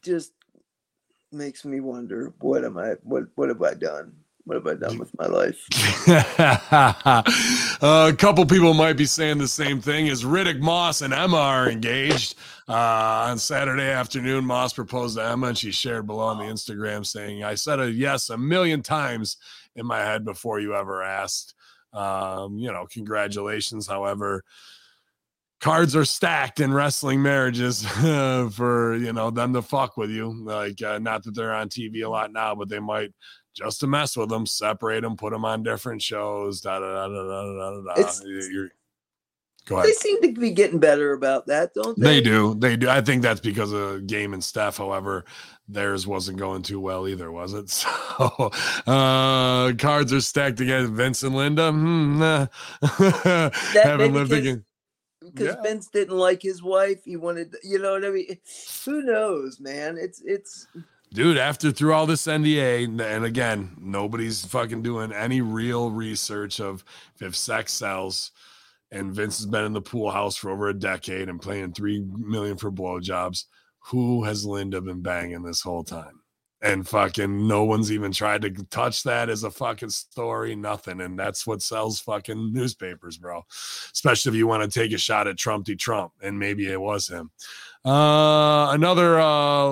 [0.02, 0.32] just
[1.32, 4.12] makes me wonder what am I what what have I done?
[4.46, 5.66] What have I done with my life?
[7.78, 10.08] Uh, a couple people might be saying the same thing.
[10.08, 12.36] As Riddick Moss and Emma are engaged
[12.68, 17.04] uh, on Saturday afternoon, Moss proposed to Emma, and she shared below on the Instagram
[17.04, 19.36] saying, "I said a yes a million times
[19.74, 21.54] in my head before you ever asked."
[21.92, 23.86] Um, you know, congratulations.
[23.86, 24.42] However,
[25.60, 27.86] cards are stacked in wrestling marriages
[28.54, 30.32] for you know them to fuck with you.
[30.32, 33.12] Like, uh, not that they're on TV a lot now, but they might
[33.56, 36.60] just to mess with them, separate them, put them on different shows.
[36.60, 38.02] Da da da da da da da.
[38.02, 38.12] da.
[38.24, 38.70] You- you're-
[39.66, 39.88] Go ahead.
[39.88, 42.06] They seem to be getting better about that, don't they?
[42.06, 42.54] They do.
[42.54, 42.88] They do.
[42.88, 44.76] I think that's because of game and stuff.
[44.76, 45.24] However,
[45.66, 47.68] theirs wasn't going too well either, was it?
[48.16, 48.52] So
[48.86, 51.72] uh cards are stacked against Vince and Linda.
[51.72, 52.46] Hmm, nah.
[53.82, 54.64] Haven't lived because- again.
[55.20, 55.62] Because Yeah.
[55.62, 57.00] Vince didn't like his wife.
[57.04, 58.38] He wanted, you know what I mean?
[58.84, 59.98] Who knows, man?
[59.98, 60.68] It's it's
[61.16, 66.84] Dude, after through all this NDA, and- again, nobody's fucking doing any real research of
[67.22, 68.32] if sex sells.
[68.90, 72.00] And Vince has been in the pool house for over a decade and paying three
[72.00, 73.44] million for blowjobs.
[73.86, 76.20] Who has Linda been banging this whole time?
[76.60, 81.00] And fucking no one's even tried to touch that as a fucking story, nothing.
[81.00, 83.42] And that's what sells fucking newspapers, bro.
[83.90, 87.08] Especially if you want to take a shot at Trumpy Trump, and maybe it was
[87.08, 87.30] him.
[87.86, 89.70] Uh, another uh,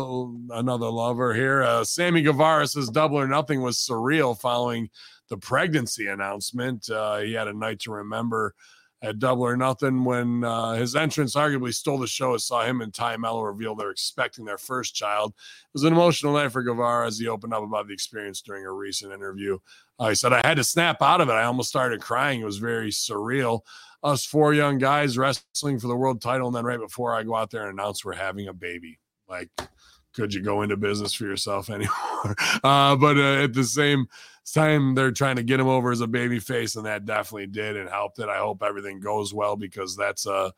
[0.51, 1.65] another lover here.
[1.65, 4.89] Uh, Sammy Guevara says double or nothing was surreal following
[5.31, 6.89] the pregnancy announcement.
[6.89, 8.55] Uh, he had a night to remember
[9.03, 12.35] at Double or Nothing when uh, his entrance arguably stole the show.
[12.35, 15.33] I saw him and Tay Melo reveal they're expecting their first child.
[15.37, 18.65] It was an emotional night for Guevara as he opened up about the experience during
[18.65, 19.59] a recent interview.
[19.99, 21.33] Uh, he said, I had to snap out of it.
[21.33, 22.41] I almost started crying.
[22.41, 23.61] It was very surreal.
[24.05, 26.47] Us four young guys wrestling for the world title.
[26.47, 29.01] And then right before I go out there and announce we're having a baby.
[29.29, 29.51] Like,
[30.15, 32.37] could you go into business for yourself anymore?
[32.63, 34.07] Uh, but uh, at the same
[34.53, 37.77] time, they're trying to get him over as a baby face, and that definitely did
[37.77, 38.29] and helped it.
[38.29, 40.53] I hope everything goes well because that's a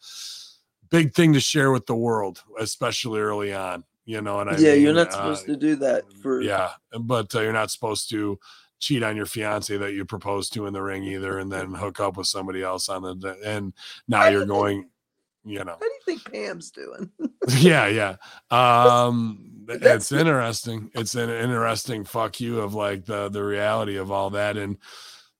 [0.91, 3.85] big thing to share with the world, especially early on.
[4.05, 6.71] You know, and I yeah, mean, you're not uh, supposed to do that for yeah,
[7.01, 8.39] but uh, you're not supposed to
[8.79, 12.01] cheat on your fiance that you proposed to in the ring either, and then hook
[12.01, 13.73] up with somebody else on the and
[14.09, 14.89] now you're going,
[15.45, 17.11] you know, How do you think Pam's doing?
[17.59, 18.17] yeah, yeah.
[18.51, 20.91] Um, that's it's interesting.
[20.95, 24.77] It's an interesting fuck you of like the the reality of all that, and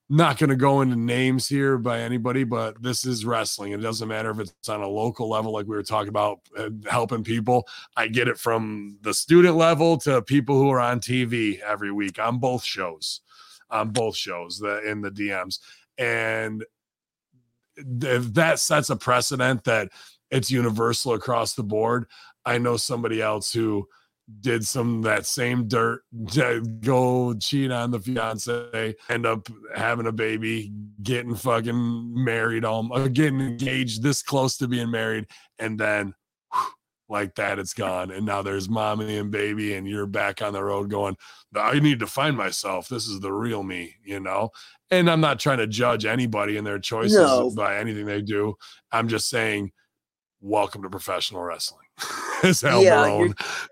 [0.09, 3.73] not going to go into names here by anybody, but this is wrestling.
[3.73, 6.69] It doesn't matter if it's on a local level, like we were talking about, uh,
[6.89, 7.67] helping people.
[7.97, 12.19] I get it from the student level to people who are on TV every week
[12.19, 13.21] on both shows,
[13.69, 15.59] on both shows, the in the DMs,
[15.97, 16.65] and
[17.77, 19.89] if that sets a precedent that
[20.31, 22.05] it's universal across the board.
[22.45, 23.87] I know somebody else who
[24.41, 26.01] did some that same dirt,
[26.81, 30.71] go cheat on the fiance, end up having a baby,
[31.01, 35.27] getting fucking married, all uh, getting engaged this close to being married,
[35.59, 36.13] and then
[37.09, 38.11] like that, it's gone.
[38.11, 41.15] And now there's mommy and baby, and you're back on the road going,
[41.55, 42.89] I need to find myself.
[42.89, 44.49] This is the real me, you know?
[44.91, 47.51] And I'm not trying to judge anybody and their choices No.
[47.51, 48.55] by anything they do.
[48.91, 49.71] I'm just saying,
[50.41, 51.85] welcome to professional wrestling.
[52.43, 53.27] As Al Yeah,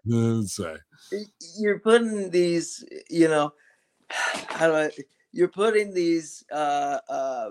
[0.05, 0.75] would say.
[1.59, 3.53] you're putting these, you know,
[4.09, 4.89] how do I?
[5.31, 7.49] You're putting these, uh, uh,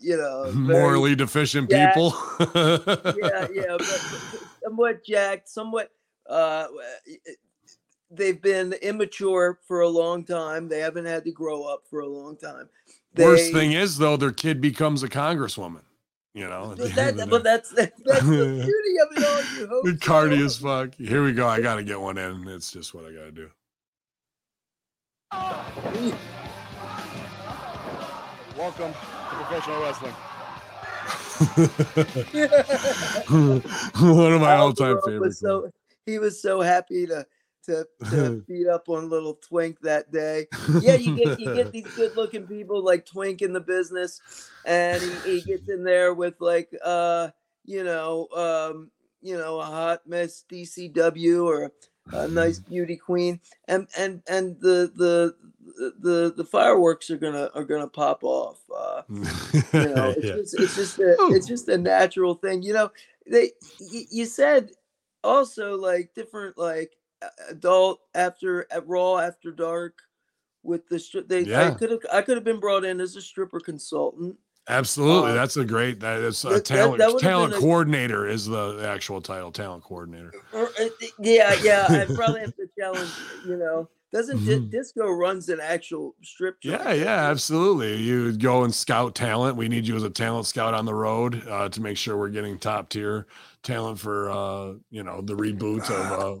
[0.00, 1.92] you know, very- Morally deficient Yeah.
[1.94, 2.14] people.
[2.54, 5.90] yeah, yeah, but somewhat jacked, somewhat.
[6.28, 6.66] Uh,
[8.10, 10.68] they've been immature for a long time.
[10.68, 12.68] They haven't had to grow up for a long time.
[13.16, 15.82] Worst thing is though, their kid becomes a congresswoman.
[16.32, 17.42] You know, at But, that, but day.
[17.42, 19.58] that's that's the beauty of it all.
[19.60, 20.06] You hope The so.
[20.06, 20.94] cardi as fuck.
[20.94, 21.48] Here we go.
[21.48, 22.46] I gotta get one in.
[22.46, 23.50] It's just what I gotta do.
[28.56, 30.14] Welcome to professional wrestling.
[33.30, 35.40] one of my all-time favorites.
[35.40, 35.70] so
[36.04, 37.26] he was so happy to
[37.64, 40.46] to, to beat up on little Twink that day.
[40.82, 44.20] Yeah, you get you get these good looking people like Twink in the business,
[44.66, 47.28] and he, he gets in there with like uh
[47.64, 48.90] you know um
[49.22, 51.72] you know a hot miss DCW or
[52.12, 55.34] a nice beauty queen, and and and the the
[56.00, 58.58] the the fireworks are gonna are gonna pop off.
[58.74, 59.22] Uh, you
[59.72, 60.34] know, it's Yeah.
[60.36, 62.62] just it's just a, it's just a natural thing.
[62.62, 62.90] You know,
[63.26, 64.70] they y- you said
[65.24, 66.92] also like different like
[67.50, 69.98] adult after at Raw after dark
[70.62, 73.20] with the stri- they I could have I could have been brought in as a
[73.22, 74.36] stripper consultant.
[74.68, 75.30] Absolutely.
[75.30, 78.46] Uh, That's a great that is a that- talent that talent been a- coordinator is
[78.46, 80.32] the actual title, talent coordinator.
[80.52, 80.88] Or, uh,
[81.18, 83.10] yeah, yeah, I probably have to challenge.
[83.46, 84.70] You know, doesn't Mhm.
[84.70, 86.56] disco runs an actual strip?
[86.62, 87.96] Yeah, yeah, absolutely.
[87.96, 89.56] You go and scout talent.
[89.56, 92.28] We need you as a talent scout on the road uh, to make sure we're
[92.30, 93.26] getting top tier
[93.62, 96.40] talent for uh, you know the reboot of.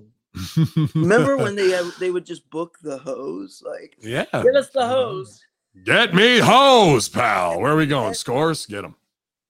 [0.94, 3.62] Remember when they they would just book the hose?
[3.64, 4.24] Like, Yeah.
[4.32, 5.40] get us the hose.
[5.84, 7.60] Get me hose, pal.
[7.60, 8.14] Where are we going?
[8.14, 8.66] Scores?
[8.66, 8.96] Get them.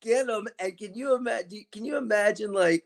[0.02, 2.84] get them and can you imagine can you imagine like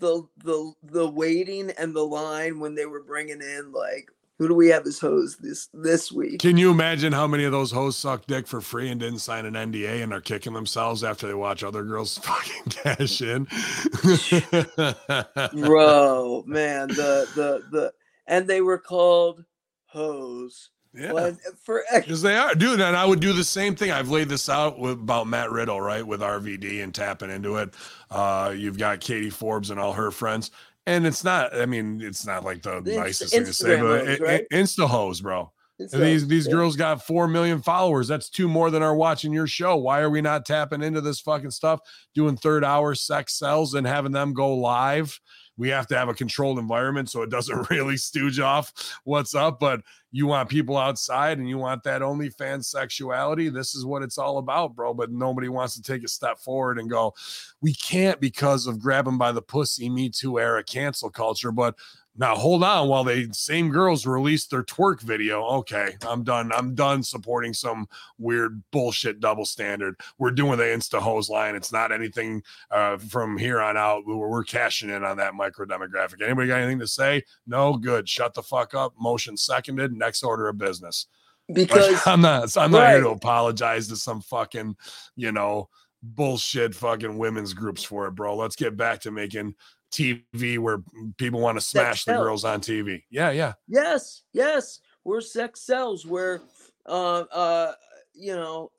[0.00, 4.08] the the the waiting and the line when they were bringing in like
[4.38, 7.52] who do we have as hose this this week Can you imagine how many of
[7.52, 11.04] those hoes suck dick for free and didn't sign an NDA and are kicking themselves
[11.04, 13.44] after they watch other girls fucking cash in?
[15.64, 17.92] bro man the the the
[18.26, 19.44] and they were called
[19.86, 21.32] hose yeah.
[21.64, 22.80] For Because they are, dude.
[22.80, 23.90] And I would do the same thing.
[23.90, 27.74] I've laid this out with, about Matt Riddle, right, with RVD and tapping into it.
[28.10, 30.52] Uh, you've got Katie Forbes and all her friends,
[30.86, 31.54] and it's not.
[31.56, 34.44] I mean, it's not like the, Insta- nicest thing to say, but hoes, right?
[34.52, 35.50] Insta hoes, bro.
[35.78, 36.52] it's these these yeah.
[36.52, 38.08] girls got four million followers.
[38.08, 39.76] That's two more than are watching your show.
[39.76, 41.80] Why are we not tapping into this fucking stuff,
[42.14, 45.18] doing third hour sex sells and having them go live?
[45.56, 48.72] We have to have a controlled environment so it doesn't really stooge off
[49.04, 49.60] what's up.
[49.60, 53.48] But you want people outside and you want that OnlyFans sexuality.
[53.48, 54.94] This is what it's all about, bro.
[54.94, 57.14] But nobody wants to take a step forward and go,
[57.60, 61.50] we can't because of grabbing by the pussy, me too era cancel culture.
[61.50, 61.74] But
[62.16, 65.44] Now hold on while they same girls release their twerk video.
[65.44, 66.52] Okay, I'm done.
[66.52, 67.88] I'm done supporting some
[68.18, 69.96] weird bullshit double standard.
[70.18, 71.56] We're doing the insta hose line.
[71.56, 74.04] It's not anything uh, from here on out.
[74.06, 76.22] We're, we're cashing in on that micro demographic.
[76.22, 77.24] Anybody got anything to say?
[77.48, 78.08] No, good.
[78.08, 78.94] Shut the fuck up.
[78.98, 79.92] Motion seconded.
[79.92, 81.06] Next order of business.
[81.48, 82.56] Like, Because I'm not.
[82.56, 84.76] I'm not here to apologize to some fucking,
[85.16, 85.68] you know,
[86.04, 88.36] bullshit fucking women's groups for it, bro.
[88.36, 89.54] Let's get back to making
[89.94, 90.82] TV where
[91.16, 92.24] people want to smash the sells.
[92.24, 93.02] girls on TV.
[93.10, 93.54] Yeah, yeah.
[93.68, 96.04] Yes, yes, we're sex sells.
[96.04, 96.42] Where,
[96.86, 97.72] uh, uh,
[98.12, 98.72] you know,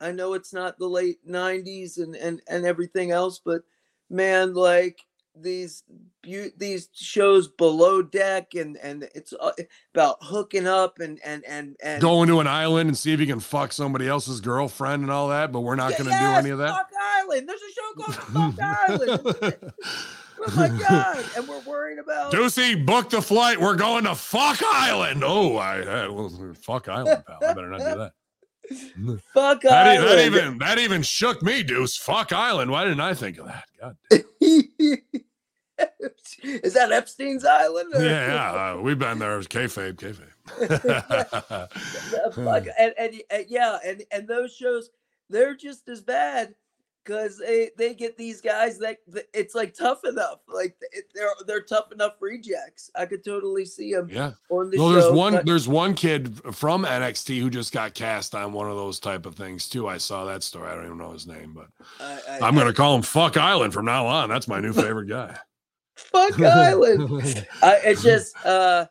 [0.00, 3.62] I know it's not the late '90s and and and everything else, but
[4.08, 5.00] man, like
[5.34, 5.82] these
[6.22, 9.52] these shows below deck and and it's uh,
[9.94, 13.26] about hooking up and and and and Going to an island and see if you
[13.26, 16.38] can fuck somebody else's girlfriend and all that, but we're not going to yes, do
[16.38, 16.70] any of that.
[16.70, 17.48] Fuck Island.
[17.48, 19.56] There's a show called Fuck Island.
[20.48, 21.24] oh my god!
[21.36, 23.60] And we're worried about Deucey, book the flight.
[23.60, 25.22] We're going to fuck island.
[25.24, 27.38] Oh, I, I well, fuck island, pal.
[27.42, 28.12] I better not do that.
[29.34, 30.08] Fuck That, Island.
[30.08, 31.96] that even that even shook me, Deuce.
[31.96, 32.70] Fuck island.
[32.70, 33.64] Why didn't I think of that?
[33.80, 33.96] God.
[36.42, 37.92] Is that Epstein's Island?
[37.94, 38.72] or- Yeah, yeah.
[38.74, 39.36] Uh, we've been there.
[39.38, 40.28] It's kayfabe, kayfabe.
[42.34, 44.90] Fuck, and, and, and yeah, and and those shows
[45.28, 46.54] they're just as bad
[47.04, 48.98] because they they get these guys that
[49.34, 50.76] it's like tough enough, like
[51.14, 52.90] they're they're tough enough rejects.
[52.94, 54.32] I could totally see them yeah.
[54.50, 55.00] on the Well, show.
[55.00, 58.76] there's one but- there's one kid from NXT who just got cast on one of
[58.76, 59.88] those type of things too.
[59.88, 60.68] I saw that story.
[60.70, 61.68] I don't even know his name, but
[62.00, 64.28] I, I'm gonna call him Fuck Island from now on.
[64.28, 65.36] That's my new favorite guy.
[65.96, 67.46] fuck Island.
[67.62, 68.86] I, it's just uh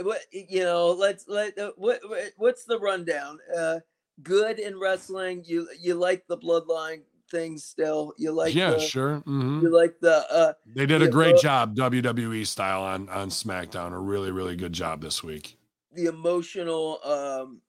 [0.00, 3.78] what you know let's let uh, what, what what's the rundown uh
[4.22, 7.00] good in wrestling you you like the bloodline
[7.30, 9.22] thing still you like yeah, the, sure.
[9.26, 9.62] mhm.
[9.62, 13.92] you like the uh They did a great uh, job WWE style on on SmackDown.
[13.92, 15.56] A really really good job this week.
[15.92, 17.60] the emotional um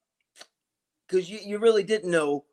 [1.08, 2.44] because you, you really didn't know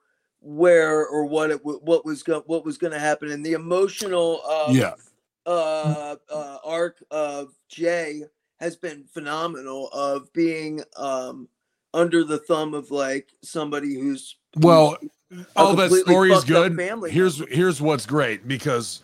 [0.40, 4.42] where or what it what was going what was going to happen and the emotional
[4.44, 4.94] um, Yeah.
[5.46, 8.22] uh, uh arc of Jay
[8.60, 11.48] has been phenomenal of being um
[11.92, 14.96] under the thumb of like somebody who's Well,
[15.56, 16.72] all that story's good.
[17.12, 19.02] Here's here's what's great because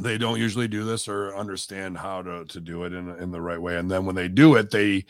[0.00, 3.40] they don't usually do this or understand how to to do it in in the
[3.40, 3.76] right way.
[3.76, 5.04] And then when they do it, they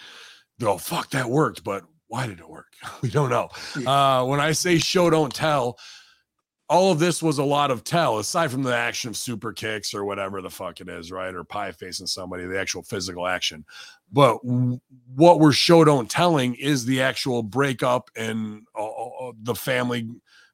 [0.61, 2.73] go, "Fuck, that worked," but why did it work?
[3.03, 3.49] we don't know.
[3.87, 5.79] Uh, when I say show don't tell,
[6.69, 9.95] all of this was a lot of tell, aside from the action of super kicks
[9.95, 11.35] or whatever the fuck it is, right?
[11.35, 13.65] Or pie facing somebody, the actual physical action.
[14.13, 14.81] But w-
[15.15, 20.09] what we're show don't telling is the actual breakup and uh, uh, the family.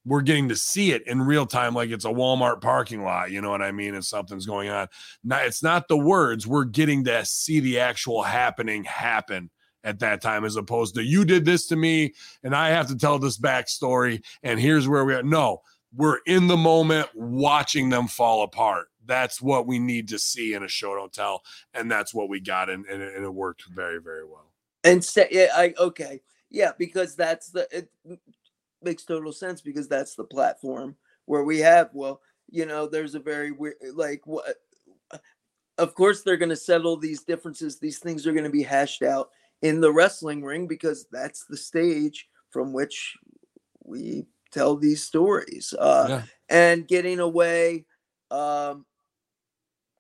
[0.05, 3.31] We're getting to see it in real time, like it's a Walmart parking lot.
[3.31, 3.95] You know what I mean?
[3.95, 4.89] And something's going on.
[5.25, 6.45] It's not the words.
[6.45, 9.49] We're getting to see the actual happening happen
[9.85, 12.97] at that time, as opposed to you did this to me, and I have to
[12.97, 14.23] tell this backstory.
[14.43, 15.23] And here's where we are.
[15.23, 15.63] No,
[15.95, 18.89] we're in the moment watching them fall apart.
[19.05, 21.43] That's what we need to see in a show don't tell,
[21.75, 24.53] and that's what we got, and, and, it, and it worked very, very well.
[24.85, 26.21] and say yeah I okay
[26.51, 27.89] yeah because that's the it
[28.83, 30.97] makes total sense because that's the platform
[31.27, 32.21] where we have well
[32.51, 34.45] you know there's a very weird like what
[35.79, 39.03] of course they're going to settle these differences these things are going to be hashed
[39.03, 39.31] out
[39.63, 43.17] in the wrestling ring because that's the stage from which
[43.85, 46.23] we tell these stories uh Yeah.
[46.49, 47.87] and getting away
[48.31, 48.85] um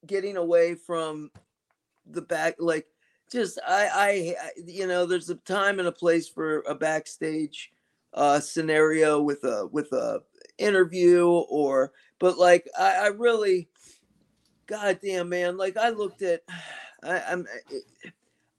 [0.06, 1.30] getting away from
[2.06, 2.86] the back like
[3.30, 7.72] just I, I I you know there's a time and a place for a backstage
[8.14, 10.22] uh scenario with a with a
[10.58, 13.68] interview or but like I, I really
[14.66, 16.42] god damn man like I looked at
[17.02, 17.46] I, I'm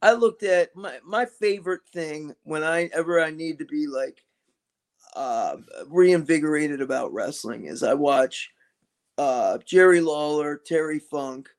[0.01, 4.25] I looked at my my favorite thing when I ever I need to be like
[5.15, 5.57] uh
[5.87, 8.49] reinvigorated about wrestling is I watch
[9.17, 11.49] uh Jerry Lawler, Terry Funk,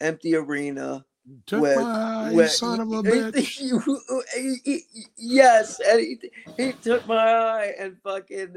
[0.00, 1.04] Empty Arena,
[1.46, 3.46] Took With- my with- son of a bitch.
[3.46, 6.18] he- he- he- yes, and he,
[6.56, 8.56] he took my eye and fucking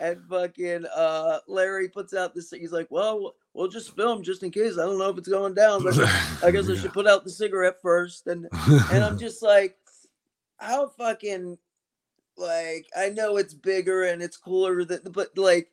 [0.00, 4.50] and fucking uh Larry puts out this he's like, well, we'll just film just in
[4.50, 4.74] case.
[4.78, 5.94] I don't know if it's going down, but
[6.42, 8.26] I guess I should put out the cigarette first.
[8.26, 8.46] And
[8.92, 9.76] and I'm just like,
[10.58, 11.58] how fucking
[12.36, 15.70] like I know it's bigger and it's cooler than but like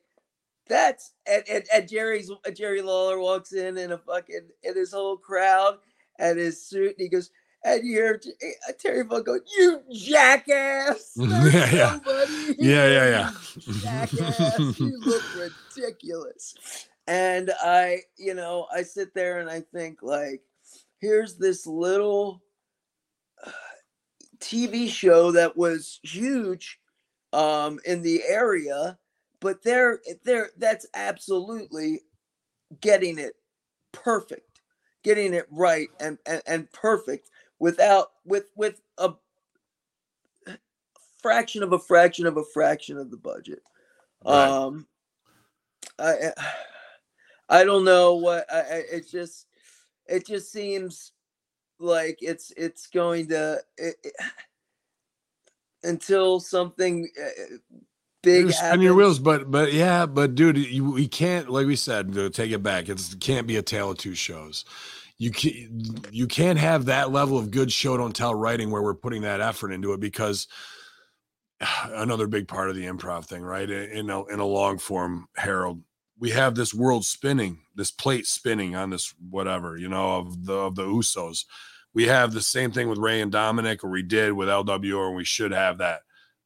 [0.68, 5.18] that's and, and, and Jerry's Jerry Lawler walks in in a fucking in his whole
[5.18, 5.78] crowd
[6.20, 7.32] and his suit and he goes
[7.66, 8.34] and you hear T-
[8.68, 11.14] uh, Terry Funk go, you jackass!
[11.18, 12.00] Yeah, yeah.
[12.58, 13.32] Yeah, yeah, yeah.
[13.56, 14.80] you Jackass!
[14.80, 15.24] you look
[15.76, 16.56] ridiculous.
[17.08, 20.42] And I, you know, I sit there and I think like
[21.00, 22.42] here's this little
[23.46, 23.52] uh,
[24.44, 26.80] TV show that was huge
[27.32, 28.98] um, in the area,
[29.40, 32.02] but they're they're that's absolutely
[32.82, 33.34] getting it
[33.92, 34.62] perfect,
[35.04, 37.30] getting it right and and, and perfect
[37.60, 39.14] without with with a
[41.22, 43.64] fraction of a fraction of a fraction of the budget.
[44.26, 44.50] Right.
[44.50, 44.88] Um,
[45.98, 46.32] I
[47.50, 49.48] I don't know what I, I it just
[50.06, 51.13] it just seems
[51.84, 54.16] like it's it's going to it, it-
[55.84, 57.58] until something uh,
[58.24, 58.84] big You're happens.
[58.84, 62.64] your wheels, but but yeah, but dude, you we can't like we said take it
[62.64, 62.90] back.
[62.90, 64.66] It's, it can't be a tale of two shows.
[65.18, 68.96] You can't you can't have that level of good show don't tell writing where we're
[68.96, 70.48] putting that effort into it because
[71.86, 73.70] another big part of the improv thing, right?
[73.70, 75.82] In a in a long form, Harold,
[76.20, 80.54] we have this world spinning, this plate spinning on this whatever, you know, of the
[80.54, 81.46] of the Usos.
[81.94, 85.16] We have the same thing with Rey and Dominik, or we did with LWO, and
[85.16, 86.02] we should have that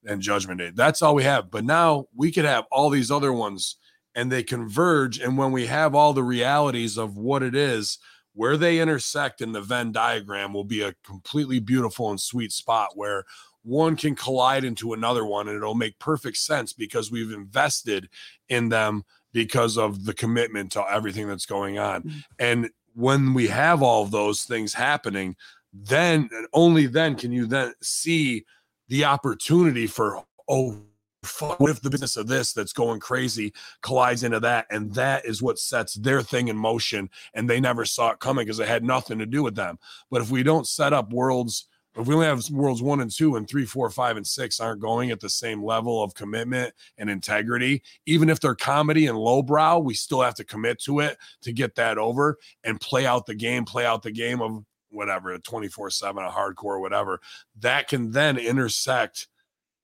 [0.05, 0.71] and Judgment Day.
[0.73, 1.51] That's all we have.
[1.51, 3.77] But now we could have all these other ones
[4.15, 5.19] and they converge.
[5.19, 7.99] And when we have all the realities of what it is,
[8.33, 12.89] where they intersect in the Venn diagram will be a completely beautiful and sweet spot
[12.95, 13.25] where
[13.63, 18.07] one can collide into another one and it'll make perfect sense because we've invested
[18.47, 19.03] in them
[19.33, 22.03] because of the commitment to everything that's going on.
[22.03, 22.23] Mm.
[22.39, 25.35] And when we have all of those things happening,
[25.71, 28.43] then and only then can you then see
[28.87, 30.81] the opportunity for oh
[31.23, 33.53] fuck, what if the business of this that's going crazy
[33.83, 37.85] collides into that and that is what sets their thing in motion and they never
[37.85, 39.77] saw it coming because it had nothing to do with them.
[40.09, 41.67] But if we don't set up worlds
[41.97, 44.81] if we only have worlds one and two and three four five and six aren't
[44.81, 49.79] going at the same level of commitment and integrity even if they're comedy and lowbrow
[49.79, 53.35] we still have to commit to it to get that over and play out the
[53.35, 57.19] game play out the game of whatever a 24 7 a hardcore whatever.
[57.59, 59.27] That can then intersect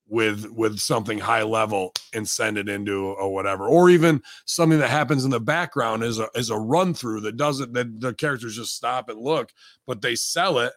[0.07, 3.67] with with something high level and send it into a whatever.
[3.67, 7.37] Or even something that happens in the background is a is a run through that
[7.37, 9.51] doesn't that the characters just stop and look
[9.87, 10.73] but they sell it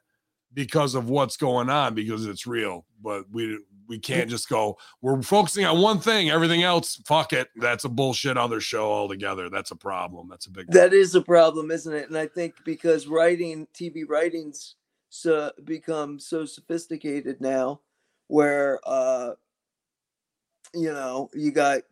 [0.55, 3.59] because of what's going on because it's real but we
[3.89, 7.49] we can't just go we're focusing on one thing everything else fuck it.
[7.57, 9.49] That's a bullshit other show altogether.
[9.49, 10.29] That's a problem.
[10.29, 12.09] That's a big That is a problem, isn't it?
[12.09, 14.75] And I think because writing TV writings
[15.09, 17.81] so become so sophisticated now,
[18.27, 19.33] where uh,
[20.75, 21.83] you know you got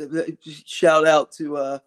[0.00, 1.78] uh, shout out to uh,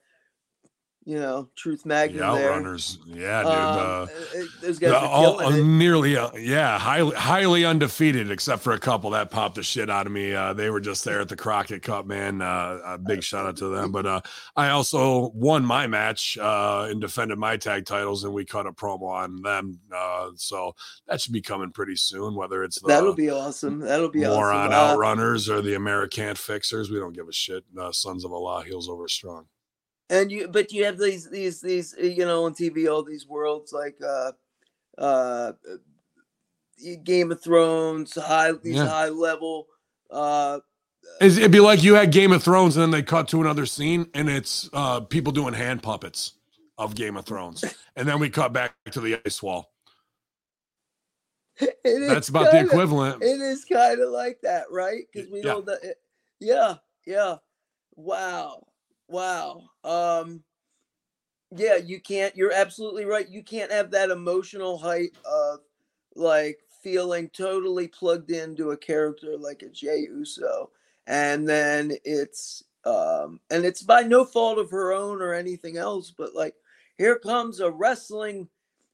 [1.05, 2.51] you know Truth Magnum the there.
[2.51, 4.07] outrunners yeah dude Um, uh, uh,
[4.61, 5.63] those guys The- are all- it.
[5.63, 10.07] nearly, uh, yeah, highly, highly undefeated, except for a couple that popped the shit out
[10.07, 10.33] of me.
[10.33, 12.41] Uh, they were just there at the Crockett Cup, man.
[12.41, 13.91] Uh, a big shout out to them.
[13.91, 14.21] But uh,
[14.55, 18.71] I also won my match uh, and defended my tag titles, and we cut a
[18.71, 19.79] promo on them.
[19.95, 20.73] Uh, so
[21.07, 22.33] that should be coming pretty soon.
[22.35, 23.79] Whether it's the That'll be awesome.
[23.79, 24.99] That'll be moron awesome.
[24.99, 27.63] Uh, outrunners or the American fixers, we don't give a shit.
[27.79, 29.45] Uh, Sons of Allah, heels over strong.
[30.09, 33.27] And you but you have these these these uh, you know on tv all these
[33.27, 34.31] worlds like uh
[34.97, 38.87] uh uh, game of thrones high these Yeah.
[38.87, 39.67] high level
[40.11, 40.59] uh
[41.21, 44.09] It'd be like you had Game of Thrones and then they cut to another scene
[44.15, 46.33] and it's uh, people doing hand puppets
[46.79, 47.63] of Game of Thrones.
[47.95, 49.71] And then we cut back to the ice wall.
[51.83, 53.23] That's about the kinda- equivalent.
[53.23, 55.53] it is kind of like that right because we Yeah.
[55.53, 55.97] know that it,
[56.39, 56.75] yeah
[57.05, 57.37] yeah
[57.95, 58.65] wow
[59.07, 60.41] wow um
[61.55, 65.59] yeah you can't you're absolutely right you can't have that emotional height of
[66.15, 70.69] like feeling totally plugged into a character like a jay uso
[71.07, 76.11] and then it's um and it's by no fault of her own or anything else
[76.15, 76.55] but like
[76.97, 78.47] here comes a wrestling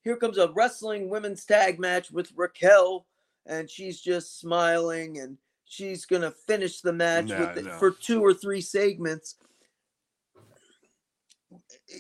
[0.04, 3.06] here comes a wrestling women's tag match with raquel
[3.46, 7.78] and she's just smiling and she's gonna finish the match No, no.
[7.78, 9.36] for two or three segments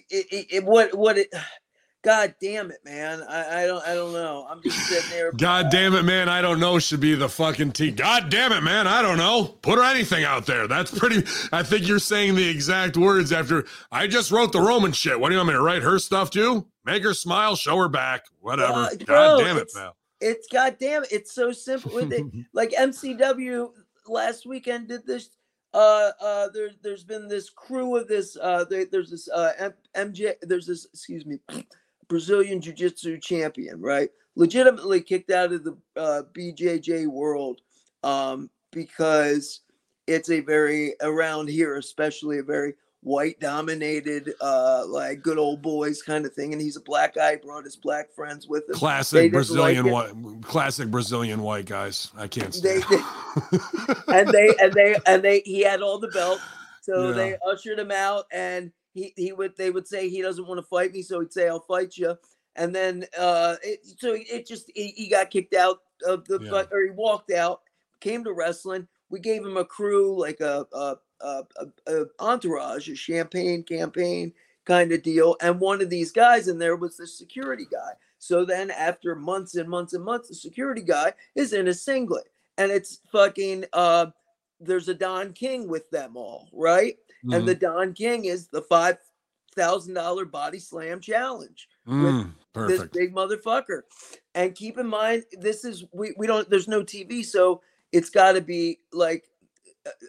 [0.09, 1.27] it, it, it what what it
[2.03, 5.69] god damn it man i i don't i don't know i'm just sitting there God
[5.69, 6.29] damn it, man.
[6.29, 7.91] I don't know should be the fucking T.
[7.91, 8.87] God damn it, man.
[8.87, 9.43] I don't know.
[9.61, 10.67] Put anything out there.
[10.67, 11.23] That's pretty.
[11.51, 15.19] I think you're saying the exact words after I just wrote the Roman shit.
[15.19, 16.65] What do you want me to write her stuff too?
[16.85, 18.73] Make her smile, show her back, whatever.
[18.73, 19.95] Uh, God bro, damn it, it's- pal.
[20.19, 23.69] it's goddamn it's so simple with it like mcw
[24.07, 25.29] last weekend did this
[25.73, 30.33] uh uh there, there's been this crew of this uh there, there's this uh mj
[30.41, 31.39] there's this excuse me
[32.07, 34.09] brazilian jiu-jitsu champion right?
[34.35, 37.61] Legitimately kicked out of the uh bjj world
[38.03, 39.61] um because
[40.07, 42.73] it's a very around here especially a very
[43.03, 46.53] white dominated, uh, like good old boys kind of thing.
[46.53, 48.75] And he's a black guy, brought his black friends with him.
[48.75, 52.11] Classic Brazilian like white, classic Brazilian white guys.
[52.17, 53.03] I can't They- stand.
[54.07, 56.41] and they and they and they he had all the belts
[56.81, 57.13] so Yeah.
[57.13, 60.63] they ushered him out and he he would they would say he doesn't want to
[60.65, 62.17] fight me so he'd say i'll fight you
[62.57, 66.63] and then uh it, so it just he, he got kicked out of the Yeah.
[66.71, 67.61] or he walked out
[68.01, 71.43] came to wrestling we gave him a crew like a a, a,
[71.87, 74.33] a, a entourage a champagne campaign
[74.65, 78.45] kind of deal and one of these guys in there was the security guy so
[78.45, 82.71] then after months and months and months the security guy is in a singlet and
[82.71, 84.05] it's fucking uh
[84.63, 86.95] there's a Don King with them all, right?
[87.23, 88.99] And the Don King is the five
[89.55, 91.67] thousand dollar body slam challenge.
[91.87, 92.33] Mm,
[92.67, 92.93] This perfect.
[92.93, 93.81] big motherfucker.
[94.35, 97.61] And keep in mind, this is we we don't there's no TV, so
[97.91, 99.30] it's got to be like uh,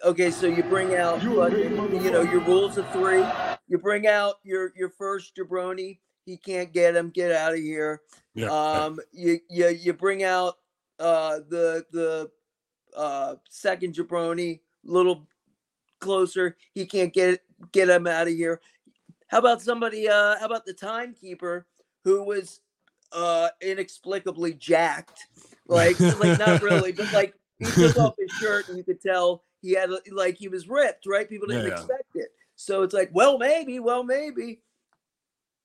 [0.04, 0.30] okay.
[0.30, 3.24] So you bring out fucking, you know your rules of three.
[3.68, 5.98] You bring out your your first jabroni.
[6.24, 7.10] He can't get him.
[7.10, 8.00] Get out of here.
[8.34, 8.48] Yeah.
[8.48, 10.54] Um, you you you bring out
[10.98, 12.30] uh the the
[12.96, 15.26] uh second jabroni little
[16.00, 16.56] closer.
[16.74, 17.40] He can't get
[17.72, 18.60] get him out of here.
[19.28, 20.08] How about somebody?
[20.08, 21.66] Uh, how about the timekeeper
[22.04, 22.60] who was
[23.12, 25.26] uh inexplicably jacked?
[25.66, 29.42] Like like not really, but like he took off his shirt and you could tell
[29.62, 31.06] he had a- like he was ripped.
[31.06, 31.28] Right?
[31.28, 32.28] People didn't Yeah, expect it.
[32.56, 34.60] So it's like, well, maybe, well, maybe.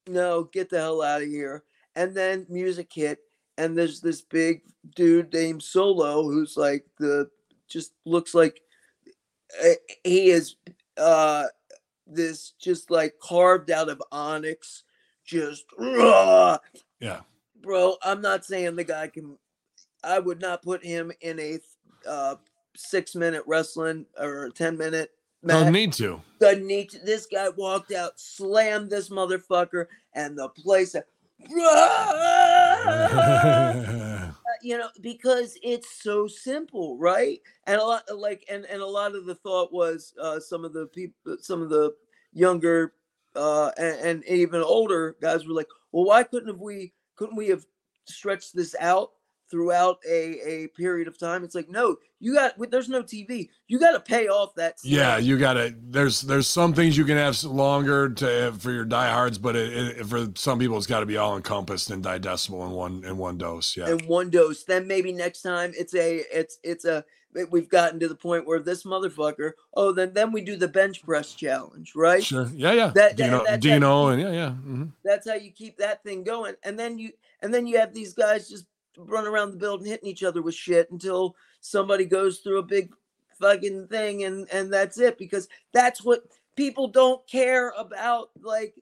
[0.07, 1.63] No, get the hell out of here.
[1.95, 3.19] And then music hit,
[3.57, 4.61] and there's this big
[4.95, 7.29] dude named Solo who's like the
[7.67, 8.61] just looks like
[9.63, 10.55] uh, he is
[10.97, 11.45] uh
[12.05, 14.83] this just like carved out of onyx,
[15.25, 16.57] just raw.
[16.99, 17.19] yeah.
[17.61, 17.97] bro.
[18.03, 19.37] I'm not saying the guy can.
[20.03, 21.59] I would not put him in a
[22.07, 22.35] uh
[22.77, 25.11] six minute wrestling or ten minute
[25.45, 26.21] Don't need to.
[26.39, 26.99] doesn't need to.
[26.99, 30.95] This guy walked out, slammed this motherfucker, and the place,
[34.63, 37.39] you know, because it's so simple, right?
[37.67, 40.73] And a lot, like, and and a lot of the thought was uh, some of
[40.73, 41.93] the people, some of the
[42.33, 42.93] younger
[43.37, 46.93] uh, and, and even older guys were like, well, why couldn't have we?
[47.15, 47.65] Couldn't we have
[48.05, 49.11] stretched this out?
[49.49, 53.79] Throughout a, a period of time it's like no you got there's no tv you
[53.79, 55.73] got to pay off that Yeah, you gotta.
[55.77, 60.05] There's there's some things you can have longer to for your diehards, but it, it,
[60.05, 63.37] for some people, it's got to be all encompassed and digestible in one in one
[63.37, 63.75] dose.
[63.75, 64.63] Yeah, in one dose.
[64.63, 67.03] Then maybe next time it's a it's it's a
[67.51, 69.51] we've gotten to the point where this motherfucker.
[69.75, 72.23] Oh, then then we do the bench press challenge, right?
[72.23, 72.49] sure.
[72.53, 72.87] Yeah, yeah.
[72.95, 74.49] That- that- Dino, that- and yeah, yeah.
[74.65, 74.91] mhm.
[75.03, 76.55] That's how you keep that thing going.
[76.63, 77.11] And then you
[77.41, 78.65] and then you have these guys just
[78.97, 82.91] run around the building hitting each other with shit until somebody goes through a big
[83.39, 86.23] fucking thing and and that's it because that's what
[86.55, 88.73] people don't care about like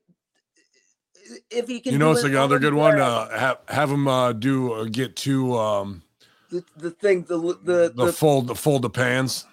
[1.50, 3.00] if he can You know, it's another good one.
[3.00, 6.04] Uh, have have them uh, do uh, get two um
[6.50, 9.46] the, the thing the the the, the fold the fold the pans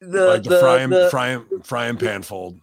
[0.00, 2.60] the, like the, the- frying the- frying frying pan fold.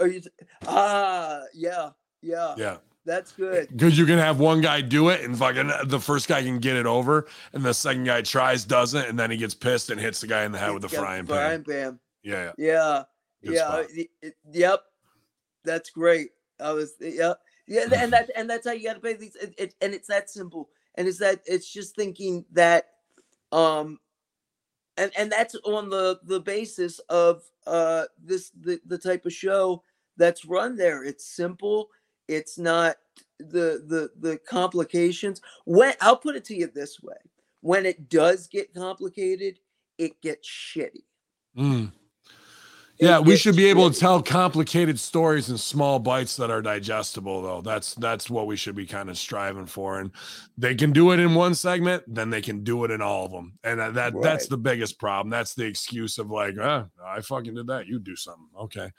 [0.00, 0.22] Are you?
[0.66, 1.90] Ah, yeah,
[2.22, 2.76] yeah, Yeah.
[3.06, 3.68] That's good.
[3.70, 6.76] Because you can have one guy do it and fucking the first guy can get
[6.76, 10.20] it over, and the second guy tries, doesn't, and then he gets pissed and hits
[10.20, 11.36] the guy in the head with the frying pan.
[11.36, 11.98] Frying pan.
[12.22, 12.52] Yeah, yeah.
[12.58, 13.02] Yeah,
[13.42, 13.86] Good yeah, spot.
[13.96, 14.80] y- y- yep.
[15.64, 16.30] That's great.
[16.60, 17.34] I was, yeah,
[17.66, 19.34] yeah, and that and that's how you got to pay these.
[19.36, 20.68] It, it, and it's that simple.
[20.96, 22.88] And it's that it's just thinking that,
[23.52, 23.98] um,
[24.98, 29.82] and and that's on the the basis of uh this the the type of show
[30.16, 31.04] that's run there.
[31.04, 31.88] It's simple.
[32.30, 32.96] It's not
[33.38, 35.40] the the the complications.
[35.64, 37.16] When I'll put it to you this way:
[37.60, 39.58] when it does get complicated,
[39.98, 41.04] it gets shitty.
[41.58, 41.92] Mm.
[42.98, 46.62] It Yeah, we should be able to tell complicated stories in small bites that are
[46.62, 47.62] digestible, though.
[47.62, 49.98] That's that's what we should be kind of striving for.
[49.98, 50.12] And
[50.56, 53.32] they can do it in one segment, then they can do it in all of
[53.32, 53.58] them.
[53.64, 55.30] And that, that that's the biggest problem.
[55.30, 57.86] That's the excuse of like, uh, I fucking did that.
[57.86, 58.90] You do something, okay?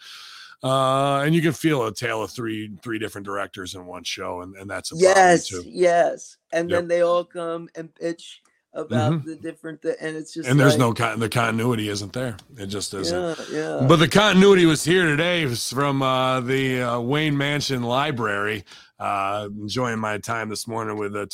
[0.64, 4.42] Uh, and you can feel a tale of three three different directors in one show,
[4.42, 5.64] and, and that's a yes too.
[5.66, 6.80] yes and Yep.
[6.80, 8.42] then they all come and pitch
[8.74, 12.38] about the different th- and it's just And there's no con- the continuity isn't there.
[12.58, 13.20] It just isn't.
[13.20, 17.36] yeah yeah But the continuity was here today It was from uh, the uh, Wayne
[17.38, 18.64] Mansion Library.
[19.00, 21.26] Uh, enjoying my time this morning with uh,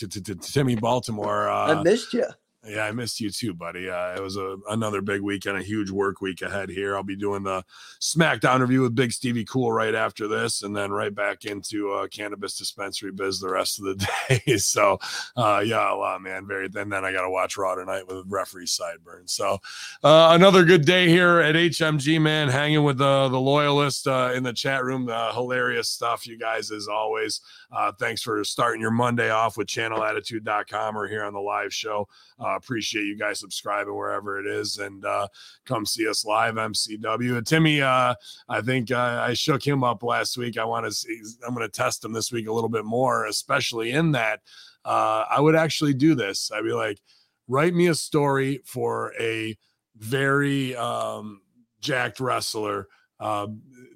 [0.41, 1.47] Timmy Baltimore.
[1.49, 2.25] i Uh, missed you
[2.67, 3.89] Yeah, I missed you too, buddy.
[3.89, 6.95] Uh, it was a another big weekend, a huge work week ahead here.
[6.95, 7.63] I'll be doing the
[8.01, 12.07] SmackDown review with Big Stevie Cool right after this, and then right back into uh,
[12.07, 14.07] cannabis dispensary biz the rest of the
[14.45, 14.57] day.
[14.57, 14.99] so,
[15.37, 16.45] uh, yeah, a lot, man.
[16.45, 16.65] Very.
[16.75, 19.29] And then I got to watch Raw tonight with referee sideburn.
[19.29, 19.59] So,
[20.03, 22.49] uh, another good day here at HMG, man.
[22.49, 25.07] Hanging with the the loyalist uh, in the chat room.
[25.07, 27.39] Hilarious stuff, you guys, as always.
[27.71, 32.07] Uh, thanks for starting your Monday off with ChannelAttitude.com or here on the live show.
[32.39, 35.27] Uh, appreciate you guys subscribing wherever it is and uh,
[35.65, 37.45] come see us live, MCW.
[37.45, 38.15] Timmy, uh,
[38.47, 40.57] I think uh, I shook him up last week.
[40.57, 43.25] I want to see, I'm going to test him this week a little bit more,
[43.25, 44.41] especially in that
[44.85, 46.49] uh, I would actually do this.
[46.51, 47.01] I'd be like,
[47.49, 49.57] write me a story for a
[49.97, 51.41] very um,
[51.81, 52.87] jacked wrestler
[53.19, 53.47] uh,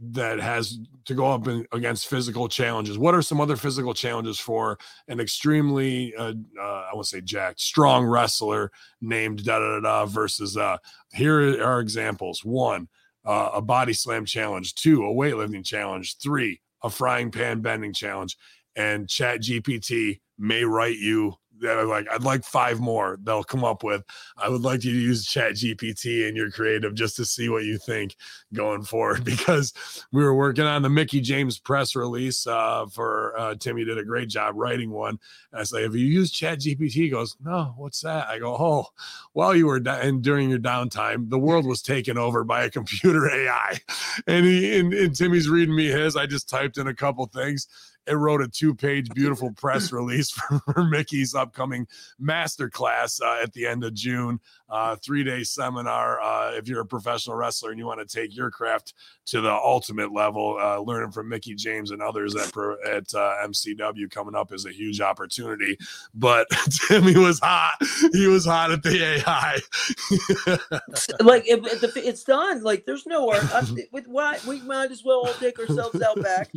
[0.02, 2.98] that has to go up in, against physical challenges.
[2.98, 7.62] What are some other physical challenges for an extremely, uh, uh, I won't say jacked,
[7.62, 10.78] strong wrestler named da da da, da versus uh,
[11.14, 12.88] here are examples: one,
[13.26, 18.38] uh, a body slam challenge; two, a weightlifting challenge; three, a frying pan bending challenge.
[18.76, 23.64] And Chat GPT may write you that are like, I'd like five more they'll come
[23.64, 24.04] up with.
[24.38, 27.64] I would like you to use Chat GPT in your creative just to see what
[27.64, 28.16] you think
[28.54, 29.74] going forward because
[30.12, 34.04] we were working on the Mickie James press release uh, for uh, Timmy did a
[34.04, 35.20] great job writing one.
[35.52, 36.92] And I say, have you used Chat GPT?
[36.92, 38.28] He goes, no, what's that?
[38.28, 38.88] I go, oh,
[39.34, 42.70] while you were da- and during your downtime, the world was taken over by a
[42.70, 43.80] computer AI.
[44.28, 46.16] And he and, and Timmy's reading me his.
[46.16, 47.68] I just typed in a couple things
[48.08, 51.88] it wrote a two-page beautiful press release for, for Mickie's upcoming
[52.22, 54.40] masterclass uh, at the end of June,
[54.72, 56.20] uh, three-day seminar.
[56.22, 58.94] Uh, if you're a professional wrestler and you want to take your craft
[59.28, 62.52] to the ultimate level, uh, learning from Mickie James and others at
[62.86, 65.78] at uh, MCW coming up is a huge opportunity.
[66.14, 66.48] But
[66.88, 67.76] Timmy was hot.
[68.14, 69.60] He was hot at the AI.
[71.20, 72.64] like if, if it's done.
[72.64, 73.44] Like there's no art.
[73.92, 76.52] With why we might as well all take ourselves out back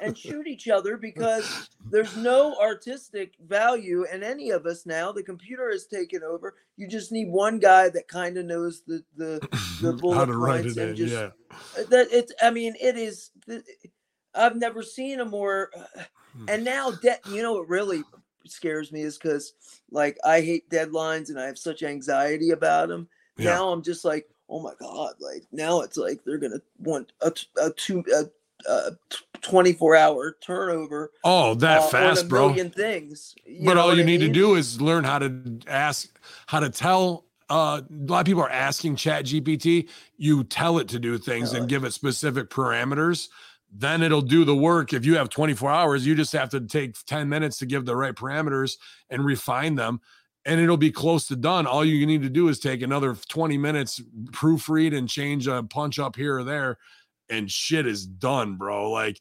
[0.00, 5.12] and shoot each other because there's no artistic value in any of us now.
[5.12, 6.54] The computer has taken over.
[6.76, 9.48] You just need one guy that kind of knows the the
[9.80, 11.30] the bullet How to write points it and in, just yeah.
[11.90, 12.32] that it's.
[12.42, 13.30] I mean, it is.
[14.34, 15.70] I've never seen a more.
[15.76, 16.02] Uh,
[16.36, 16.46] Hmm.
[16.48, 18.02] and now, de- you know, what really
[18.44, 19.54] scares me is because
[19.92, 23.06] like I hate deadlines and I have such anxiety about them.
[23.36, 23.50] Yeah.
[23.54, 25.14] Now I'm just like, oh my god!
[25.20, 27.32] Like now it's like they're gonna want a,
[27.62, 28.24] a two a,
[28.68, 31.12] a t- 24 hour turnover.
[31.22, 32.48] Oh, that uh, fast, a bro.
[32.48, 33.36] million things.
[33.64, 36.18] But all you I need to do is learn how to ask
[36.48, 40.88] how to tell uh, a lot of people are asking chat gpt you tell it
[40.88, 41.74] to do things Tell and it.
[41.74, 43.28] give it specific parameters
[43.76, 44.92] then it'll do the work.
[44.92, 47.96] If you have 24 hours you just have to take 10 minutes to give the
[47.96, 48.76] right parameters
[49.10, 50.00] and refine them
[50.46, 51.66] and it'll be close to done.
[51.66, 55.98] All you need to do is take another 20 minutes proofread and change a punch
[55.98, 56.78] up here or there
[57.28, 58.90] and shit is done bro.
[58.90, 59.20] Like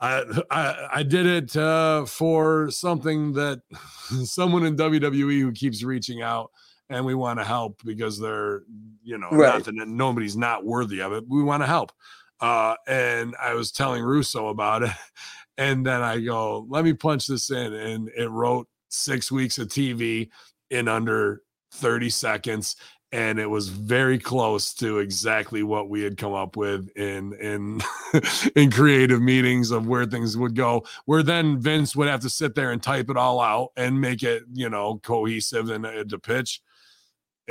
[0.00, 3.62] I, I I did it uh, for something that
[4.24, 6.50] someone in WWE who keeps reaching out
[6.92, 8.62] and we want to help because they're
[9.02, 9.66] you know Right.
[9.66, 11.24] not nobody's not worthy of it.
[11.28, 11.92] We want to help.
[12.40, 14.90] Uh, and I was telling Russo about it,
[15.58, 19.68] and then I go, "Let me punch this in," and it wrote six weeks of
[19.68, 20.30] TV
[20.70, 21.42] in under
[21.72, 22.76] thirty seconds
[23.12, 27.80] and it was very close to exactly what we had come up with in in
[28.56, 32.54] in creative meetings of where things would go where then vince would have to sit
[32.54, 36.18] there and type it all out and make it you know cohesive and uh, to
[36.18, 36.60] pitch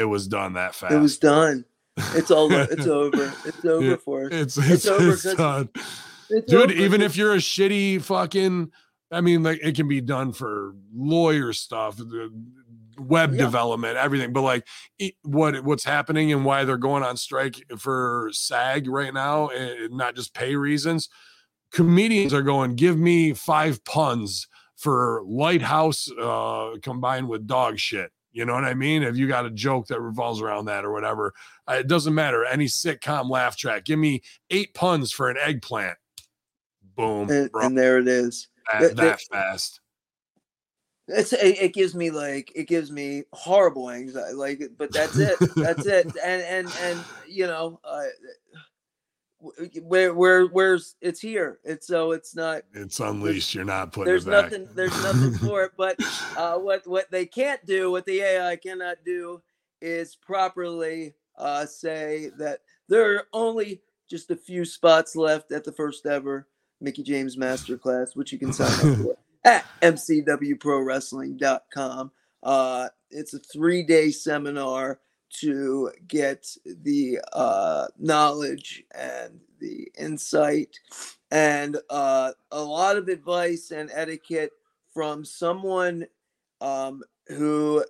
[0.02, 1.64] it was done that fast It was done.
[2.15, 2.52] It's all.
[2.52, 3.32] It's over.
[3.45, 4.30] It's over Yeah, for us.
[4.34, 5.69] it's It's it's, over it's done
[6.30, 8.72] It's dude over even if you're a shitty fucking
[9.11, 12.32] i mean like it can be done for lawyer stuff the
[12.98, 13.40] web Yeah.
[13.45, 14.65] development everything but like
[14.99, 19.91] it, what what's happening and why they're going on strike for sag right now and
[19.98, 21.10] not just pay reasons
[21.73, 24.48] comedians are going give me five puns
[24.78, 29.45] for lighthouse uh combined with dog shit you know what i mean if you got
[29.45, 31.34] a joke that revolves around that or whatever
[31.70, 35.98] uh, it doesn't matter any sitcom laugh track give me eight puns for an eggplant
[36.95, 38.48] boom and, and there it is.
[38.72, 39.80] that, that- that fast
[41.08, 44.34] It's it, gives me like it gives me horrible anxiety.
[44.34, 45.38] Like, but that's it.
[45.58, 46.08] that's it.
[46.24, 48.06] And and and you know, uh,
[49.81, 51.59] where where where's it's here.
[51.63, 52.63] It's so it's not.
[52.73, 54.68] it's unleashed you're not putting There's nothing.
[54.76, 55.72] There's nothing for it.
[55.77, 55.97] But
[56.38, 59.41] uh, what what they can't do, what the AI cannot do,
[59.81, 65.72] is properly uh, say that there are only just a few spots left at the
[65.72, 66.47] first ever
[66.80, 72.11] Mickie James Masterclass, which you can sign up for at mcwprowrestling.com.
[72.43, 74.99] Uh, it's a three day seminar
[75.40, 80.78] to get the uh, knowledge and the insight
[81.32, 84.52] and uh, a lot of advice and etiquette
[84.94, 86.06] from someone
[86.60, 87.84] um, who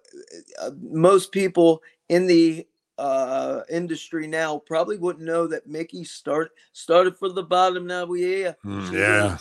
[0.61, 2.65] uh, most people in the
[2.97, 7.87] uh, industry now probably wouldn't know that Mickey start started from the bottom.
[7.87, 8.55] Now we here.
[8.63, 9.37] Mm, yeah.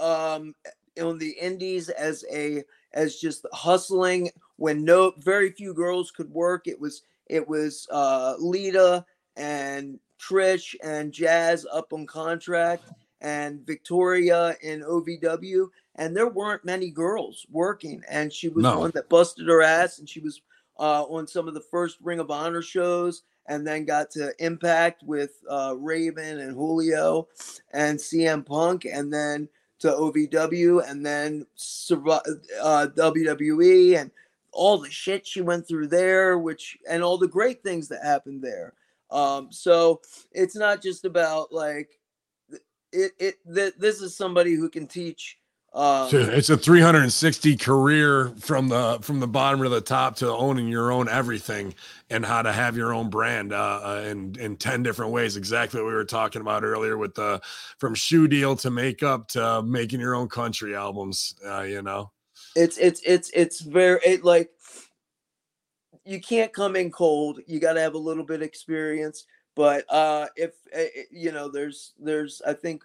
[0.00, 0.54] Um,
[1.00, 2.62] on the indies as a
[2.92, 6.66] as just hustling when no very few girls could work.
[6.66, 9.04] It was it was uh, Lita
[9.36, 12.84] and Trish and Jazz up on contract
[13.20, 18.02] and Victoria in OVW, and there weren't many girls working.
[18.08, 18.78] And she was No.
[18.80, 20.40] one that busted her ass, and she was
[20.78, 25.02] uh, on some of the first Ring of Honor shows, and then got to Impact
[25.02, 27.28] with uh, Raven and Julio
[27.72, 29.48] and CM Punk, and then
[29.80, 31.46] to OVW, and then
[32.62, 34.10] uh, WWE, and
[34.52, 38.42] all the shit she went through there, which and all the great things that happened
[38.42, 38.74] there.
[39.10, 40.00] Um, so
[40.32, 41.90] it's not just about like
[42.92, 43.12] it.
[43.18, 45.36] It th- this is somebody who can teach.
[45.72, 50.66] Um, it's a 360 career from the from the bottom to the top to owning
[50.66, 51.74] your own everything
[52.08, 55.80] and how to have your own brand uh, uh, in in 10 different ways exactly
[55.80, 57.40] what we were talking about earlier with the
[57.78, 62.10] from shoe deal to makeup to making your own country albums uh, you know
[62.56, 64.50] it's it's it's it's very it like
[66.04, 69.24] you can't come in cold you got to have a little bit of experience
[69.54, 72.82] but uh if uh, you know there's there's i think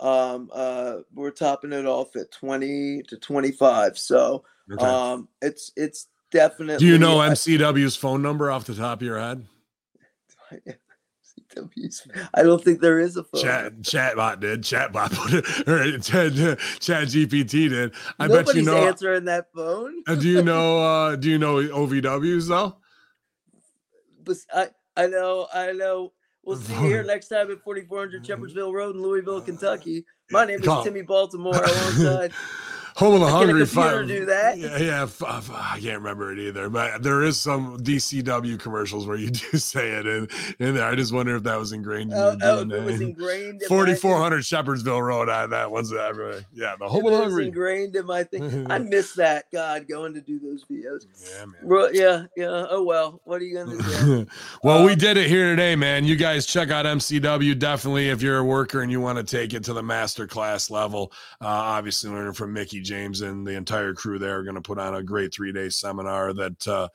[0.00, 4.86] um uh we're topping it off at 20 to 25 so Okay.
[4.86, 9.18] um it's it's definitely do you know mcw's phone number off the top of your
[9.18, 9.44] head
[12.34, 13.42] I don't think there is a phone.
[13.42, 16.32] chat chatbot did chatbot put it or chat,
[16.80, 20.02] chat gpt did i Nobody's bet you know answering that phone.
[20.06, 22.76] uh, do you know uh do you know ovws though
[24.24, 26.12] But I, I know, I know.
[26.44, 30.04] We'll see you here next time at 4400 Shepherdsville Road in Louisville, Kentucky.
[30.30, 32.32] My name is Timmy Baltimore alongside.
[32.96, 34.06] Home of the Hungry Five.
[34.06, 34.58] do that?
[34.58, 35.02] Yeah, yeah.
[35.04, 39.58] f- I can't remember it either, but there is some DCW commercials where you do
[39.58, 40.28] say it in,
[40.58, 40.84] in there.
[40.86, 44.42] I just wonder if that was ingrained in Oh, your oh, it was ingrained 4400
[44.42, 45.28] Shepherdsville Road.
[45.28, 46.44] I, that one's everywhere.
[46.52, 47.46] Yeah, the Home of the was Hungry.
[47.46, 48.70] ingrained in my thing.
[48.70, 49.46] I miss that.
[49.52, 51.06] God, going to do those videos.
[51.34, 51.54] Yeah, man.
[51.66, 52.66] Bro, yeah, yeah.
[52.70, 53.20] Oh well.
[53.24, 54.26] What are you gonna do?
[54.62, 56.04] well, we Um, did it here today, man.
[56.04, 59.54] You guys check out MCW definitely if you're a worker and you want to take
[59.54, 61.12] it to the master class level.
[61.40, 64.78] Uh, obviously, learning from Mickie James and the entire crew there are going to put
[64.78, 66.88] on a great three day seminar that uh,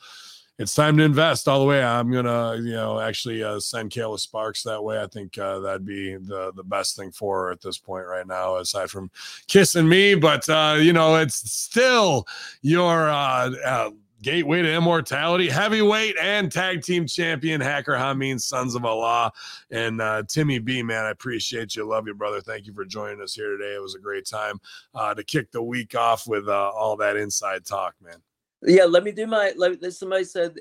[0.60, 1.84] it's time to invest all the way.
[1.84, 5.00] I'm gonna, you know, actually uh, send Kayla Sparks that way.
[5.02, 8.26] I think uh, that'd be the the best thing for her at this point right
[8.26, 9.12] now, aside from
[9.48, 10.16] kissing me.
[10.16, 12.28] But uh, you know, it's still
[12.64, 13.92] your uh, uh,
[14.22, 19.32] gateway to immortality, heavyweight and tag team champion Hacker Hamin, Sons of Allah,
[19.72, 20.82] and uh, Timmy B.
[20.84, 22.42] Man, I appreciate you, love you, brother.
[22.42, 23.76] Thank you for joining us here today.
[23.76, 24.60] It was a great time
[24.94, 28.22] uh, to kick the week off with uh, all that inside talk, man.
[28.64, 29.54] Yeah, let me do my.
[29.56, 30.56] Let, somebody said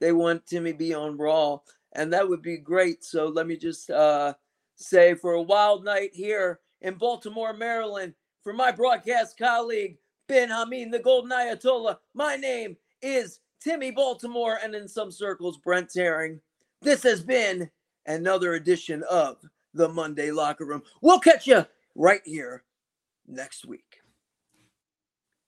[0.00, 1.58] they want Timmy B on Raw,
[1.92, 3.04] and that would be great.
[3.04, 4.34] So let me just uh,
[4.74, 9.98] say for a wild night here in Baltimore, Maryland, for my broadcast colleague
[10.28, 11.96] Bin Hamin, the Golden Ayatollah.
[12.12, 16.40] My name is Timmy Baltimore, and in some circles, Brent Herring.
[16.82, 17.70] This has been
[18.06, 19.38] another edition of
[19.74, 20.82] the Monday Locker Room.
[21.00, 22.62] We'll catch you right here
[23.26, 23.87] next week.